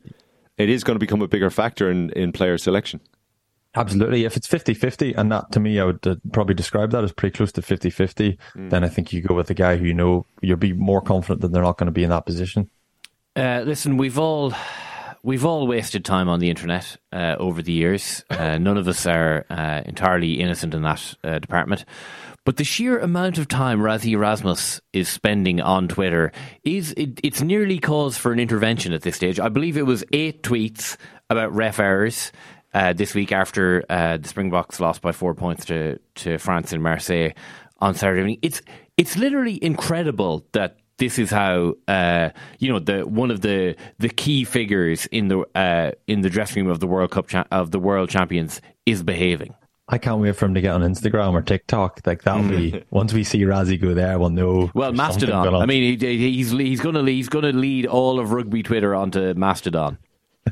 it 0.59 0.69
is 0.69 0.85
going 0.85 0.95
to 0.97 1.01
become 1.01 1.23
a 1.23 1.29
bigger 1.29 1.51
factor 1.51 1.91
in 1.91 2.11
in 2.11 2.33
player 2.33 2.59
selection. 2.59 3.01
Absolutely. 3.75 4.25
If 4.25 4.37
it's 4.37 4.47
50 4.47 4.75
50, 4.75 5.15
and 5.15 5.33
that 5.33 5.51
to 5.53 5.61
me, 5.61 5.81
I 5.81 5.85
would 5.85 6.07
uh, 6.07 6.17
probably 6.33 6.55
describe 6.55 6.91
that 6.91 7.05
as 7.05 7.13
pretty 7.13 7.35
close 7.35 7.53
to 7.53 7.63
50 7.63 7.89
50, 7.89 8.39
mm. 8.55 8.71
then 8.71 8.85
I 8.85 8.89
think 8.89 9.13
you 9.13 9.23
go 9.23 9.35
with 9.35 9.49
a 9.49 9.55
guy 9.55 9.77
who 9.77 9.87
you 9.87 9.95
know 9.95 10.27
you'll 10.43 10.59
be 10.59 10.75
more 10.75 11.01
confident 11.01 11.41
that 11.41 11.53
they're 11.53 11.63
not 11.63 11.79
going 11.79 11.87
to 11.87 11.93
be 11.93 12.05
in 12.05 12.11
that 12.11 12.27
position. 12.27 12.69
Uh, 13.35 13.63
listen, 13.65 13.97
we've 13.97 14.19
all 14.19 14.53
we've 15.23 15.45
all 15.45 15.67
wasted 15.67 16.05
time 16.05 16.29
on 16.29 16.39
the 16.39 16.51
internet 16.51 16.99
uh, 17.13 17.37
over 17.39 17.63
the 17.63 17.73
years. 17.73 18.25
Uh, 18.29 18.59
none 18.59 18.77
of 18.77 18.89
us 18.89 19.07
are 19.07 19.47
uh, 19.49 19.81
entirely 19.87 20.35
innocent 20.35 20.75
in 20.75 20.83
that 20.83 21.15
uh, 21.25 21.39
department. 21.39 21.87
But 22.45 22.57
the 22.57 22.65
sheer 22.65 22.99
amount 22.99 23.39
of 23.39 23.47
time 23.47 23.79
Rassie 23.81 24.13
Erasmus 24.13 24.81
is 24.93 25.09
spending 25.09 25.61
on 25.61 25.87
Twitter 25.87 26.33
is 26.65 26.93
it, 26.97 27.21
it's 27.23 27.41
nearly 27.41 27.79
cause 27.79 28.17
for 28.17 28.33
an 28.33 28.41
intervention 28.41 28.93
at 28.93 29.03
this 29.03 29.15
stage. 29.15 29.39
I 29.39 29.49
believe 29.49 29.77
it 29.77 29.87
was 29.87 30.03
eight 30.13 30.43
tweets 30.43 30.97
about 31.31 31.55
ref 31.55 31.79
errors 31.79 32.33
uh, 32.75 32.95
this 32.95 33.15
week 33.15 33.31
after 33.31 33.85
uh, 33.89 34.17
the 34.17 34.29
Springboks 34.29 34.81
lost 34.81 35.03
by 35.03 35.13
four 35.13 35.35
points 35.35 35.65
to 35.67 35.99
to 36.17 36.39
France 36.39 36.73
in 36.73 36.83
Marseille 36.83 37.31
on 37.81 37.95
Saturday 37.95 38.21
evening. 38.21 38.39
It's 38.43 38.61
it's 38.97 39.17
literally 39.17 39.63
incredible 39.63 40.45
that 40.53 40.79
this 40.99 41.21
is 41.21 41.31
how 41.31 41.75
uh, 41.87 42.31
you 42.59 42.73
know 42.73 42.81
the 42.81 43.07
one 43.07 43.31
of 43.31 43.41
the 43.41 43.77
the 43.99 44.09
key 44.09 44.45
figures 44.45 45.07
in 45.07 45.29
the 45.29 45.45
uh, 45.55 45.93
in 46.09 46.23
the 46.23 46.31
dressing 46.31 46.65
room 46.65 46.73
of 46.73 46.81
the 46.81 46.89
World 46.89 47.13
Cup 47.13 47.29
cha- 47.29 47.47
of 47.53 47.71
the 47.71 47.79
world 47.79 48.11
champions 48.11 48.61
is 48.85 49.05
behaving. 49.05 49.55
I 49.93 49.99
can't 49.99 50.23
wait 50.23 50.35
for 50.37 50.47
him 50.47 50.55
to 50.55 50.63
get 50.63 50.73
on 50.73 50.81
Instagram 50.81 51.35
or 51.35 51.43
TikTok. 51.43 52.01
Like 52.07 52.23
that'll 52.23 52.49
be 52.49 52.83
once 52.91 53.13
we 53.13 53.25
see 53.25 53.43
Rassie 53.43 53.79
go 53.79 53.93
there, 53.93 54.19
we'll 54.19 54.31
know. 54.31 54.71
Well, 54.75 54.93
Mastodon. 54.93 55.55
I 55.55 55.67
mean, 55.67 56.01
he, 56.01 56.17
he's 56.17 56.51
he's 56.51 56.81
going 56.81 56.95
to 56.95 57.05
he's 57.05 57.29
going 57.29 57.45
to 57.45 57.53
lead 57.53 57.85
all 57.85 58.19
of 58.19 58.33
rugby 58.33 58.63
Twitter 58.63 58.95
onto 58.95 59.35
Mastodon. 59.35 59.99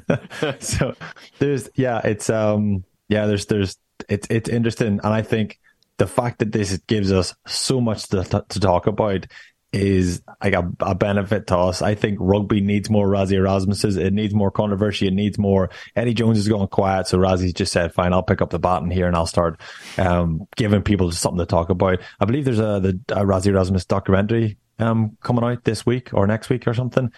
so 0.60 0.94
there's 1.38 1.70
yeah, 1.74 2.02
it's 2.04 2.28
um 2.28 2.84
yeah, 3.08 3.24
there's 3.24 3.46
there's 3.46 3.78
it's 4.10 4.26
it's 4.28 4.50
interesting, 4.50 5.00
and 5.02 5.14
I 5.14 5.22
think 5.22 5.58
the 5.96 6.06
fact 6.06 6.40
that 6.40 6.52
this 6.52 6.76
gives 6.86 7.10
us 7.10 7.34
so 7.46 7.80
much 7.80 8.08
to, 8.08 8.24
to 8.24 8.60
talk 8.60 8.86
about 8.86 9.26
is 9.72 10.22
like 10.42 10.54
a, 10.54 10.70
a, 10.80 10.94
benefit 10.94 11.46
to 11.46 11.56
us. 11.56 11.80
I 11.80 11.94
think 11.94 12.18
rugby 12.20 12.60
needs 12.60 12.90
more 12.90 13.06
Rassie 13.06 13.36
Erasmuses. 13.36 13.96
It 13.96 14.12
needs 14.12 14.34
more 14.34 14.50
controversy. 14.50 15.06
It 15.06 15.14
needs 15.14 15.38
more. 15.38 15.70
Eddie 15.94 16.14
Jones 16.14 16.38
is 16.38 16.48
going 16.48 16.66
quiet, 16.68 17.06
so 17.06 17.18
Rassie's 17.18 17.52
just 17.52 17.72
said, 17.72 17.94
"Fine, 17.94 18.12
I'll 18.12 18.22
pick 18.22 18.42
up 18.42 18.50
the 18.50 18.58
baton 18.58 18.90
here 18.90 19.06
and 19.06 19.14
I'll 19.14 19.26
start 19.26 19.60
um, 19.96 20.48
giving 20.56 20.82
people 20.82 21.12
something 21.12 21.38
to 21.38 21.46
talk 21.46 21.70
about." 21.70 22.00
I 22.18 22.24
believe 22.24 22.44
there's 22.44 22.58
a 22.58 22.80
the 22.80 23.00
a 23.10 23.24
Rassie 23.24 23.48
Erasmus 23.48 23.84
documentary 23.84 24.58
um, 24.80 25.16
coming 25.22 25.44
out 25.44 25.64
this 25.64 25.86
week 25.86 26.10
or 26.12 26.26
next 26.26 26.50
week 26.50 26.66
or 26.66 26.74
something. 26.74 27.12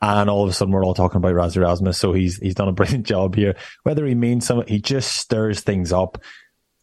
And 0.00 0.30
all 0.30 0.44
of 0.44 0.50
a 0.50 0.52
sudden, 0.52 0.72
we're 0.72 0.84
all 0.84 0.94
talking 0.94 1.16
about 1.16 1.34
Rassie 1.34 1.56
Erasmus. 1.56 1.98
So 1.98 2.12
he's 2.12 2.36
he's 2.36 2.54
done 2.54 2.68
a 2.68 2.72
brilliant 2.78 3.06
job 3.06 3.34
here. 3.34 3.56
Whether 3.82 4.06
he 4.06 4.14
means 4.14 4.46
some, 4.46 4.64
he 4.68 4.80
just 4.80 5.16
stirs 5.16 5.60
things 5.60 5.92
up. 5.92 6.22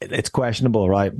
It's 0.01 0.29
questionable, 0.29 0.89
right? 0.89 1.13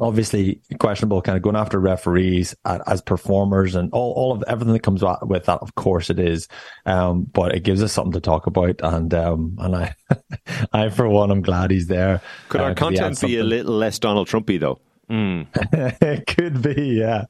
Obviously 0.00 0.60
questionable 0.78 1.20
kind 1.20 1.36
of 1.36 1.42
going 1.42 1.56
after 1.56 1.78
referees 1.78 2.54
as 2.64 3.00
performers 3.00 3.74
and 3.74 3.92
all, 3.92 4.12
all 4.12 4.32
of 4.32 4.44
everything 4.46 4.72
that 4.72 4.82
comes 4.82 5.02
with 5.22 5.44
that 5.46 5.58
of 5.60 5.74
course 5.74 6.08
it 6.08 6.18
is 6.18 6.46
um, 6.86 7.22
but 7.22 7.54
it 7.54 7.64
gives 7.64 7.82
us 7.82 7.92
something 7.92 8.12
to 8.12 8.20
talk 8.20 8.46
about 8.46 8.80
and 8.82 9.12
um, 9.12 9.56
and 9.58 9.74
I 9.74 9.94
I 10.72 10.88
for 10.90 11.08
one 11.08 11.30
I'm 11.30 11.42
glad 11.42 11.70
he's 11.70 11.88
there 11.88 12.22
could 12.48 12.60
our 12.60 12.70
uh, 12.70 12.74
content 12.74 13.20
be 13.20 13.38
a 13.38 13.44
little 13.44 13.74
less 13.74 13.98
Donald 13.98 14.28
Trumpy 14.28 14.60
though 14.60 14.80
Mm. 15.10 15.46
it 16.02 16.26
could 16.26 16.62
be, 16.62 16.98
yeah. 16.98 17.24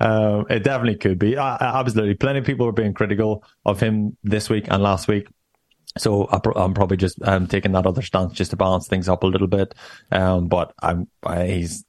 Um, 0.00 0.46
it 0.50 0.62
definitely 0.64 0.96
could 0.96 1.18
be. 1.18 1.36
Uh, 1.36 1.56
absolutely. 1.60 2.14
Plenty 2.14 2.40
of 2.40 2.44
people 2.44 2.66
were 2.66 2.72
being 2.72 2.94
critical 2.94 3.44
of 3.64 3.80
him 3.80 4.16
this 4.22 4.50
week 4.50 4.66
and 4.68 4.82
last 4.82 5.08
week. 5.08 5.28
So 5.98 6.26
I'm 6.30 6.72
probably 6.72 6.96
just 6.96 7.18
um, 7.22 7.46
taking 7.46 7.72
that 7.72 7.86
other 7.86 8.00
stance 8.00 8.32
just 8.32 8.50
to 8.52 8.56
balance 8.56 8.88
things 8.88 9.08
up 9.08 9.24
a 9.24 9.26
little 9.26 9.46
bit. 9.46 9.74
Um, 10.10 10.48
but 10.48 10.72
I'm 10.80 11.06
I, 11.22 11.46
he's 11.46 11.84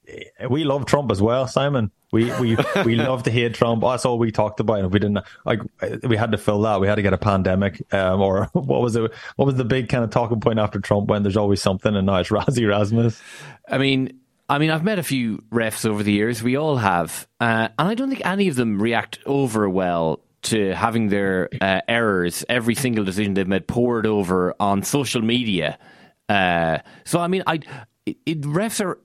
we 0.49 0.65
love 0.65 0.85
Trump 0.85 1.11
as 1.11 1.21
well, 1.21 1.47
Simon. 1.47 1.89
We 2.11 2.25
we 2.39 2.57
we 2.85 2.95
love 2.97 3.23
to 3.23 3.31
hate 3.31 3.53
Trump. 3.53 3.81
That's 3.81 4.05
all 4.05 4.19
we 4.19 4.31
talked 4.31 4.59
about. 4.59 4.79
And 4.79 4.91
we 4.91 4.99
didn't 4.99 5.19
like 5.45 5.61
we 6.03 6.17
had 6.17 6.33
to 6.33 6.37
fill 6.37 6.61
that. 6.63 6.81
We 6.81 6.87
had 6.87 6.95
to 6.95 7.01
get 7.01 7.13
a 7.13 7.17
pandemic, 7.17 7.81
um, 7.93 8.21
or 8.21 8.45
what 8.53 8.81
was 8.81 8.95
it? 8.95 9.11
What 9.37 9.45
was 9.45 9.55
the 9.55 9.65
big 9.65 9.87
kind 9.87 10.03
of 10.03 10.09
talking 10.09 10.41
point 10.41 10.59
after 10.59 10.79
Trump? 10.79 11.07
When 11.07 11.23
there's 11.23 11.37
always 11.37 11.61
something, 11.61 11.95
and 11.95 12.05
now 12.05 12.17
it's 12.17 12.29
Rassie 12.31 12.59
Erasmus. 12.59 13.21
I 13.69 13.77
mean, 13.77 14.19
I 14.49 14.57
mean, 14.57 14.69
I've 14.69 14.83
met 14.83 14.99
a 14.99 15.03
few 15.03 15.43
refs 15.49 15.85
over 15.85 16.03
the 16.03 16.11
years. 16.11 16.43
We 16.43 16.57
all 16.57 16.75
have, 16.75 17.25
uh, 17.39 17.69
and 17.79 17.87
I 17.87 17.93
don't 17.95 18.09
think 18.09 18.25
any 18.25 18.49
of 18.49 18.55
them 18.57 18.81
react 18.81 19.19
over 19.25 19.69
well 19.69 20.19
to 20.43 20.73
having 20.73 21.09
their 21.09 21.49
uh, 21.61 21.81
errors, 21.87 22.45
every 22.49 22.75
single 22.75 23.03
decision 23.03 23.33
they've 23.33 23.47
made, 23.47 23.67
poured 23.67 24.05
over 24.05 24.53
on 24.59 24.83
social 24.83 25.21
media. 25.21 25.77
Uh, 26.29 26.79
so, 27.05 27.19
I 27.19 27.27
mean, 27.27 27.43
I 27.47 27.59
it, 28.05 28.17
it, 28.25 28.41
refs 28.41 28.83
are. 28.83 28.99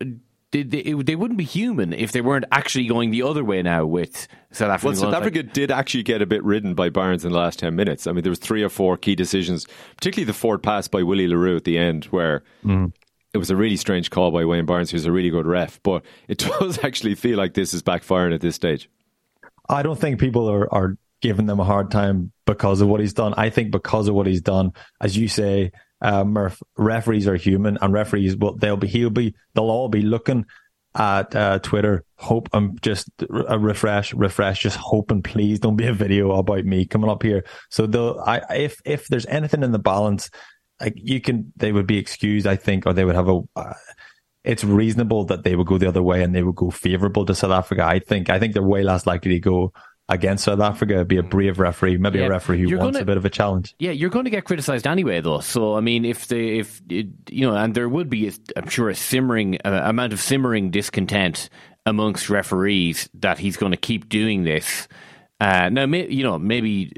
They, 0.50 0.62
they, 0.62 0.94
they, 0.94 1.14
wouldn't 1.14 1.36
be 1.36 1.44
human 1.44 1.92
if 1.92 2.12
they 2.12 2.22
weren't 2.22 2.46
actually 2.50 2.86
going 2.86 3.10
the 3.10 3.20
other 3.20 3.44
way 3.44 3.60
now 3.60 3.84
with 3.84 4.26
South 4.50 4.70
Africa. 4.70 4.86
Well, 4.86 4.96
South 4.96 5.14
Africa 5.14 5.40
like, 5.40 5.52
did 5.52 5.70
actually 5.70 6.04
get 6.04 6.22
a 6.22 6.26
bit 6.26 6.42
ridden 6.42 6.72
by 6.72 6.88
Barnes 6.88 7.22
in 7.26 7.32
the 7.32 7.38
last 7.38 7.58
10 7.58 7.76
minutes. 7.76 8.06
I 8.06 8.12
mean, 8.12 8.22
there 8.22 8.30
was 8.30 8.38
three 8.38 8.62
or 8.62 8.70
four 8.70 8.96
key 8.96 9.14
decisions, 9.14 9.66
particularly 9.96 10.24
the 10.24 10.32
forward 10.32 10.62
pass 10.62 10.88
by 10.88 11.02
Willie 11.02 11.28
le 11.28 11.36
Roux 11.36 11.56
at 11.56 11.64
the 11.64 11.76
end, 11.76 12.06
where 12.06 12.44
mm 12.64 12.92
it 13.34 13.38
was 13.38 13.50
a 13.50 13.56
really 13.56 13.76
strange 13.76 14.10
call 14.10 14.30
by 14.30 14.44
Wayne 14.44 14.66
Barnes, 14.66 14.90
who's 14.90 15.06
a 15.06 15.12
really 15.12 15.30
good 15.30 15.46
ref, 15.46 15.80
but 15.82 16.02
it 16.28 16.38
does 16.60 16.82
actually 16.82 17.14
feel 17.14 17.36
like 17.36 17.54
this 17.54 17.74
is 17.74 17.82
backfiring 17.82 18.34
at 18.34 18.40
this 18.40 18.54
stage. 18.54 18.88
I 19.68 19.82
don't 19.82 19.98
think 19.98 20.18
people 20.18 20.50
are, 20.50 20.72
are 20.72 20.96
giving 21.20 21.46
them 21.46 21.60
a 21.60 21.64
hard 21.64 21.90
time 21.90 22.32
because 22.46 22.80
of 22.80 22.88
what 22.88 23.00
he's 23.00 23.12
done. 23.12 23.34
I 23.36 23.50
think 23.50 23.70
because 23.70 24.08
of 24.08 24.14
what 24.14 24.26
he's 24.26 24.40
done, 24.40 24.72
as 25.00 25.16
you 25.16 25.28
say, 25.28 25.72
uh, 26.00 26.24
Murph, 26.24 26.62
referees 26.76 27.26
are 27.26 27.36
human, 27.36 27.78
and 27.80 27.92
referees 27.92 28.36
will 28.36 28.56
they'll 28.56 28.76
be 28.76 28.86
he'll 28.86 29.10
be 29.10 29.34
they'll 29.54 29.70
all 29.70 29.88
be 29.88 30.02
looking 30.02 30.44
at 30.94 31.34
uh, 31.36 31.58
Twitter, 31.60 32.04
hope 32.16 32.48
I'm 32.52 32.78
just 32.80 33.08
a 33.48 33.58
refresh, 33.58 34.14
refresh, 34.14 34.60
just 34.60 34.76
hoping 34.76 35.22
please 35.22 35.60
don't 35.60 35.76
be 35.76 35.86
a 35.86 35.92
video 35.92 36.32
about 36.32 36.64
me 36.64 36.86
coming 36.86 37.10
up 37.10 37.22
here. 37.22 37.44
So 37.70 37.86
though 37.86 38.18
I 38.20 38.40
if 38.54 38.80
if 38.84 39.08
there's 39.08 39.26
anything 39.26 39.62
in 39.62 39.72
the 39.72 39.78
balance 39.78 40.30
like 40.80 40.94
you 40.96 41.20
can 41.20 41.52
they 41.56 41.72
would 41.72 41.86
be 41.86 41.98
excused, 41.98 42.46
I 42.46 42.56
think, 42.56 42.86
or 42.86 42.92
they 42.92 43.04
would 43.04 43.16
have 43.16 43.28
a. 43.28 43.40
Uh, 43.56 43.74
it's 44.44 44.64
reasonable 44.64 45.24
that 45.26 45.42
they 45.42 45.56
would 45.56 45.66
go 45.66 45.76
the 45.76 45.88
other 45.88 46.02
way 46.02 46.22
and 46.22 46.34
they 46.34 46.42
would 46.42 46.54
go 46.54 46.70
favourable 46.70 47.26
to 47.26 47.34
South 47.34 47.50
Africa. 47.50 47.84
I 47.84 47.98
think. 47.98 48.30
I 48.30 48.38
think 48.38 48.54
they're 48.54 48.62
way 48.62 48.82
less 48.82 49.06
likely 49.06 49.32
to 49.32 49.40
go 49.40 49.72
against 50.08 50.44
South 50.44 50.60
Africa, 50.60 51.04
be 51.04 51.18
a 51.18 51.22
mm. 51.22 51.30
brave 51.30 51.58
referee, 51.58 51.98
maybe 51.98 52.18
yeah, 52.18 52.26
a 52.26 52.30
referee 52.30 52.60
who 52.60 52.78
wants 52.78 52.96
gonna, 52.96 53.02
a 53.02 53.06
bit 53.06 53.16
of 53.16 53.24
a 53.24 53.30
challenge. 53.30 53.74
Yeah, 53.78 53.90
you're 53.90 54.10
going 54.10 54.24
to 54.24 54.30
get 54.30 54.44
criticised 54.44 54.86
anyway, 54.86 55.20
though. 55.20 55.40
So 55.40 55.76
I 55.76 55.80
mean, 55.80 56.04
if 56.04 56.28
they, 56.28 56.58
if 56.58 56.80
it, 56.88 57.08
you 57.30 57.46
know, 57.46 57.56
and 57.56 57.74
there 57.74 57.88
would 57.88 58.08
be, 58.08 58.32
I'm 58.56 58.68
sure, 58.68 58.88
a 58.88 58.94
simmering 58.94 59.58
uh, 59.64 59.82
amount 59.84 60.12
of 60.12 60.20
simmering 60.20 60.70
discontent 60.70 61.50
amongst 61.84 62.30
referees 62.30 63.08
that 63.14 63.38
he's 63.38 63.56
going 63.56 63.72
to 63.72 63.78
keep 63.78 64.08
doing 64.08 64.44
this. 64.44 64.88
Uh, 65.40 65.68
now, 65.68 65.86
may, 65.86 66.08
you 66.08 66.24
know, 66.24 66.36
maybe 66.36 66.92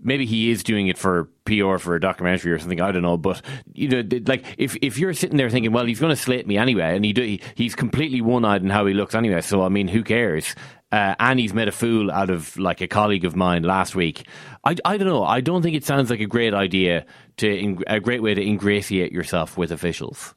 maybe 0.00 0.24
he 0.24 0.50
is 0.50 0.62
doing 0.62 0.86
it 0.88 0.96
for 0.96 1.28
PR 1.44 1.76
for 1.76 1.94
a 1.94 2.00
documentary 2.00 2.50
or 2.52 2.58
something. 2.58 2.80
I 2.80 2.90
don't 2.90 3.02
know, 3.02 3.18
but 3.18 3.42
you 3.74 3.88
know, 3.88 4.18
like 4.26 4.44
if 4.56 4.76
if 4.80 4.98
you're 4.98 5.12
sitting 5.12 5.36
there 5.36 5.50
thinking, 5.50 5.72
well, 5.72 5.84
he's 5.84 6.00
going 6.00 6.14
to 6.14 6.20
slate 6.20 6.46
me 6.46 6.56
anyway, 6.56 6.96
and 6.96 7.04
he, 7.04 7.12
do, 7.12 7.38
he's 7.54 7.74
completely 7.74 8.22
one 8.22 8.46
eyed 8.46 8.62
in 8.62 8.70
how 8.70 8.86
he 8.86 8.94
looks 8.94 9.14
anyway. 9.14 9.42
So 9.42 9.62
I 9.62 9.68
mean, 9.68 9.88
who 9.88 10.02
cares? 10.02 10.54
Uh, 10.90 11.14
and 11.18 11.38
he's 11.38 11.54
made 11.54 11.68
a 11.68 11.72
fool 11.72 12.10
out 12.10 12.28
of 12.28 12.56
like 12.58 12.80
a 12.82 12.86
colleague 12.86 13.24
of 13.24 13.34
mine 13.34 13.62
last 13.62 13.94
week. 13.94 14.26
I, 14.64 14.76
I 14.84 14.96
don't 14.98 15.08
know. 15.08 15.24
I 15.24 15.40
don't 15.40 15.62
think 15.62 15.74
it 15.74 15.84
sounds 15.84 16.10
like 16.10 16.20
a 16.20 16.26
great 16.26 16.52
idea 16.52 17.06
to 17.38 17.78
a 17.86 17.98
great 18.00 18.22
way 18.22 18.34
to 18.34 18.42
ingratiate 18.42 19.12
yourself 19.12 19.56
with 19.56 19.72
officials. 19.72 20.34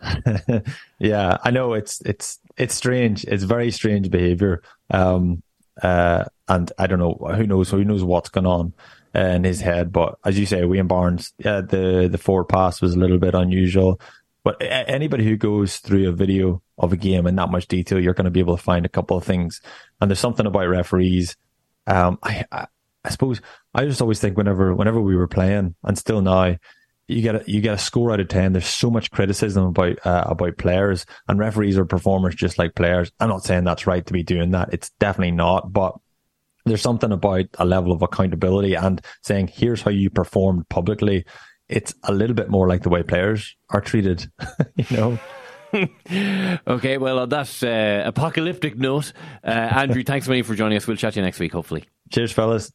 yeah, 0.98 1.38
I 1.42 1.50
know 1.50 1.74
it's 1.74 2.00
it's 2.02 2.38
it's 2.56 2.74
strange. 2.74 3.24
It's 3.24 3.42
very 3.44 3.70
strange 3.72 4.10
behavior. 4.10 4.62
Um, 4.90 5.42
uh, 5.82 6.24
and 6.48 6.70
I 6.78 6.86
don't 6.86 6.98
know 6.98 7.14
who 7.34 7.46
knows 7.46 7.70
who 7.70 7.84
knows 7.84 8.04
what's 8.04 8.28
going 8.28 8.46
on 8.46 8.72
in 9.14 9.44
his 9.44 9.60
head. 9.60 9.92
But 9.92 10.18
as 10.24 10.38
you 10.38 10.46
say, 10.46 10.64
Wayne 10.64 10.86
Barnes, 10.86 11.32
uh, 11.44 11.62
the 11.62 12.08
the 12.10 12.18
forward 12.18 12.46
pass 12.46 12.80
was 12.80 12.94
a 12.94 12.98
little 12.98 13.18
bit 13.18 13.34
unusual. 13.34 14.00
But 14.42 14.56
anybody 14.60 15.24
who 15.24 15.38
goes 15.38 15.78
through 15.78 16.06
a 16.06 16.12
video 16.12 16.62
of 16.76 16.92
a 16.92 16.98
game 16.98 17.26
in 17.26 17.36
that 17.36 17.50
much 17.50 17.66
detail, 17.66 17.98
you're 17.98 18.12
going 18.12 18.26
to 18.26 18.30
be 18.30 18.40
able 18.40 18.56
to 18.56 18.62
find 18.62 18.84
a 18.84 18.90
couple 18.90 19.16
of 19.16 19.24
things. 19.24 19.62
And 20.00 20.10
there's 20.10 20.20
something 20.20 20.44
about 20.44 20.68
referees. 20.68 21.34
Um, 21.86 22.18
I, 22.22 22.44
I, 22.52 22.66
I 23.04 23.10
suppose 23.10 23.40
I 23.74 23.86
just 23.86 24.02
always 24.02 24.20
think 24.20 24.36
whenever 24.36 24.74
whenever 24.74 25.00
we 25.00 25.16
were 25.16 25.28
playing, 25.28 25.74
and 25.82 25.96
still 25.96 26.20
now, 26.20 26.56
you 27.08 27.22
get 27.22 27.36
a, 27.36 27.44
you 27.46 27.62
get 27.62 27.74
a 27.74 27.78
score 27.78 28.12
out 28.12 28.20
of 28.20 28.28
ten. 28.28 28.52
There's 28.52 28.66
so 28.66 28.90
much 28.90 29.10
criticism 29.10 29.64
about 29.64 30.06
uh, 30.06 30.24
about 30.26 30.58
players 30.58 31.06
and 31.26 31.38
referees 31.38 31.78
are 31.78 31.86
performers 31.86 32.34
just 32.34 32.58
like 32.58 32.74
players. 32.74 33.12
I'm 33.20 33.30
not 33.30 33.44
saying 33.44 33.64
that's 33.64 33.86
right 33.86 34.04
to 34.04 34.12
be 34.12 34.22
doing 34.22 34.50
that. 34.50 34.74
It's 34.74 34.90
definitely 34.98 35.32
not. 35.32 35.72
But 35.72 35.94
there's 36.64 36.82
something 36.82 37.12
about 37.12 37.46
a 37.58 37.64
level 37.64 37.92
of 37.92 38.02
accountability 38.02 38.74
and 38.74 39.00
saying 39.22 39.48
here's 39.48 39.82
how 39.82 39.90
you 39.90 40.10
performed 40.10 40.68
publicly. 40.68 41.24
It's 41.68 41.94
a 42.04 42.12
little 42.12 42.34
bit 42.34 42.50
more 42.50 42.68
like 42.68 42.82
the 42.82 42.90
way 42.90 43.02
players 43.02 43.56
are 43.70 43.80
treated. 43.80 44.30
you 44.76 44.96
know. 44.96 45.18
okay, 46.66 46.98
well, 46.98 47.18
on 47.18 47.28
that 47.30 47.62
uh, 47.62 48.08
apocalyptic 48.08 48.76
note, 48.78 49.12
uh, 49.44 49.50
Andrew, 49.50 50.02
thanks 50.06 50.26
so 50.26 50.32
much 50.32 50.44
for 50.46 50.54
joining 50.54 50.76
us. 50.76 50.86
We'll 50.86 50.96
chat 50.96 51.14
to 51.14 51.20
you 51.20 51.24
next 51.24 51.40
week, 51.40 51.52
hopefully. 51.52 51.84
Cheers, 52.10 52.32
fellas. 52.32 52.72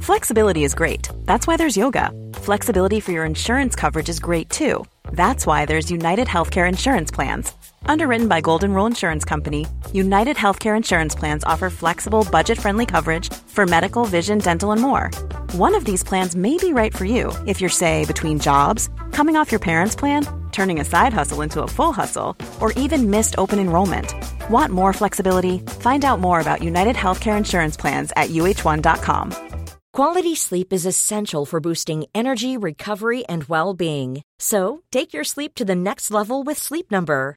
Flexibility 0.00 0.64
is 0.64 0.74
great. 0.74 1.08
That's 1.24 1.46
why 1.46 1.56
there's 1.56 1.76
yoga. 1.76 2.10
Flexibility 2.34 2.98
for 2.98 3.12
your 3.12 3.24
insurance 3.24 3.76
coverage 3.76 4.08
is 4.08 4.18
great 4.18 4.50
too. 4.50 4.84
That's 5.12 5.46
why 5.46 5.64
there's 5.64 5.90
United 5.90 6.26
Healthcare 6.26 6.68
Insurance 6.68 7.10
Plans. 7.10 7.52
Underwritten 7.86 8.28
by 8.28 8.40
Golden 8.40 8.72
Rule 8.74 8.86
Insurance 8.86 9.24
Company, 9.24 9.66
United 9.92 10.36
Healthcare 10.36 10.76
Insurance 10.76 11.14
Plans 11.14 11.44
offer 11.44 11.70
flexible, 11.70 12.26
budget 12.30 12.58
friendly 12.58 12.86
coverage 12.86 13.32
for 13.32 13.66
medical, 13.66 14.04
vision, 14.04 14.38
dental, 14.38 14.72
and 14.72 14.80
more. 14.80 15.10
One 15.52 15.74
of 15.74 15.84
these 15.84 16.02
plans 16.02 16.34
may 16.34 16.56
be 16.56 16.72
right 16.72 16.96
for 16.96 17.04
you 17.04 17.32
if 17.46 17.60
you're, 17.60 17.70
say, 17.70 18.04
between 18.04 18.38
jobs, 18.40 18.88
coming 19.12 19.36
off 19.36 19.52
your 19.52 19.60
parents' 19.60 19.94
plan, 19.94 20.26
turning 20.50 20.80
a 20.80 20.84
side 20.84 21.12
hustle 21.12 21.42
into 21.42 21.62
a 21.62 21.68
full 21.68 21.92
hustle, 21.92 22.36
or 22.60 22.72
even 22.72 23.10
missed 23.10 23.36
open 23.38 23.58
enrollment. 23.58 24.14
Want 24.50 24.72
more 24.72 24.92
flexibility? 24.92 25.58
Find 25.80 26.04
out 26.04 26.20
more 26.20 26.40
about 26.40 26.62
United 26.62 26.96
Healthcare 26.96 27.38
Insurance 27.38 27.76
Plans 27.76 28.12
at 28.16 28.30
uh1.com. 28.30 29.52
Quality 29.92 30.34
sleep 30.34 30.72
is 30.72 30.86
essential 30.86 31.44
for 31.44 31.60
boosting 31.60 32.06
energy, 32.14 32.56
recovery, 32.56 33.26
and 33.26 33.44
well 33.44 33.74
being. 33.74 34.22
So 34.38 34.82
take 34.90 35.12
your 35.12 35.24
sleep 35.24 35.54
to 35.56 35.66
the 35.66 35.74
next 35.74 36.10
level 36.10 36.44
with 36.44 36.56
Sleep 36.56 36.90
Number. 36.90 37.36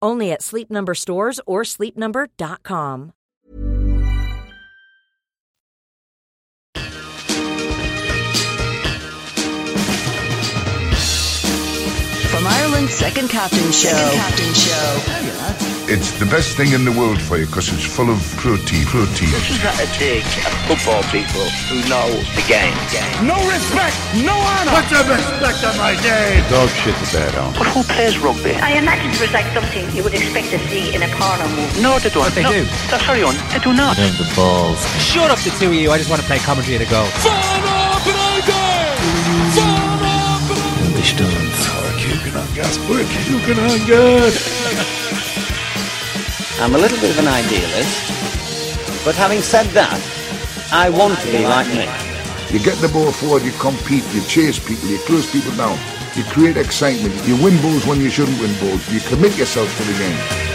Only 0.00 0.32
at 0.32 0.42
Sleep 0.42 0.70
Number 0.70 0.94
stores 0.94 1.40
or 1.46 1.62
sleepnumber.com. 1.62 3.12
From 12.28 12.46
Ireland's 12.46 12.94
second 12.94 13.28
captain 13.28 13.72
show. 13.72 13.88
Second 13.88 14.20
captain 14.20 14.54
show. 14.54 15.77
It's 15.88 16.12
the 16.20 16.28
best 16.28 16.52
thing 16.52 16.76
in 16.76 16.84
the 16.84 16.92
world 16.92 17.16
for 17.16 17.40
you 17.40 17.48
because 17.48 17.72
it's 17.72 17.88
full 17.88 18.12
of 18.12 18.20
protein. 18.36 18.84
Protein. 18.84 19.32
This 19.32 19.56
is 19.56 19.64
not 19.64 19.72
a 19.80 19.88
dig 19.96 20.20
at 20.44 20.52
football 20.68 21.00
people 21.08 21.48
who 21.72 21.80
know 21.88 22.12
the 22.36 22.44
game. 22.44 22.76
No 23.24 23.32
respect, 23.48 23.96
no 24.20 24.36
honor. 24.36 24.68
Put 24.68 24.84
some 24.92 25.08
respect 25.08 25.64
on 25.64 25.72
my 25.80 25.96
name. 26.04 26.44
Dog 26.52 26.68
shit 26.84 26.92
the 27.00 27.08
bed 27.08 27.32
on. 27.40 27.56
But 27.56 27.72
who 27.72 27.80
plays 27.88 28.20
rugby? 28.20 28.52
I 28.60 28.76
imagine 28.76 29.16
it 29.16 29.16
was 29.16 29.32
like 29.32 29.48
something 29.56 29.88
you 29.96 30.04
would 30.04 30.12
expect 30.12 30.52
to 30.52 30.60
see 30.68 30.92
in 30.92 31.00
a 31.00 31.08
porno 31.16 31.48
movie. 31.56 31.80
No, 31.80 31.96
they 31.96 32.12
don't. 32.12 32.20
But 32.20 32.36
they 32.36 32.44
no. 32.44 32.52
do. 32.52 32.68
Oh, 32.92 33.00
sorry, 33.08 33.24
on. 33.24 33.32
They 33.48 33.64
do 33.64 33.72
not. 33.72 33.96
Them 33.96 34.12
the 34.20 34.28
balls. 34.36 34.84
Shut 35.00 35.32
up, 35.32 35.40
the 35.40 35.56
two 35.56 35.72
of 35.72 35.80
you. 35.80 35.88
I 35.88 35.96
just 35.96 36.12
want 36.12 36.20
to 36.20 36.28
play 36.28 36.36
commentary 36.36 36.76
at 36.76 36.84
a 36.84 36.90
go. 36.92 37.00
Fan 37.24 37.64
up 37.64 38.04
and 38.04 38.44
again! 38.44 38.92
Fan 39.56 40.04
up 40.04 40.44
and 40.52 40.84
English 40.84 41.16
dance. 41.16 41.64
Kuken 41.96 42.36
on 42.36 42.48
gas. 42.52 42.76
Kuken 42.76 43.56
on 43.56 43.80
gas. 43.88 44.36
I'm 46.60 46.74
a 46.74 46.78
little 46.78 46.98
bit 46.98 47.10
of 47.10 47.18
an 47.20 47.28
idealist, 47.28 49.04
but 49.04 49.14
having 49.14 49.40
said 49.40 49.66
that, 49.78 49.94
I 50.72 50.90
want 50.90 51.16
to 51.20 51.26
be 51.26 51.44
like 51.46 51.68
Nick. 51.68 51.88
You 52.52 52.58
get 52.58 52.76
the 52.78 52.88
ball 52.88 53.12
forward, 53.12 53.44
you 53.44 53.52
compete, 53.52 54.02
you 54.12 54.22
chase 54.22 54.58
people, 54.58 54.88
you 54.88 54.98
close 55.06 55.30
people 55.30 55.52
down, 55.52 55.78
you 56.16 56.24
create 56.24 56.56
excitement, 56.56 57.14
you 57.28 57.36
win 57.42 57.62
balls 57.62 57.86
when 57.86 58.00
you 58.00 58.10
shouldn't 58.10 58.40
win 58.40 58.52
balls, 58.58 58.82
you 58.92 58.98
commit 59.00 59.38
yourself 59.38 59.70
to 59.76 59.84
the 59.84 59.98
game. 59.98 60.48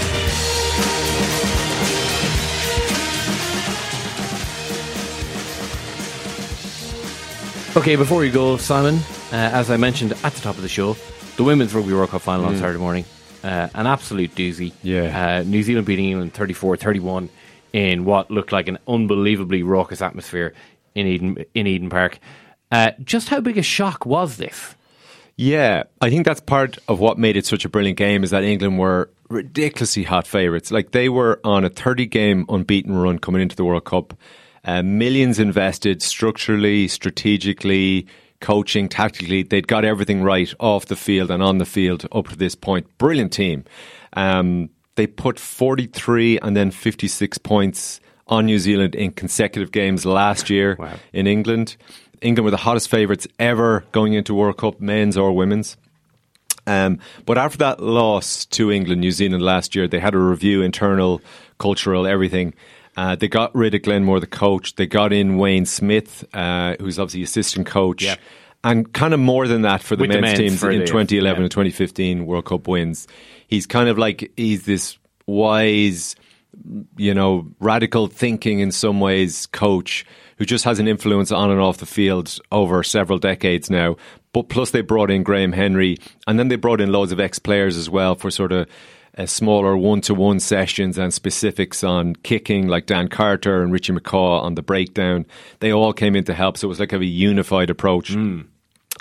Okay, 7.78 7.95
before 7.95 8.26
you 8.26 8.32
go, 8.32 8.58
Simon, 8.58 8.95
uh, 9.32 9.49
as 9.54 9.72
I 9.72 9.78
mentioned 9.78 10.12
at 10.12 10.34
the 10.34 10.41
top 10.41 10.58
of 10.58 10.64
the 10.64 10.70
show, 10.70 10.97
the 11.38 11.45
Women's 11.45 11.74
Rugby 11.74 11.93
World 11.93 12.10
Cup 12.10 12.22
final 12.22 12.43
mm. 12.43 12.47
on 12.49 12.54
hmm. 12.56 12.60
Saturday 12.60 12.80
morning. 12.80 13.06
Uh, 13.43 13.67
an 13.73 13.87
absolute 13.87 14.33
doozy. 14.35 14.71
Yeah. 14.81 15.39
Uh, 15.39 15.43
New 15.43 15.63
Zealand 15.63 15.85
beating 15.85 16.05
England 16.05 16.33
34 16.33 16.77
31 16.77 17.29
in 17.73 18.05
what 18.05 18.31
looked 18.31 18.51
like 18.51 18.67
an 18.67 18.77
unbelievably 18.87 19.63
raucous 19.63 20.01
atmosphere 20.01 20.53
in 20.95 21.07
Eden, 21.07 21.45
in 21.53 21.67
Eden 21.67 21.89
Park. 21.89 22.19
Uh, 22.71 22.91
just 23.03 23.29
how 23.29 23.41
big 23.41 23.57
a 23.57 23.63
shock 23.63 24.05
was 24.05 24.37
this? 24.37 24.75
Yeah, 25.35 25.83
I 25.99 26.09
think 26.09 26.25
that's 26.25 26.39
part 26.39 26.77
of 26.87 26.99
what 26.99 27.17
made 27.17 27.35
it 27.35 27.45
such 27.45 27.65
a 27.65 27.69
brilliant 27.69 27.97
game 27.97 28.23
is 28.23 28.29
that 28.29 28.43
England 28.43 28.77
were 28.77 29.09
ridiculously 29.29 30.03
hot 30.03 30.27
favourites. 30.27 30.71
Like 30.71 30.91
they 30.91 31.09
were 31.09 31.39
on 31.43 31.65
a 31.65 31.69
30 31.69 32.05
game 32.05 32.45
unbeaten 32.49 32.95
run 32.95 33.19
coming 33.19 33.41
into 33.41 33.55
the 33.55 33.65
World 33.65 33.85
Cup. 33.85 34.13
Uh, 34.63 34.83
millions 34.83 35.39
invested 35.39 36.01
structurally, 36.01 36.87
strategically, 36.87 38.07
coaching, 38.43 38.89
tactically. 38.89 39.41
They'd 39.41 39.67
got 39.67 39.85
everything 39.85 40.21
right 40.21 40.53
off 40.59 40.85
the 40.85 40.95
field 40.95 41.31
and 41.31 41.41
on 41.41 41.57
the 41.57 41.65
field 41.65 42.05
up 42.11 42.27
to 42.27 42.35
this 42.35 42.53
point. 42.53 42.85
Brilliant 42.99 43.31
team. 43.33 43.63
Um, 44.13 44.69
they 44.95 45.07
put 45.07 45.39
43 45.39 46.39
and 46.39 46.55
then 46.55 46.69
56 46.69 47.37
points 47.39 47.99
on 48.27 48.45
New 48.45 48.59
Zealand 48.59 48.95
in 48.95 49.11
consecutive 49.11 49.71
games 49.71 50.05
last 50.05 50.49
year 50.49 50.77
in 51.13 51.25
England. 51.25 51.77
England 52.21 52.45
were 52.45 52.51
the 52.51 52.57
hottest 52.57 52.89
favourites 52.89 53.27
ever 53.39 53.85
going 53.91 54.13
into 54.13 54.35
World 54.35 54.57
Cup, 54.57 54.79
men's 54.79 55.17
or 55.17 55.31
women's. 55.31 55.77
Um, 56.67 56.99
but 57.25 57.37
after 57.37 57.57
that 57.59 57.81
loss 57.81 58.45
to 58.45 58.71
England, 58.71 59.01
New 59.01 59.11
Zealand 59.11 59.41
last 59.41 59.75
year, 59.75 59.87
they 59.87 59.99
had 59.99 60.13
a 60.13 60.19
review, 60.19 60.61
internal, 60.61 61.21
cultural, 61.59 62.05
everything. 62.05 62.53
Uh, 62.95 63.15
they 63.15 63.27
got 63.27 63.53
rid 63.55 63.73
of 63.73 63.81
Glenn 63.81 64.03
Moore, 64.03 64.19
the 64.19 64.27
coach. 64.27 64.75
They 64.75 64.85
got 64.85 65.11
in 65.13 65.37
Wayne 65.37 65.65
Smith, 65.65 66.23
uh, 66.33 66.75
who's 66.79 66.99
obviously 66.99 67.23
assistant 67.23 67.67
coach. 67.67 68.03
Yeah. 68.03 68.15
And 68.63 68.91
kind 68.93 69.13
of 69.13 69.19
more 69.19 69.47
than 69.47 69.63
that 69.63 69.81
for 69.81 69.95
the 69.95 70.01
With 70.01 70.11
the 70.11 70.21
men's 70.21 70.39
men's 70.39 70.61
teams 70.61 70.63
in 70.63 70.79
the- 70.79 70.85
2011 70.85 71.41
yeah. 71.41 71.43
and 71.43 71.51
2015 71.51 72.25
World 72.25 72.45
Cup 72.45 72.67
wins. 72.67 73.07
He's 73.47 73.65
kind 73.65 73.89
of 73.89 73.97
like, 73.97 74.31
he's 74.37 74.65
this 74.65 74.97
wise, 75.25 76.15
you 76.95 77.13
know, 77.13 77.47
radical 77.59 78.07
thinking 78.07 78.59
in 78.59 78.71
some 78.71 78.99
ways 78.99 79.47
coach 79.47 80.05
who 80.37 80.45
just 80.45 80.65
has 80.65 80.79
an 80.79 80.87
influence 80.87 81.31
on 81.31 81.51
and 81.51 81.59
off 81.59 81.77
the 81.77 81.85
field 81.85 82.37
over 82.51 82.83
several 82.83 83.19
decades 83.19 83.69
now. 83.69 83.97
But 84.33 84.49
plus, 84.49 84.71
they 84.71 84.81
brought 84.81 85.11
in 85.11 85.21
Graham 85.23 85.51
Henry, 85.51 85.97
and 86.25 86.39
then 86.39 86.47
they 86.47 86.55
brought 86.55 86.81
in 86.81 86.91
loads 86.91 87.11
of 87.11 87.19
ex 87.19 87.37
players 87.37 87.77
as 87.77 87.89
well 87.89 88.15
for 88.15 88.31
sort 88.31 88.51
of 88.51 88.67
uh, 89.18 89.26
smaller 89.26 89.78
one 89.78 90.01
to 90.01 90.14
one 90.14 90.39
sessions 90.39 90.97
and 90.97 91.14
specifics 91.14 91.84
on 91.84 92.16
kicking, 92.18 92.68
like 92.68 92.86
Dan 92.86 93.07
Carter 93.07 93.61
and 93.61 93.72
Richie 93.72 93.93
McCaw 93.93 94.41
on 94.41 94.55
the 94.55 94.64
breakdown. 94.64 95.26
They 95.59 95.72
all 95.72 95.93
came 95.93 96.16
in 96.16 96.24
to 96.26 96.34
help, 96.34 96.57
so 96.57 96.68
it 96.68 96.70
was 96.70 96.80
like 96.80 96.93
a 96.93 97.03
unified 97.03 97.70
approach. 97.70 98.09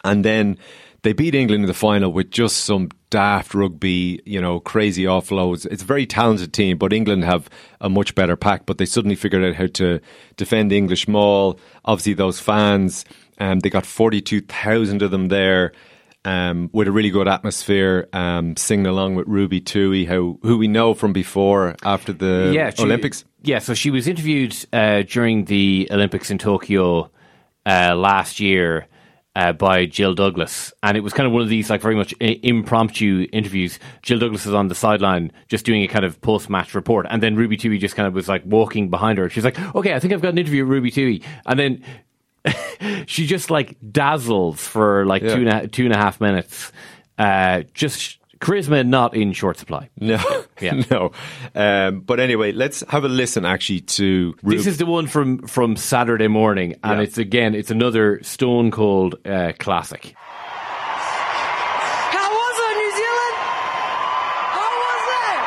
And 0.04 0.24
then 0.24 0.58
they 1.02 1.12
beat 1.12 1.34
England 1.34 1.64
in 1.64 1.68
the 1.68 1.74
final 1.74 2.12
with 2.12 2.30
just 2.30 2.58
some 2.58 2.90
daft 3.10 3.54
rugby, 3.54 4.20
you 4.24 4.40
know, 4.40 4.60
crazy 4.60 5.04
offloads. 5.04 5.66
It's 5.66 5.82
a 5.82 5.86
very 5.86 6.06
talented 6.06 6.52
team, 6.52 6.78
but 6.78 6.92
England 6.92 7.24
have 7.24 7.50
a 7.80 7.88
much 7.88 8.14
better 8.14 8.36
pack. 8.36 8.66
But 8.66 8.78
they 8.78 8.86
suddenly 8.86 9.16
figured 9.16 9.44
out 9.44 9.54
how 9.54 9.66
to 9.66 10.00
defend 10.36 10.72
English 10.72 11.08
maul. 11.08 11.58
Obviously, 11.84 12.14
those 12.14 12.38
fans, 12.38 13.04
um, 13.38 13.60
they 13.60 13.70
got 13.70 13.84
42,000 13.84 15.02
of 15.02 15.10
them 15.10 15.28
there. 15.28 15.72
Um, 16.24 16.70
with 16.72 16.86
a 16.86 16.92
really 16.92 17.10
good 17.10 17.26
atmosphere, 17.26 18.08
um, 18.12 18.56
singing 18.56 18.86
along 18.86 19.16
with 19.16 19.26
Ruby 19.26 19.60
Tui, 19.60 20.04
how 20.04 20.38
who 20.42 20.56
we 20.56 20.68
know 20.68 20.94
from 20.94 21.12
before 21.12 21.74
after 21.82 22.12
the 22.12 22.52
yeah, 22.54 22.70
she- 22.70 22.84
Olympics. 22.84 23.24
Yeah, 23.42 23.58
so 23.58 23.74
she 23.74 23.90
was 23.90 24.06
interviewed 24.06 24.54
uh, 24.72 25.02
during 25.02 25.46
the 25.46 25.88
Olympics 25.90 26.30
in 26.30 26.38
Tokyo 26.38 27.10
uh, 27.66 27.96
last 27.96 28.38
year 28.38 28.86
uh, 29.34 29.52
by 29.52 29.84
Jill 29.86 30.14
Douglas, 30.14 30.72
and 30.84 30.96
it 30.96 31.00
was 31.00 31.12
kind 31.12 31.26
of 31.26 31.32
one 31.32 31.42
of 31.42 31.48
these 31.48 31.68
like 31.68 31.80
very 31.80 31.96
much 31.96 32.14
i- 32.20 32.38
impromptu 32.44 33.26
interviews. 33.32 33.80
Jill 34.02 34.20
Douglas 34.20 34.46
was 34.46 34.54
on 34.54 34.68
the 34.68 34.76
sideline 34.76 35.32
just 35.48 35.64
doing 35.64 35.82
a 35.82 35.88
kind 35.88 36.04
of 36.04 36.20
post 36.20 36.48
match 36.48 36.72
report, 36.76 37.04
and 37.10 37.20
then 37.20 37.34
Ruby 37.34 37.56
Tui 37.56 37.78
just 37.78 37.96
kind 37.96 38.06
of 38.06 38.14
was 38.14 38.28
like 38.28 38.42
walking 38.46 38.90
behind 38.90 39.18
her. 39.18 39.28
She's 39.28 39.44
like, 39.44 39.58
"Okay, 39.74 39.92
I 39.92 39.98
think 39.98 40.12
I've 40.14 40.22
got 40.22 40.28
an 40.34 40.38
interview 40.38 40.62
with 40.62 40.70
Ruby 40.72 40.92
Tui," 40.92 41.20
and 41.46 41.58
then. 41.58 41.82
she 43.06 43.26
just 43.26 43.50
like 43.50 43.76
dazzles 43.90 44.60
for 44.60 45.06
like 45.06 45.22
Yeah. 45.22 45.34
two 45.34 45.40
and 45.40 45.48
a, 45.48 45.66
two 45.68 45.84
and 45.84 45.94
a 45.94 45.96
half 45.96 46.20
minutes. 46.20 46.70
Uh, 47.18 47.62
just 47.74 48.18
charisma 48.40 48.84
not 48.84 49.14
in 49.14 49.32
short 49.32 49.56
supply. 49.58 49.88
No, 50.00 50.18
Yeah. 50.60 50.82
no. 50.90 51.12
Um, 51.54 52.00
but 52.00 52.18
anyway, 52.18 52.50
let's 52.52 52.82
have 52.88 53.04
a 53.04 53.08
listen 53.08 53.44
actually 53.44 53.82
to. 53.82 54.34
This 54.42 54.66
is 54.66 54.78
the 54.78 54.86
one 54.86 55.06
from 55.06 55.46
from 55.46 55.76
Saturday 55.76 56.26
morning, 56.28 56.74
and 56.82 56.98
Yeah. 56.98 57.04
it's 57.04 57.18
again, 57.18 57.54
it's 57.54 57.70
another 57.70 58.20
stone 58.22 58.70
cold 58.72 59.14
uh, 59.24 59.52
classic. 59.58 60.14
How 60.16 62.28
was 62.30 62.56
it, 62.58 62.74
New 62.82 62.90
Zealand? 62.98 63.36
How 64.58 64.70
was 64.82 65.04
it? 65.22 65.38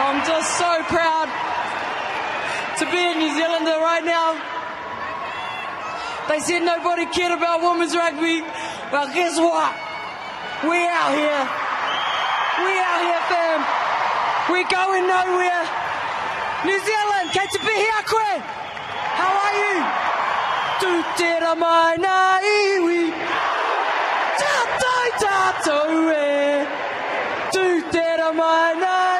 I'm 0.00 0.24
just 0.26 0.50
so 0.56 0.70
proud 0.88 1.28
to 2.78 2.84
be 2.90 2.98
a 2.98 3.14
New 3.16 3.34
Zealander 3.36 3.78
right 3.80 4.04
now. 4.04 4.36
They 6.28 6.40
said 6.40 6.60
nobody 6.60 7.06
cared 7.06 7.32
about 7.32 7.62
women's 7.62 7.96
rugby. 7.96 8.42
Well, 8.92 9.08
guess 9.14 9.38
what? 9.40 9.72
We 10.68 10.76
out 10.86 11.12
here. 11.16 11.44
We 12.64 12.72
out 12.84 13.00
here, 13.00 13.22
fam. 13.32 13.60
We're 14.52 14.68
going 14.68 15.06
nowhere. 15.08 15.64
New 16.68 16.78
Zealand, 16.84 17.30
catch 17.32 17.54
a 17.56 17.60
bit 17.64 17.78
here, 17.80 18.02
quick. 18.04 18.42
How 19.16 19.32
are 19.44 19.56
you? 19.62 19.76
Tu 20.80 20.90
te 21.16 21.30
ra 21.40 21.54
mai 21.54 21.96
na 21.96 22.38
iwi. 22.44 23.10
Ta 24.40 24.54
tai 24.82 25.08
ta 25.22 25.36
tau 25.64 26.10
e. 26.12 26.66
Tu 27.52 27.82
te 27.90 28.06
ra 28.20 28.32
mai 28.32 28.74
na 28.74 28.92
iwi. 29.14 29.17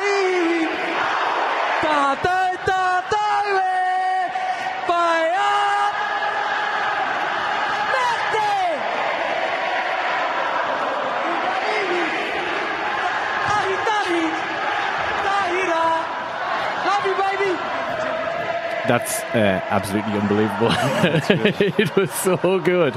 That's 18.89 19.21
uh, 19.35 19.61
absolutely 19.69 20.13
unbelievable. 20.15 20.69
it 21.79 21.95
was 21.97 22.11
so 22.13 22.59
good. 22.61 22.95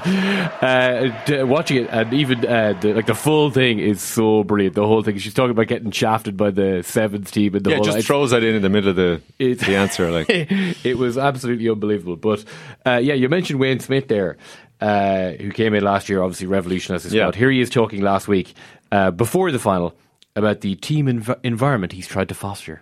Uh, 0.62 1.46
watching 1.46 1.84
it, 1.84 1.90
and 1.92 2.14
even 2.14 2.46
uh, 2.46 2.74
the, 2.80 2.94
like 2.94 3.06
the 3.06 3.14
full 3.14 3.52
thing 3.52 3.80
is 3.80 4.02
so 4.02 4.44
brilliant. 4.44 4.76
The 4.76 4.88
whole 4.88 5.04
thing. 5.04 5.18
She's 5.18 5.34
talking 5.34 5.52
about 5.52 5.68
getting 5.68 5.92
shafted 5.92 6.38
by 6.38 6.52
the 6.52 6.82
seventh 6.84 7.32
team, 7.32 7.56
and 7.56 7.64
the 7.66 7.72
yeah, 7.72 7.76
whole. 7.78 7.86
just 7.86 8.08
throws 8.08 8.32
that 8.32 8.44
in 8.44 8.56
in 8.56 8.62
the 8.62 8.70
middle 8.70 8.90
of 8.92 8.96
the 8.96 9.22
It's- 9.38 9.68
the 9.68 9.76
answer. 9.76 10.10
Like 10.12 10.28
it 10.30 10.98
was 10.98 11.18
absolutely 11.18 11.70
unbelievable. 11.70 12.16
But 12.16 12.44
uh, 12.86 13.00
yeah, 13.04 13.14
you 13.14 13.28
mentioned 13.30 13.60
Wayne 13.60 13.80
Smith 13.80 14.08
there, 14.08 14.38
uh, 14.80 15.32
who 15.32 15.52
came 15.52 15.74
in 15.74 15.84
last 15.84 16.10
year, 16.10 16.22
obviously 16.24 16.48
revolutionised 16.48 17.04
his 17.04 17.14
Yeah. 17.14 17.24
squad. 17.26 17.36
Here 17.36 17.52
he 17.52 17.60
is 17.62 17.70
talking 17.70 18.02
last 18.02 18.28
week 18.28 18.54
uh, 18.92 19.12
before 19.12 19.52
the 19.52 19.60
final 19.60 19.94
about 20.36 20.62
the 20.62 20.76
team 20.76 21.08
env- 21.08 21.40
environment 21.44 21.92
he's 21.92 22.08
tried 22.08 22.30
to 22.30 22.36
foster. 22.36 22.82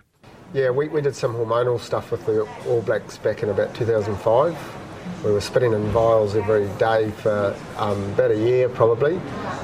Yeah, 0.52 0.70
we, 0.70 0.88
we 0.88 1.00
did 1.00 1.14
some 1.14 1.34
hormonal 1.34 1.78
stuff 1.78 2.10
with 2.10 2.26
the 2.26 2.40
All 2.66 2.82
Blacks 2.82 3.18
back 3.18 3.42
in 3.42 3.50
about 3.50 3.74
2005. 3.74 4.56
We 5.24 5.30
were 5.32 5.40
spitting 5.40 5.72
in 5.72 5.84
vials 5.90 6.34
every 6.34 6.68
day 6.78 7.10
for 7.12 7.56
um, 7.76 8.02
about 8.12 8.32
a 8.32 8.36
year 8.36 8.68
probably 8.68 9.14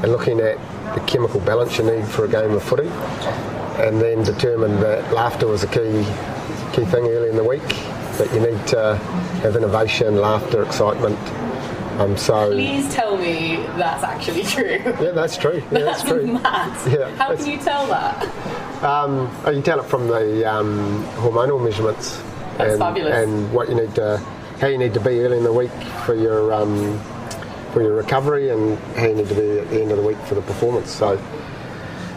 and 0.02 0.12
looking 0.12 0.40
at 0.40 0.56
the 0.94 1.00
chemical 1.06 1.40
balance 1.40 1.76
you 1.78 1.84
need 1.84 2.06
for 2.06 2.24
a 2.24 2.28
game 2.28 2.52
of 2.52 2.62
footy 2.62 2.88
and 3.82 4.00
then 4.00 4.22
determined 4.22 4.78
that 4.80 5.12
laughter 5.12 5.46
was 5.46 5.64
a 5.64 5.66
key, 5.66 6.04
key 6.72 6.84
thing 6.88 7.06
early 7.06 7.28
in 7.30 7.36
the 7.36 7.44
week, 7.44 7.66
that 8.18 8.32
you 8.32 8.40
need 8.40 8.66
to 8.68 8.96
have 9.42 9.56
innovation, 9.56 10.16
laughter, 10.16 10.62
excitement. 10.62 11.18
Um, 12.00 12.16
so, 12.16 12.50
Please 12.50 12.92
tell 12.94 13.16
me 13.16 13.56
that's 13.76 14.04
actually 14.04 14.44
true. 14.44 14.78
yeah, 14.84 15.10
that's 15.12 15.36
true. 15.36 15.56
Yeah, 15.56 15.68
that's, 15.70 16.02
That's 16.02 16.08
true. 16.08 16.26
mad. 16.26 16.92
Yeah, 16.92 17.10
How 17.16 17.34
can 17.34 17.46
you 17.46 17.58
tell 17.58 17.86
that? 17.88 18.22
Um, 18.82 19.30
oh, 19.44 19.50
you 19.50 19.62
tell 19.62 19.80
it 19.80 19.86
from 19.86 20.06
the 20.08 20.44
um, 20.50 21.02
hormonal 21.14 21.62
measurements 21.62 22.18
That's 22.58 22.72
and, 22.72 22.78
fabulous. 22.78 23.14
and 23.14 23.52
what 23.52 23.68
you 23.68 23.74
need 23.74 23.94
to, 23.94 24.18
how 24.60 24.66
you 24.66 24.76
need 24.78 24.92
to 24.94 25.00
be 25.00 25.20
early 25.20 25.38
in 25.38 25.44
the 25.44 25.52
week 25.52 25.70
for 26.04 26.14
your 26.14 26.52
um, 26.52 27.00
for 27.72 27.82
your 27.82 27.94
recovery 27.94 28.50
and 28.50 28.78
how 28.96 29.06
you 29.06 29.14
need 29.14 29.28
to 29.28 29.34
be 29.34 29.58
at 29.60 29.70
the 29.70 29.80
end 29.80 29.90
of 29.92 29.96
the 29.96 30.02
week 30.02 30.18
for 30.26 30.34
the 30.34 30.42
performance. 30.42 30.90
So 30.90 31.18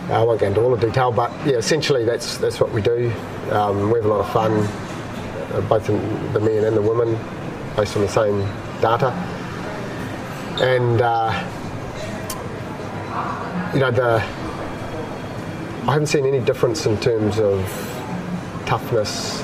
I 0.10 0.22
won't 0.24 0.40
go 0.42 0.48
into 0.48 0.62
all 0.62 0.76
the 0.76 0.86
detail, 0.86 1.12
but 1.12 1.32
yeah, 1.46 1.54
essentially 1.54 2.04
that's 2.04 2.38
that's 2.38 2.60
what 2.60 2.72
we 2.72 2.82
do. 2.82 3.12
Um, 3.52 3.90
we 3.92 4.00
have 4.00 4.06
a 4.06 4.10
lot 4.10 4.20
of 4.20 4.32
fun, 4.32 4.52
uh, 5.54 5.62
both 5.70 5.90
in 5.90 6.34
the 6.34 6.40
men 6.42 6.66
and 6.66 6.76
the 6.76 6.82
women, 6.82 7.18
based 7.76 7.96
on 7.96 8.02
the 8.02 8.10
same 8.10 8.40
data, 8.82 9.12
and. 10.62 11.02
Uh, 11.02 11.56
you 13.74 13.80
know 13.80 13.92
the 13.92 14.20
I 15.90 15.94
haven't 15.94 16.06
seen 16.06 16.28
any 16.28 16.40
difference 16.40 16.86
in 16.86 17.00
terms 17.00 17.40
of 17.40 17.66
toughness, 18.68 19.42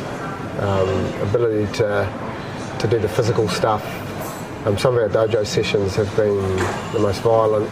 um, 0.60 0.88
ability 1.28 1.66
to 1.78 2.08
to 2.78 2.88
do 2.88 3.00
the 3.00 3.10
physical 3.10 3.48
stuff. 3.48 3.84
Um, 4.68 4.78
some 4.78 4.96
of 4.96 5.16
our 5.16 5.28
dojo 5.28 5.44
sessions 5.44 5.96
have 5.96 6.16
been 6.16 6.38
the 6.94 7.00
most 7.00 7.22
violent 7.22 7.72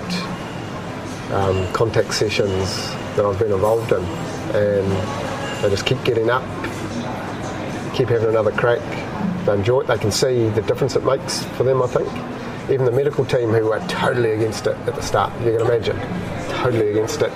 um, 1.34 1.72
contact 1.72 2.16
sessions 2.16 2.90
that 3.16 3.24
I've 3.28 3.38
been 3.38 3.52
involved 3.52 3.92
in, 3.92 4.04
and 4.56 4.92
they 5.62 5.70
just 5.70 5.86
keep 5.86 6.04
getting 6.04 6.32
up, 6.32 6.42
keep 7.94 8.10
having 8.10 8.30
another 8.30 8.54
crack. 8.54 8.82
They 9.46 9.54
enjoy 9.54 9.82
it. 9.82 9.88
They 9.88 10.00
can 10.00 10.12
see 10.12 10.50
the 10.50 10.64
difference 10.64 10.96
it 10.96 11.06
makes 11.06 11.44
for 11.58 11.64
them. 11.64 11.84
I 11.84 11.86
think 11.86 12.08
even 12.72 12.86
the 12.86 12.92
medical 12.92 13.24
team 13.24 13.52
who 13.52 13.66
were 13.66 13.80
totally 13.88 14.32
against 14.32 14.66
it 14.66 14.76
at 14.88 14.96
the 14.96 15.02
start, 15.04 15.32
you 15.42 15.52
can 15.56 15.62
imagine, 15.62 16.00
totally 16.64 16.92
against 16.92 17.22
it. 17.22 17.32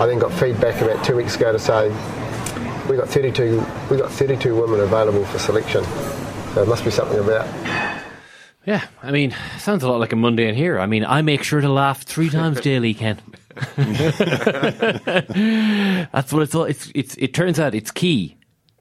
I 0.00 0.06
then 0.06 0.18
got 0.18 0.32
feedback 0.32 0.80
about 0.80 1.04
two 1.04 1.16
weeks 1.16 1.36
ago 1.36 1.52
to 1.52 1.58
say 1.58 1.88
we 2.88 2.96
got 2.96 3.08
32 3.08 3.64
we 3.90 3.98
got 3.98 4.10
32 4.10 4.54
women 4.54 4.80
available 4.80 5.24
for 5.26 5.38
selection. 5.38 5.84
So 5.84 6.54
there 6.54 6.66
must 6.66 6.84
be 6.84 6.90
something 6.90 7.18
about. 7.18 7.46
Yeah, 8.64 8.84
I 9.02 9.12
mean, 9.12 9.34
sounds 9.58 9.82
a 9.84 9.88
lot 9.88 10.00
like 10.00 10.12
a 10.12 10.16
Monday 10.16 10.48
in 10.48 10.54
here. 10.54 10.80
I 10.80 10.86
mean, 10.86 11.04
I 11.04 11.22
make 11.22 11.42
sure 11.44 11.60
to 11.60 11.68
laugh 11.68 12.02
three 12.02 12.30
times 12.30 12.60
daily, 12.62 12.94
Ken. 12.94 13.20
That's 13.76 14.20
what 16.32 16.42
it's 16.42 16.54
all. 16.54 16.64
It's, 16.64 16.90
it's 16.94 17.14
it 17.16 17.34
turns 17.34 17.60
out 17.60 17.74
it's 17.74 17.90
key 17.90 18.36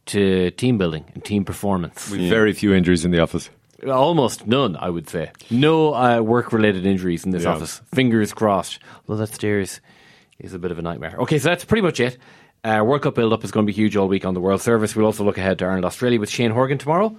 to 0.07 0.51
team 0.51 0.77
building 0.77 1.05
and 1.13 1.23
team 1.23 1.45
performance. 1.45 2.09
With 2.09 2.21
very 2.21 2.53
few 2.53 2.73
injuries 2.73 3.05
in 3.05 3.11
the 3.11 3.19
office. 3.19 3.49
Almost 3.89 4.47
none, 4.47 4.75
I 4.77 4.89
would 4.89 5.09
say. 5.09 5.31
No 5.49 5.93
uh, 5.93 6.21
work 6.21 6.51
related 6.53 6.85
injuries 6.85 7.25
in 7.25 7.31
this 7.31 7.43
Yeah. 7.43 7.53
office. 7.53 7.81
Fingers 7.93 8.33
crossed. 8.33 8.79
Although 9.07 9.21
that 9.25 9.33
stairs 9.33 9.79
is 10.39 10.53
a 10.53 10.59
bit 10.59 10.71
of 10.71 10.79
a 10.79 10.81
nightmare. 10.81 11.15
Okay, 11.19 11.39
so 11.39 11.49
that's 11.49 11.65
pretty 11.65 11.81
much 11.81 11.99
it. 11.99 12.17
Uh, 12.63 12.83
World 12.85 13.03
Cup 13.03 13.15
build 13.15 13.31
up 13.31 13.43
is 13.43 13.51
going 13.51 13.65
to 13.65 13.71
be 13.71 13.75
huge 13.75 13.95
all 13.95 14.07
week 14.07 14.25
on 14.25 14.33
the 14.33 14.41
World 14.41 14.61
Service. 14.61 14.95
We'll 14.95 15.05
also 15.05 15.23
look 15.23 15.37
ahead 15.37 15.59
to 15.59 15.65
Ireland 15.65 15.85
Australia 15.85 16.19
with 16.19 16.29
Shane 16.29 16.51
Horgan 16.51 16.77
tomorrow. 16.79 17.15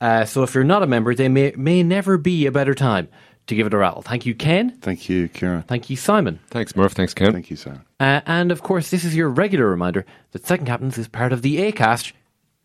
Uh, 0.00 0.24
so 0.24 0.42
if 0.42 0.54
you're 0.54 0.64
not 0.64 0.82
a 0.82 0.86
member, 0.86 1.14
there 1.14 1.30
may, 1.30 1.52
may 1.56 1.82
never 1.82 2.18
be 2.18 2.44
a 2.46 2.52
better 2.52 2.74
time 2.74 3.08
to 3.46 3.54
give 3.54 3.66
it 3.66 3.74
a 3.74 3.76
rattle. 3.78 4.02
Thank 4.02 4.26
you, 4.26 4.34
Ken. 4.34 4.70
Thank 4.82 5.08
you, 5.08 5.28
Kieran. 5.28 5.62
Thank 5.62 5.88
you, 5.90 5.96
Simon. 5.96 6.40
Thanks, 6.48 6.76
Murph. 6.76 6.92
Thanks, 6.92 7.14
Ken. 7.14 7.32
Thank 7.32 7.50
you, 7.50 7.56
Sam. 7.56 7.84
Uh, 7.98 8.20
and 8.26 8.52
of 8.52 8.62
course, 8.62 8.90
this 8.90 9.04
is 9.04 9.16
your 9.16 9.28
regular 9.30 9.66
reminder 9.66 10.04
that 10.32 10.46
Second 10.46 10.66
Captains 10.66 10.98
is 10.98 11.08
part 11.08 11.32
of 11.32 11.42
the 11.42 11.58
ACAST 11.72 12.12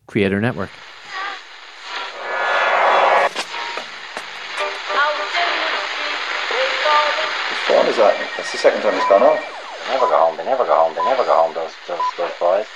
Creator 0.06 0.40
Network. 0.40 0.70
That? 7.98 8.14
That's 8.38 8.52
the 8.52 8.58
second 8.58 8.80
time 8.82 8.94
it's 8.94 9.08
gone 9.10 9.22
off. 9.22 9.42
They 9.42 9.94
never 9.94 10.06
go 10.06 10.18
home, 10.18 10.36
they 10.38 10.46
never 10.46 10.64
go 10.64 10.74
home, 10.74 10.94
they 10.94 11.04
never 11.04 11.24
go 11.24 11.34
home, 11.34 11.54
those, 11.54 11.74
those, 11.86 12.06
those 12.16 12.34
boys. 12.38 12.66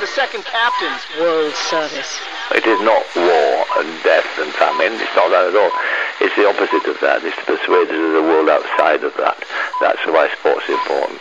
The 0.00 0.06
second 0.06 0.44
captain's 0.44 1.02
World 1.18 1.54
Service. 1.54 2.20
It 2.52 2.66
is 2.66 2.80
not 2.84 3.02
war 3.16 3.64
and 3.80 3.88
death 4.04 4.28
and 4.38 4.52
famine. 4.54 4.94
It's 5.00 5.16
not 5.16 5.30
that 5.30 5.48
at 5.48 5.56
all. 5.56 5.72
It's 6.20 6.36
the 6.36 6.46
opposite 6.46 6.86
of 6.86 7.00
that. 7.00 7.24
It's 7.24 7.36
to 7.36 7.44
persuade 7.44 7.88
us 7.88 7.98
of 7.98 8.12
the 8.12 8.22
world 8.22 8.48
outside 8.48 9.02
of 9.02 9.16
that. 9.16 9.42
That's 9.80 10.04
why 10.06 10.28
sport's 10.38 10.68
is 10.68 10.76
important. 10.76 11.20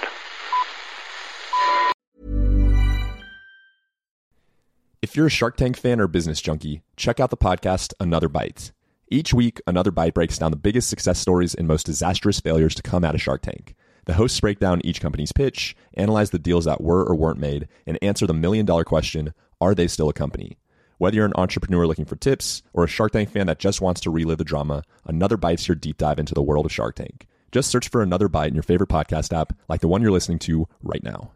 If 5.01 5.15
you're 5.15 5.27
a 5.27 5.31
Shark 5.31 5.57
Tank 5.57 5.77
fan 5.77 5.99
or 5.99 6.07
business 6.07 6.41
junkie, 6.41 6.81
check 6.97 7.19
out 7.19 7.29
the 7.29 7.37
podcast 7.37 7.93
Another 7.99 8.27
Bite. 8.27 8.71
Each 9.09 9.33
week, 9.33 9.61
Another 9.65 9.91
Bite 9.91 10.13
breaks 10.13 10.37
down 10.37 10.51
the 10.51 10.57
biggest 10.57 10.89
success 10.89 11.17
stories 11.17 11.55
and 11.55 11.65
most 11.65 11.85
disastrous 11.85 12.41
failures 12.41 12.75
to 12.75 12.81
come 12.81 13.05
out 13.05 13.15
of 13.15 13.21
Shark 13.21 13.41
Tank. 13.41 13.73
The 14.03 14.15
hosts 14.15 14.39
break 14.41 14.59
down 14.59 14.81
each 14.83 14.99
company's 14.99 15.31
pitch, 15.31 15.77
analyze 15.93 16.31
the 16.31 16.39
deals 16.39 16.65
that 16.65 16.81
were 16.81 17.05
or 17.05 17.15
weren't 17.15 17.39
made, 17.39 17.69
and 17.85 17.97
answer 18.01 18.27
the 18.27 18.33
million 18.33 18.65
dollar 18.65 18.83
question 18.83 19.33
are 19.61 19.73
they 19.73 19.87
still 19.87 20.09
a 20.09 20.13
company? 20.13 20.57
Whether 20.97 21.15
you're 21.15 21.25
an 21.25 21.33
entrepreneur 21.35 21.87
looking 21.87 22.05
for 22.05 22.17
tips 22.17 22.63
or 22.73 22.83
a 22.83 22.87
Shark 22.87 23.13
Tank 23.13 23.31
fan 23.31 23.47
that 23.47 23.59
just 23.59 23.79
wants 23.79 24.01
to 24.01 24.09
relive 24.11 24.39
the 24.39 24.43
drama, 24.43 24.83
Another 25.05 25.37
Bite's 25.37 25.67
your 25.69 25.75
deep 25.75 25.97
dive 25.97 26.19
into 26.19 26.33
the 26.33 26.43
world 26.43 26.65
of 26.65 26.73
Shark 26.73 26.95
Tank. 26.95 27.27
Just 27.53 27.71
search 27.71 27.87
for 27.89 28.01
Another 28.01 28.27
Bite 28.27 28.49
in 28.49 28.55
your 28.55 28.63
favorite 28.63 28.89
podcast 28.89 29.31
app, 29.31 29.53
like 29.69 29.79
the 29.79 29.87
one 29.87 30.01
you're 30.01 30.11
listening 30.11 30.39
to 30.39 30.67
right 30.83 31.03
now. 31.03 31.31